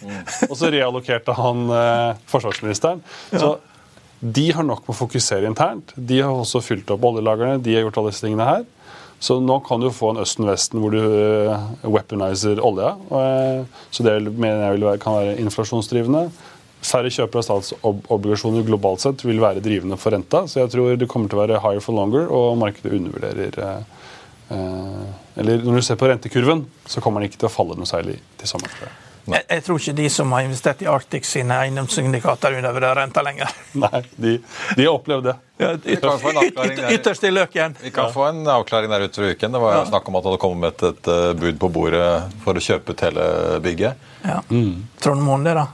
Og 0.50 0.56
så 0.58 0.70
reallokerte 0.72 1.34
han 1.36 1.64
forsvarsministeren. 2.28 3.00
Så 3.32 3.56
de 4.20 4.44
har 4.54 4.62
nok 4.66 4.84
med 4.84 4.94
å 4.94 5.00
fokusere 5.00 5.48
internt. 5.48 5.94
De 5.96 6.20
har 6.22 6.30
også 6.30 6.60
fylt 6.62 6.90
opp 6.94 7.08
oljelagrene. 7.08 7.58
De 7.62 7.74
har 7.74 7.86
gjort 7.86 7.98
alle 8.02 8.12
disse 8.12 8.26
tingene 8.26 8.46
her. 8.46 8.68
Så 9.22 9.38
nå 9.42 9.56
kan 9.66 9.82
du 9.82 9.88
få 9.94 10.12
en 10.12 10.20
Østen-Vesten 10.22 10.82
hvor 10.82 10.94
du 10.94 11.02
weaponizer 11.86 12.58
olja. 12.62 12.96
Så 13.94 14.06
det 14.06 14.16
mener 14.26 14.64
jeg 14.64 14.76
vil 14.76 14.86
være, 14.90 15.02
kan 15.02 15.18
være 15.18 15.36
inflasjonsdrivende. 15.42 16.24
Færre 16.83 17.12
kjøpere 17.14 17.45
av 17.45 17.62
statsobligasjoner 17.62 18.64
globalt 18.66 19.05
sett 19.05 19.22
vil 19.22 19.39
være 19.43 19.62
drivende 19.62 19.99
for 20.01 20.14
renta. 20.14 20.45
Så 20.51 20.64
jeg 20.64 20.72
tror 20.72 20.97
det 20.99 21.09
kommer 21.11 21.30
til 21.30 21.39
å 21.39 21.45
være 21.45 21.61
higher 21.62 21.85
for 21.85 21.99
longer, 21.99 22.26
og 22.26 22.59
markedet 22.59 22.97
undervurderer 22.99 23.62
eh, 23.62 24.03
eh, 24.57 25.07
Eller 25.39 25.62
når 25.62 25.78
du 25.78 25.87
ser 25.87 26.01
på 26.01 26.11
rentekurven, 26.11 26.66
så 26.87 27.05
kommer 27.05 27.22
den 27.22 27.30
ikke 27.30 27.45
til 27.45 27.51
å 27.51 27.55
falle 27.55 27.78
noe 27.78 27.89
særlig 27.89 28.18
til 28.41 28.51
sommeren. 28.51 28.83
jeg. 28.83 28.99
Jeg, 29.22 29.45
jeg 29.47 29.62
tror 29.62 29.78
ikke 29.78 29.95
de 29.95 30.09
som 30.11 30.33
har 30.35 30.43
investert 30.43 30.80
i 30.83 30.87
Arctic 30.91 31.26
sine 31.28 31.55
eiendomssyndikater 31.62 32.57
undervurderer 32.59 32.99
renta 32.99 33.22
lenger. 33.22 33.53
Nei, 33.85 34.01
de, 34.16 34.33
de 34.74 34.87
har 34.87 34.97
opplevd 34.97 35.28
det. 35.28 35.35
kan 36.03 36.18
få 36.18 36.33
en 36.33 36.41
avklaring 36.43 36.80
der. 36.80 36.95
Ytterst 36.97 37.26
i 37.28 37.30
løken. 37.30 37.76
Vi 37.85 37.93
kan 37.95 38.11
få 38.14 38.26
en 38.33 38.41
avklaring 38.51 38.91
der 38.91 39.07
utover 39.07 39.37
uken. 39.37 39.55
Det 39.55 39.61
var 39.62 39.76
ja. 39.76 39.85
snakk 39.93 40.11
om 40.11 40.18
at 40.18 40.26
det 40.26 40.33
hadde 40.33 40.43
kommet 40.43 40.83
et, 40.83 40.83
et 40.91 41.12
eh, 41.14 41.28
bud 41.39 41.61
på 41.62 41.70
bordet 41.78 42.09
for 42.43 42.59
å 42.59 42.64
kjøpe 42.66 42.97
ut 42.97 43.07
hele 43.07 43.28
bygget. 43.62 44.11
Ja. 44.26 44.41
Trond 45.07 45.22
Moen, 45.22 45.47
det, 45.47 45.55
da. 45.61 45.68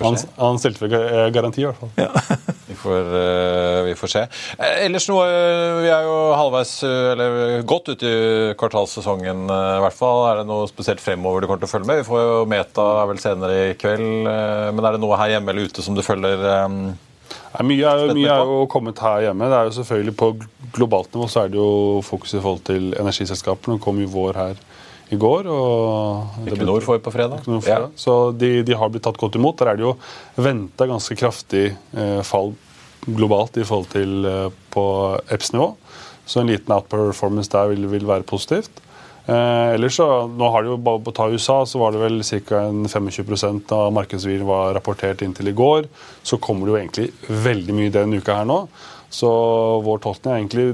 Han, 0.00 0.16
han 0.38 0.58
stilte 0.62 0.84
vel 0.86 1.30
garanti, 1.34 1.62
i 1.62 1.66
hvert 1.68 1.80
fall. 1.80 1.92
Vi 2.74 2.74
får, 2.80 3.10
eh, 3.18 3.80
vi 3.86 3.92
får 3.94 4.10
se. 4.10 4.20
Eh, 4.58 4.78
ellers 4.86 5.04
noe 5.06 5.24
eh, 5.30 5.76
Vi 5.84 5.90
er 5.94 6.06
jo 6.08 6.14
halvveis, 6.34 6.72
eh, 6.82 7.10
eller 7.12 7.62
godt 7.70 7.92
ute 7.92 8.08
i 8.08 8.54
kvartalssesongen 8.58 9.44
eh, 9.52 9.68
i 9.78 9.82
hvert 9.84 9.94
fall. 9.98 10.24
Er 10.30 10.40
det 10.40 10.46
noe 10.48 10.66
spesielt 10.70 11.02
fremover 11.04 11.44
du 11.44 11.46
kommer 11.48 11.62
til 11.62 11.68
å 11.70 11.72
følge 11.74 11.88
med? 11.90 12.00
Vi 12.02 12.08
får 12.08 12.22
jo 12.24 12.40
Meta 12.50 12.86
er 13.04 13.10
vel 13.12 13.22
senere 13.22 13.58
i 13.70 13.76
kveld. 13.78 14.08
eh, 14.26 14.68
Men 14.74 14.88
er 14.88 14.96
det 14.96 15.02
noe 15.04 15.20
her 15.20 15.36
hjemme 15.36 15.54
eller 15.54 15.70
ute 15.70 15.84
som 15.86 15.94
du 15.96 16.02
følger? 16.04 16.42
eh, 16.50 16.68
Nei, 17.54 17.64
mye, 17.70 17.86
er, 17.94 18.14
mye 18.18 18.34
er 18.34 18.50
jo 18.50 18.64
kommet 18.72 18.98
her 19.04 19.28
hjemme. 19.28 19.46
Det 19.52 19.58
er 19.60 19.68
jo 19.70 19.76
selvfølgelig 19.78 20.16
På 20.18 20.32
globalt 20.74 21.14
nivå 21.14 21.28
så 21.30 21.44
er 21.44 21.52
det 21.54 21.60
jo 21.60 22.00
fokus 22.02 22.34
i 22.34 22.40
forhold 22.42 22.64
til 22.66 22.90
energiselskapene. 22.98 23.78
Det 23.78 23.84
kom 23.86 24.00
jo 24.02 24.10
vår 24.10 24.40
her 24.40 24.64
i 25.14 25.20
går. 25.20 25.48
og 25.50 26.44
Equinor 26.48 26.84
får 26.84 27.00
på 27.04 27.14
fredag. 27.14 27.42
Equinor 27.42 27.64
får 27.64 27.86
det. 27.86 27.90
Så 28.00 28.18
de, 28.36 28.52
de 28.66 28.78
har 28.78 28.92
blitt 28.92 29.06
tatt 29.06 29.20
godt 29.20 29.38
imot. 29.40 29.58
Der 29.60 29.72
er 29.72 29.80
det 29.80 29.86
jo 29.86 29.94
venta 30.36 30.88
ganske 30.90 31.16
kraftig 31.18 31.66
eh, 31.72 32.20
fall 32.26 32.54
globalt 33.04 33.58
i 33.60 33.66
forhold 33.66 33.90
til 33.92 34.28
eh, 34.28 34.48
på 34.74 34.86
EPS-nivå. 35.32 35.70
Så 36.24 36.40
en 36.40 36.50
liten 36.52 36.72
outperformance 36.72 37.52
der 37.52 37.70
vil, 37.72 37.86
vil 37.92 38.08
være 38.08 38.26
positivt. 38.28 38.82
Eh, 39.24 39.74
ellers 39.74 39.96
så, 39.96 40.06
nå 40.28 40.48
har 40.52 40.64
det 40.64 40.68
jo 40.68 40.96
På 41.00 41.12
ta 41.16 41.30
USA 41.32 41.62
så 41.64 41.78
var 41.80 41.94
det 41.94 42.02
vel 42.02 42.20
ca. 42.20 42.66
25% 42.92 43.72
av 43.72 43.92
markedsviren 43.96 44.44
var 44.48 44.74
rapportert 44.76 45.22
inntil 45.24 45.48
i 45.48 45.56
går. 45.56 45.88
Så 46.22 46.40
kommer 46.40 46.66
det 46.66 46.74
jo 46.74 46.80
egentlig 46.80 47.38
veldig 47.44 47.76
mye 47.76 47.94
denne 47.94 48.20
uka 48.20 48.40
her 48.40 48.48
nå. 48.48 48.64
Så 49.14 49.30
vår 49.84 50.02
tolkning 50.04 50.32
er 50.32 50.42
egentlig 50.42 50.68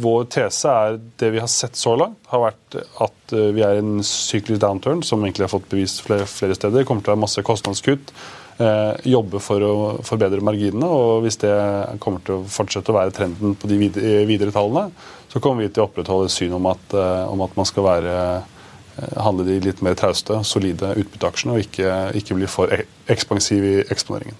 vår 0.00 0.24
tese 0.32 0.70
er 0.70 0.96
det 1.20 1.30
vi 1.34 1.42
har 1.42 1.50
sett 1.50 1.76
så 1.78 1.94
langt, 1.98 2.18
har 2.30 2.42
vært 2.42 2.78
at 3.04 3.34
eh, 3.34 3.50
vi 3.54 3.64
er 3.66 3.78
i 3.78 3.82
en 3.82 4.00
syklisk 4.06 4.62
downturn, 4.62 5.04
som 5.06 5.22
egentlig 5.22 5.46
har 5.46 5.54
fått 5.54 5.68
bevist 5.70 6.02
flere, 6.06 6.26
flere 6.30 6.56
steder. 6.58 6.86
Kommer 6.88 7.04
til 7.04 7.12
å 7.12 7.16
være 7.16 7.24
masse 7.26 7.44
kostnadskutt. 7.46 8.14
Eh, 8.54 8.92
jobbe 9.10 9.40
for 9.42 9.62
å 9.66 9.74
forbedre 10.06 10.44
marginene. 10.44 10.86
og 10.86 11.24
Hvis 11.24 11.40
det 11.42 11.54
kommer 12.02 12.22
til 12.22 12.38
å 12.38 12.46
fortsette 12.46 12.92
å 12.92 12.98
være 12.98 13.14
trenden 13.14 13.56
på 13.58 13.70
de 13.70 13.78
videre, 13.80 14.24
videre 14.28 14.54
tallene, 14.54 14.90
så 15.32 15.42
kommer 15.42 15.64
vi 15.64 15.72
til 15.74 15.82
å 15.82 15.88
opprettholde 15.88 16.30
synet 16.30 16.54
syn 16.54 16.58
om 16.60 16.68
eh, 16.70 17.24
om 17.30 17.42
at 17.42 17.56
man 17.58 17.66
skal 17.66 17.88
være 17.88 18.16
eh, 18.30 19.14
handle 19.18 19.46
de 19.48 19.60
litt 19.64 19.82
mer 19.82 19.98
trauste, 19.98 20.38
solide 20.46 20.94
utbytteaksjene, 20.94 21.56
og 21.56 21.66
ikke, 21.66 21.94
ikke 22.20 22.38
bli 22.38 22.50
for 22.50 22.70
e- 22.70 22.86
ekspansiv 23.10 23.66
i 23.66 23.76
eksponeringen. 23.90 24.38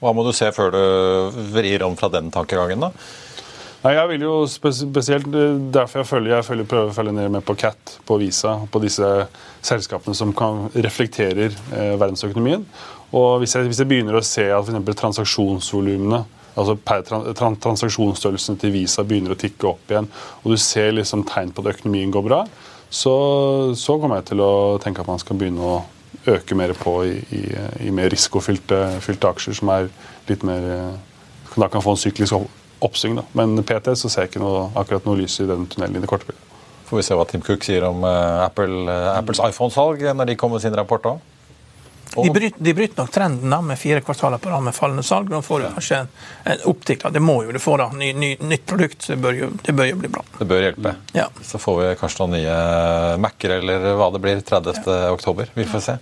Hva 0.00 0.14
må 0.16 0.24
du 0.24 0.32
se 0.32 0.48
før 0.56 0.72
du 0.72 1.40
vrir 1.52 1.82
om 1.84 1.96
fra 2.00 2.08
den 2.08 2.30
tankegangen? 2.32 2.80
da? 2.80 2.88
Nei, 3.80 3.94
jeg 3.96 4.08
vil 4.10 4.24
jo 4.26 4.32
spesielt 4.44 5.28
eh, 5.32 5.54
derfor 5.72 6.02
jeg 6.02 6.08
følger, 6.10 6.34
jeg 6.34 6.46
følger, 6.50 6.66
prøver 6.68 6.90
å 6.90 6.96
følge 6.98 7.14
ned 7.16 7.30
med 7.32 7.44
på 7.48 7.54
Cat, 7.56 7.94
på 8.04 8.18
Visa, 8.20 8.58
på 8.68 8.82
disse 8.82 9.06
selskapene 9.64 10.16
som 10.18 10.34
kan 10.36 10.66
reflekterer 10.74 11.48
eh, 11.48 11.94
verdensøkonomien. 11.94 12.66
Og 13.16 13.30
hvis 13.40 13.56
jeg, 13.56 13.70
hvis 13.70 13.80
jeg 13.80 13.88
begynner 13.88 14.18
å 14.18 14.24
se 14.26 14.44
at 14.52 14.68
eksempel 14.68 14.98
transaksjonsvolumene 15.00 16.20
altså 16.60 16.74
per 16.76 17.06
tran, 17.08 17.24
tran, 17.38 17.56
Transaksjonsstørrelsen 17.62 18.60
til 18.60 18.74
Visa 18.74 19.06
begynner 19.06 19.32
å 19.32 19.40
tikke 19.40 19.70
opp 19.72 19.88
igjen, 19.88 20.10
og 20.42 20.52
du 20.52 20.60
ser 20.60 20.92
liksom 20.98 21.24
tegn 21.30 21.54
på 21.54 21.64
at 21.64 21.72
økonomien 21.72 22.12
går 22.12 22.28
bra, 22.28 22.42
så, 22.92 23.16
så 23.80 23.96
kommer 23.96 24.20
jeg 24.20 24.34
til 24.34 24.44
å 24.44 24.52
tenke 24.82 25.00
at 25.00 25.08
man 25.08 25.24
skal 25.24 25.40
begynne 25.40 25.64
å 25.64 25.80
øke 26.28 26.58
mer 26.58 26.76
på 26.76 26.98
i, 27.08 27.16
i, 27.32 27.44
i 27.88 27.96
mer 27.96 28.12
risikofylte 28.12 29.30
aksjer 29.30 29.56
som 29.56 29.72
er 29.72 29.88
litt 30.28 30.44
mer 30.44 30.72
eh, 30.74 30.96
da 31.56 31.72
kan 31.72 31.80
få 31.80 31.96
en 31.96 32.04
syklisk 32.04 32.36
opp- 32.36 32.59
oppsving. 32.80 33.18
Da. 33.20 33.26
Men 33.38 33.58
PT 33.62 33.94
så 33.98 34.10
ser 34.10 34.26
jeg 34.26 34.34
ikke 34.34 34.44
noe, 34.44 34.68
akkurat 34.78 35.08
noe 35.08 35.20
lys 35.20 35.40
i 35.42 35.48
den 35.48 35.66
tunnelen 35.70 35.98
i 35.98 36.04
det 36.04 36.10
korte 36.10 36.28
bildet. 36.28 36.46
Får 36.90 36.98
vi 36.98 37.06
se 37.06 37.18
hva 37.18 37.26
Tim 37.30 37.42
Cook 37.46 37.62
sier 37.62 37.86
om 37.86 38.02
eh, 38.02 38.44
Apple, 38.44 38.84
eh, 38.90 39.10
Apples 39.14 39.42
iPhone-salg 39.46 40.02
når 40.10 40.32
de 40.32 40.38
kommer 40.40 40.58
med 40.58 40.66
sin 40.66 40.74
rapport 40.74 41.12
òg. 41.12 41.20
De 42.10 42.30
bryter, 42.34 42.58
de 42.58 42.72
bryter 42.74 42.98
nok 42.98 43.10
trenden 43.14 43.52
da, 43.54 43.60
med 43.62 43.78
fire 43.78 44.00
kvartaler 44.02 44.40
på 44.42 44.50
rad 44.50 44.64
med 44.66 44.74
fallende 44.74 45.04
salg. 45.06 45.30
Nå 45.30 45.38
får 45.46 45.60
du 45.62 45.66
kanskje 45.76 46.00
en, 46.02 46.08
en 46.50 46.64
opptikk. 46.72 47.06
Det 47.14 47.22
må 47.22 47.36
jo 47.46 47.54
du 47.54 47.60
få, 47.62 47.76
da. 47.78 47.86
Ny, 47.94 48.10
ny, 48.18 48.32
nytt 48.42 48.66
produkt. 48.66 49.06
Det 49.06 49.18
bør, 49.22 49.36
jo, 49.38 49.50
det 49.62 49.74
bør 49.78 49.92
jo 49.92 50.00
bli 50.00 50.10
bra. 50.10 50.24
Det 50.40 50.48
bør 50.50 50.64
hjelpe. 50.66 50.96
Ja. 51.14 51.28
Så 51.46 51.62
får 51.62 51.78
vi 51.78 51.92
kanskje 52.00 52.24
noen 52.24 52.34
nye 52.40 52.56
Mac-er 53.22 53.60
eller 53.60 53.86
hva 54.00 54.10
det 54.16 54.22
blir 54.26 54.42
30. 54.42 54.82
oktober. 55.14 55.54
Vi 55.54 55.68
får 55.70 55.86
se. 55.86 55.96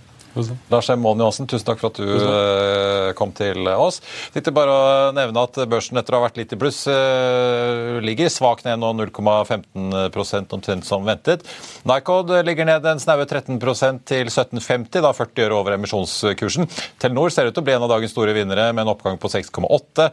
Lars 0.69 0.89
M. 0.89 1.01
Målen 1.01 1.23
Johansen, 1.23 1.47
tusen 1.49 1.65
takk 1.65 1.79
for 1.81 1.89
at 1.89 1.99
du 1.99 2.05
eh, 2.05 3.11
kom 3.17 3.31
til 3.35 3.65
oss. 3.71 3.99
Jeg 4.29 4.37
tenkte 4.37 4.53
bare 4.55 4.73
å 4.73 5.11
nevne 5.15 5.43
at 5.45 5.57
børsen 5.71 5.97
etter 5.99 6.15
å 6.15 6.19
ha 6.19 6.27
vært 6.27 6.37
litt 6.39 6.53
i 6.53 6.59
pluss 6.59 6.83
eh, 6.91 7.97
ligger 8.05 8.29
svakt 8.33 8.67
ned 8.67 8.81
nå 8.81 8.91
0,15% 8.99 10.55
omtrent 10.55 10.87
som 10.87 11.07
ventet. 11.07 11.45
Nycod 11.89 12.33
ligger 12.45 12.69
ned 12.69 12.85
en 12.89 13.01
snaue 13.01 13.25
13% 13.25 14.05
til 14.09 14.29
17,50, 14.29 15.01
da 15.05 15.13
40 15.15 15.45
øre 15.47 15.59
over 15.59 15.77
emisjonskursen. 15.77 16.69
Telenor 17.01 17.33
ser 17.33 17.49
ut 17.49 17.55
til 17.57 17.63
å 17.63 17.67
bli 17.67 17.77
en 17.77 17.87
av 17.87 17.93
dagens 17.95 18.13
store 18.15 18.35
vinnere 18.37 18.69
med 18.73 18.85
en 18.85 18.93
oppgang 18.93 19.19
på 19.21 19.31
6,8 19.33 20.09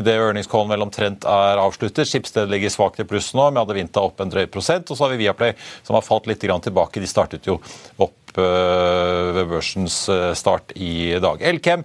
idet 0.00 0.16
earningscallen 0.16 0.74
vel 0.74 0.86
omtrent 0.86 1.26
er 1.28 1.62
avsluttet. 1.62 2.08
Skipsted 2.08 2.50
ligger 2.50 2.72
svakt 2.72 3.02
i 3.02 3.08
pluss 3.08 3.32
nå, 3.38 3.50
med 3.50 3.62
Adevinta 3.62 4.02
opp 4.02 4.22
en 4.22 4.32
drøy 4.32 4.46
prosent. 4.52 4.90
Og 4.90 4.98
så 4.98 5.06
har 5.06 5.14
vi 5.14 5.22
Viaplay 5.24 5.54
som 5.86 5.96
har 5.98 6.06
falt 6.06 6.28
litt 6.30 6.40
tilbake. 6.40 7.00
De 7.00 7.08
startet 7.08 7.46
jo 7.46 7.60
opp 8.00 8.19
opp 8.30 8.40
ved 8.40 9.46
børsens 9.50 10.02
start 10.38 10.72
i 10.78 11.18
dag. 11.20 11.42
Elkem 11.42 11.84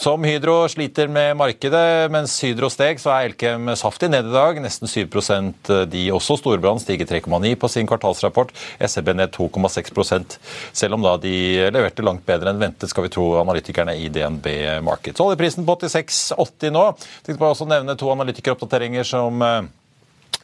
som 0.00 0.22
Hydro 0.24 0.64
sliter 0.72 1.10
med 1.12 1.34
markedet, 1.36 2.08
mens 2.12 2.32
Hydro 2.40 2.70
steg, 2.72 3.00
så 3.02 3.10
er 3.12 3.26
Elkem 3.28 3.68
saftig 3.76 4.08
ned 4.08 4.30
i 4.30 4.32
dag. 4.32 4.60
Nesten 4.64 4.88
7% 4.88 5.72
de 5.92 6.04
også. 6.14 6.38
Storbrann 6.40 6.80
stiger 6.80 7.04
3,9 7.10 7.52
på 7.60 7.68
sin 7.68 7.88
kvartalsrapport. 7.90 8.54
SEB 8.80 9.12
ned 9.18 9.34
2,6 9.36 10.38
selv 10.72 10.96
om 10.96 11.04
da 11.04 11.16
de 11.20 11.34
leverte 11.74 12.04
langt 12.06 12.24
bedre 12.24 12.54
enn 12.54 12.62
ventet, 12.62 12.88
skal 12.88 13.04
vi 13.04 13.12
tro 13.12 13.26
analytikerne 13.42 13.96
i 13.98 14.08
DNB 14.08 14.46
Markets. 14.86 15.20
Oljeprisen 15.20 15.68
på 15.68 15.76
86,80 15.82 16.72
nå. 16.72 16.86
Jeg 16.94 17.26
tenkte 17.26 17.42
bare 17.42 17.58
også 17.58 17.68
nevne 17.68 17.98
to 18.00 18.08
analytikeroppdateringer 18.14 19.04
som 19.06 19.44
eh, 19.44 19.68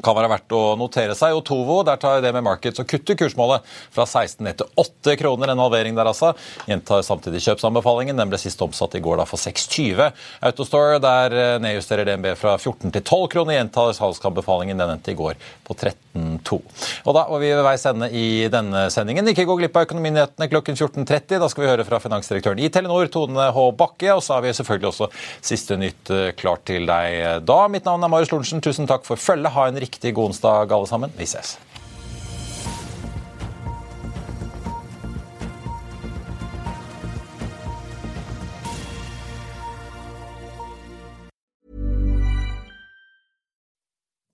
kan 0.05 0.17
være 0.17 0.31
verdt 0.31 0.55
å 0.57 0.63
notere 0.79 1.17
seg. 1.17 1.37
Og 1.37 1.45
Tovo 1.47 1.81
der 1.87 2.01
tar 2.01 2.21
det 2.25 2.33
med 2.37 2.45
Markets 2.47 2.83
og 2.83 2.89
kutter 2.91 3.17
kursmålet 3.19 3.65
fra 3.95 4.05
16 4.07 4.45
ned 4.45 4.59
til 4.61 4.69
8 4.83 5.17
kroner. 5.21 5.53
En 5.53 5.63
halvering 5.65 5.97
der, 5.97 6.11
altså. 6.11 6.33
Gjentar 6.69 7.05
samtidig 7.07 7.43
kjøpsanbefalingen. 7.47 8.19
Den 8.19 8.33
ble 8.33 8.41
sist 8.41 8.63
omsatt 8.65 8.97
i 8.99 9.03
går 9.05 9.21
da 9.23 9.29
for 9.29 9.41
6,20. 9.41 10.13
Autostore 10.47 11.01
der 11.03 11.37
eh, 11.37 11.53
nedjusterer 11.65 12.09
DNB 12.09 12.33
fra 12.39 12.57
14 12.59 12.93
til 12.93 13.03
12 13.03 13.31
kroner. 13.33 13.57
Gjentar 13.57 13.95
salgsanbefalingen. 13.97 14.83
Den 14.83 14.97
endte 14.97 15.15
i 15.15 15.19
går 15.19 15.39
på 15.67 15.77
13,2. 15.77 16.61
Og 17.07 17.17
da 17.17 17.25
var 17.31 17.43
vi 17.43 17.53
ved 17.55 17.65
veis 17.67 17.87
ende 17.89 18.11
i 18.13 18.27
denne 18.53 18.87
sendingen. 18.93 19.33
Ikke 19.33 19.49
gå 19.49 19.59
glipp 19.63 19.79
av 19.79 19.89
Økonominyhetene 19.89 20.51
klokken 20.53 20.77
14.30. 20.77 21.41
Da 21.41 21.51
skal 21.53 21.65
vi 21.65 21.73
høre 21.73 21.89
fra 21.89 22.01
finansdirektøren 22.03 22.61
i 22.61 22.71
Telenor, 22.73 23.09
Tone 23.13 23.49
H. 23.57 23.67
Bakke. 23.81 24.13
Og 24.13 24.25
så 24.25 24.37
har 24.37 24.45
vi 24.45 24.55
selvfølgelig 24.57 24.93
også 24.93 25.11
siste 25.41 25.81
nytt 25.81 26.13
eh, 26.13 26.31
klart 26.37 26.67
til 26.69 26.89
deg 26.89 27.47
da. 27.49 27.61
Mitt 27.73 27.89
navn 27.89 28.05
er 28.05 28.13
Marius 28.13 28.35
Lorentzen. 28.35 28.63
Tusen 28.65 28.89
takk 28.91 29.07
for 29.09 29.21
følget. 29.21 29.55
Ha 29.57 29.69
en 29.71 29.81
riktig 29.87 30.15
god 30.15 30.35
onsdag, 30.35 30.73
alle 30.73 30.87
sammen. 30.87 31.11
Vi 31.17 31.27
ses. 31.27 31.59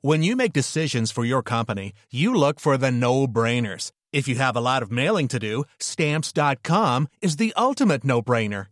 When 0.05 0.25
you 0.25 0.35
make 0.35 0.53
decisions 0.53 1.13
for 1.13 1.25
your 1.25 1.45
company, 1.45 1.93
you 2.11 2.35
look 2.35 2.59
for 2.59 2.77
the 2.77 2.91
no-brainers. 2.91 3.93
If 4.13 4.27
you 4.27 4.35
have 4.35 4.57
a 4.57 4.61
lot 4.61 4.83
of 4.83 4.91
mailing 4.91 5.29
to 5.29 5.39
do, 5.39 5.65
stamps.com 5.79 7.07
is 7.21 7.37
the 7.37 7.55
ultimate 7.57 8.03
no-brainer. 8.03 8.72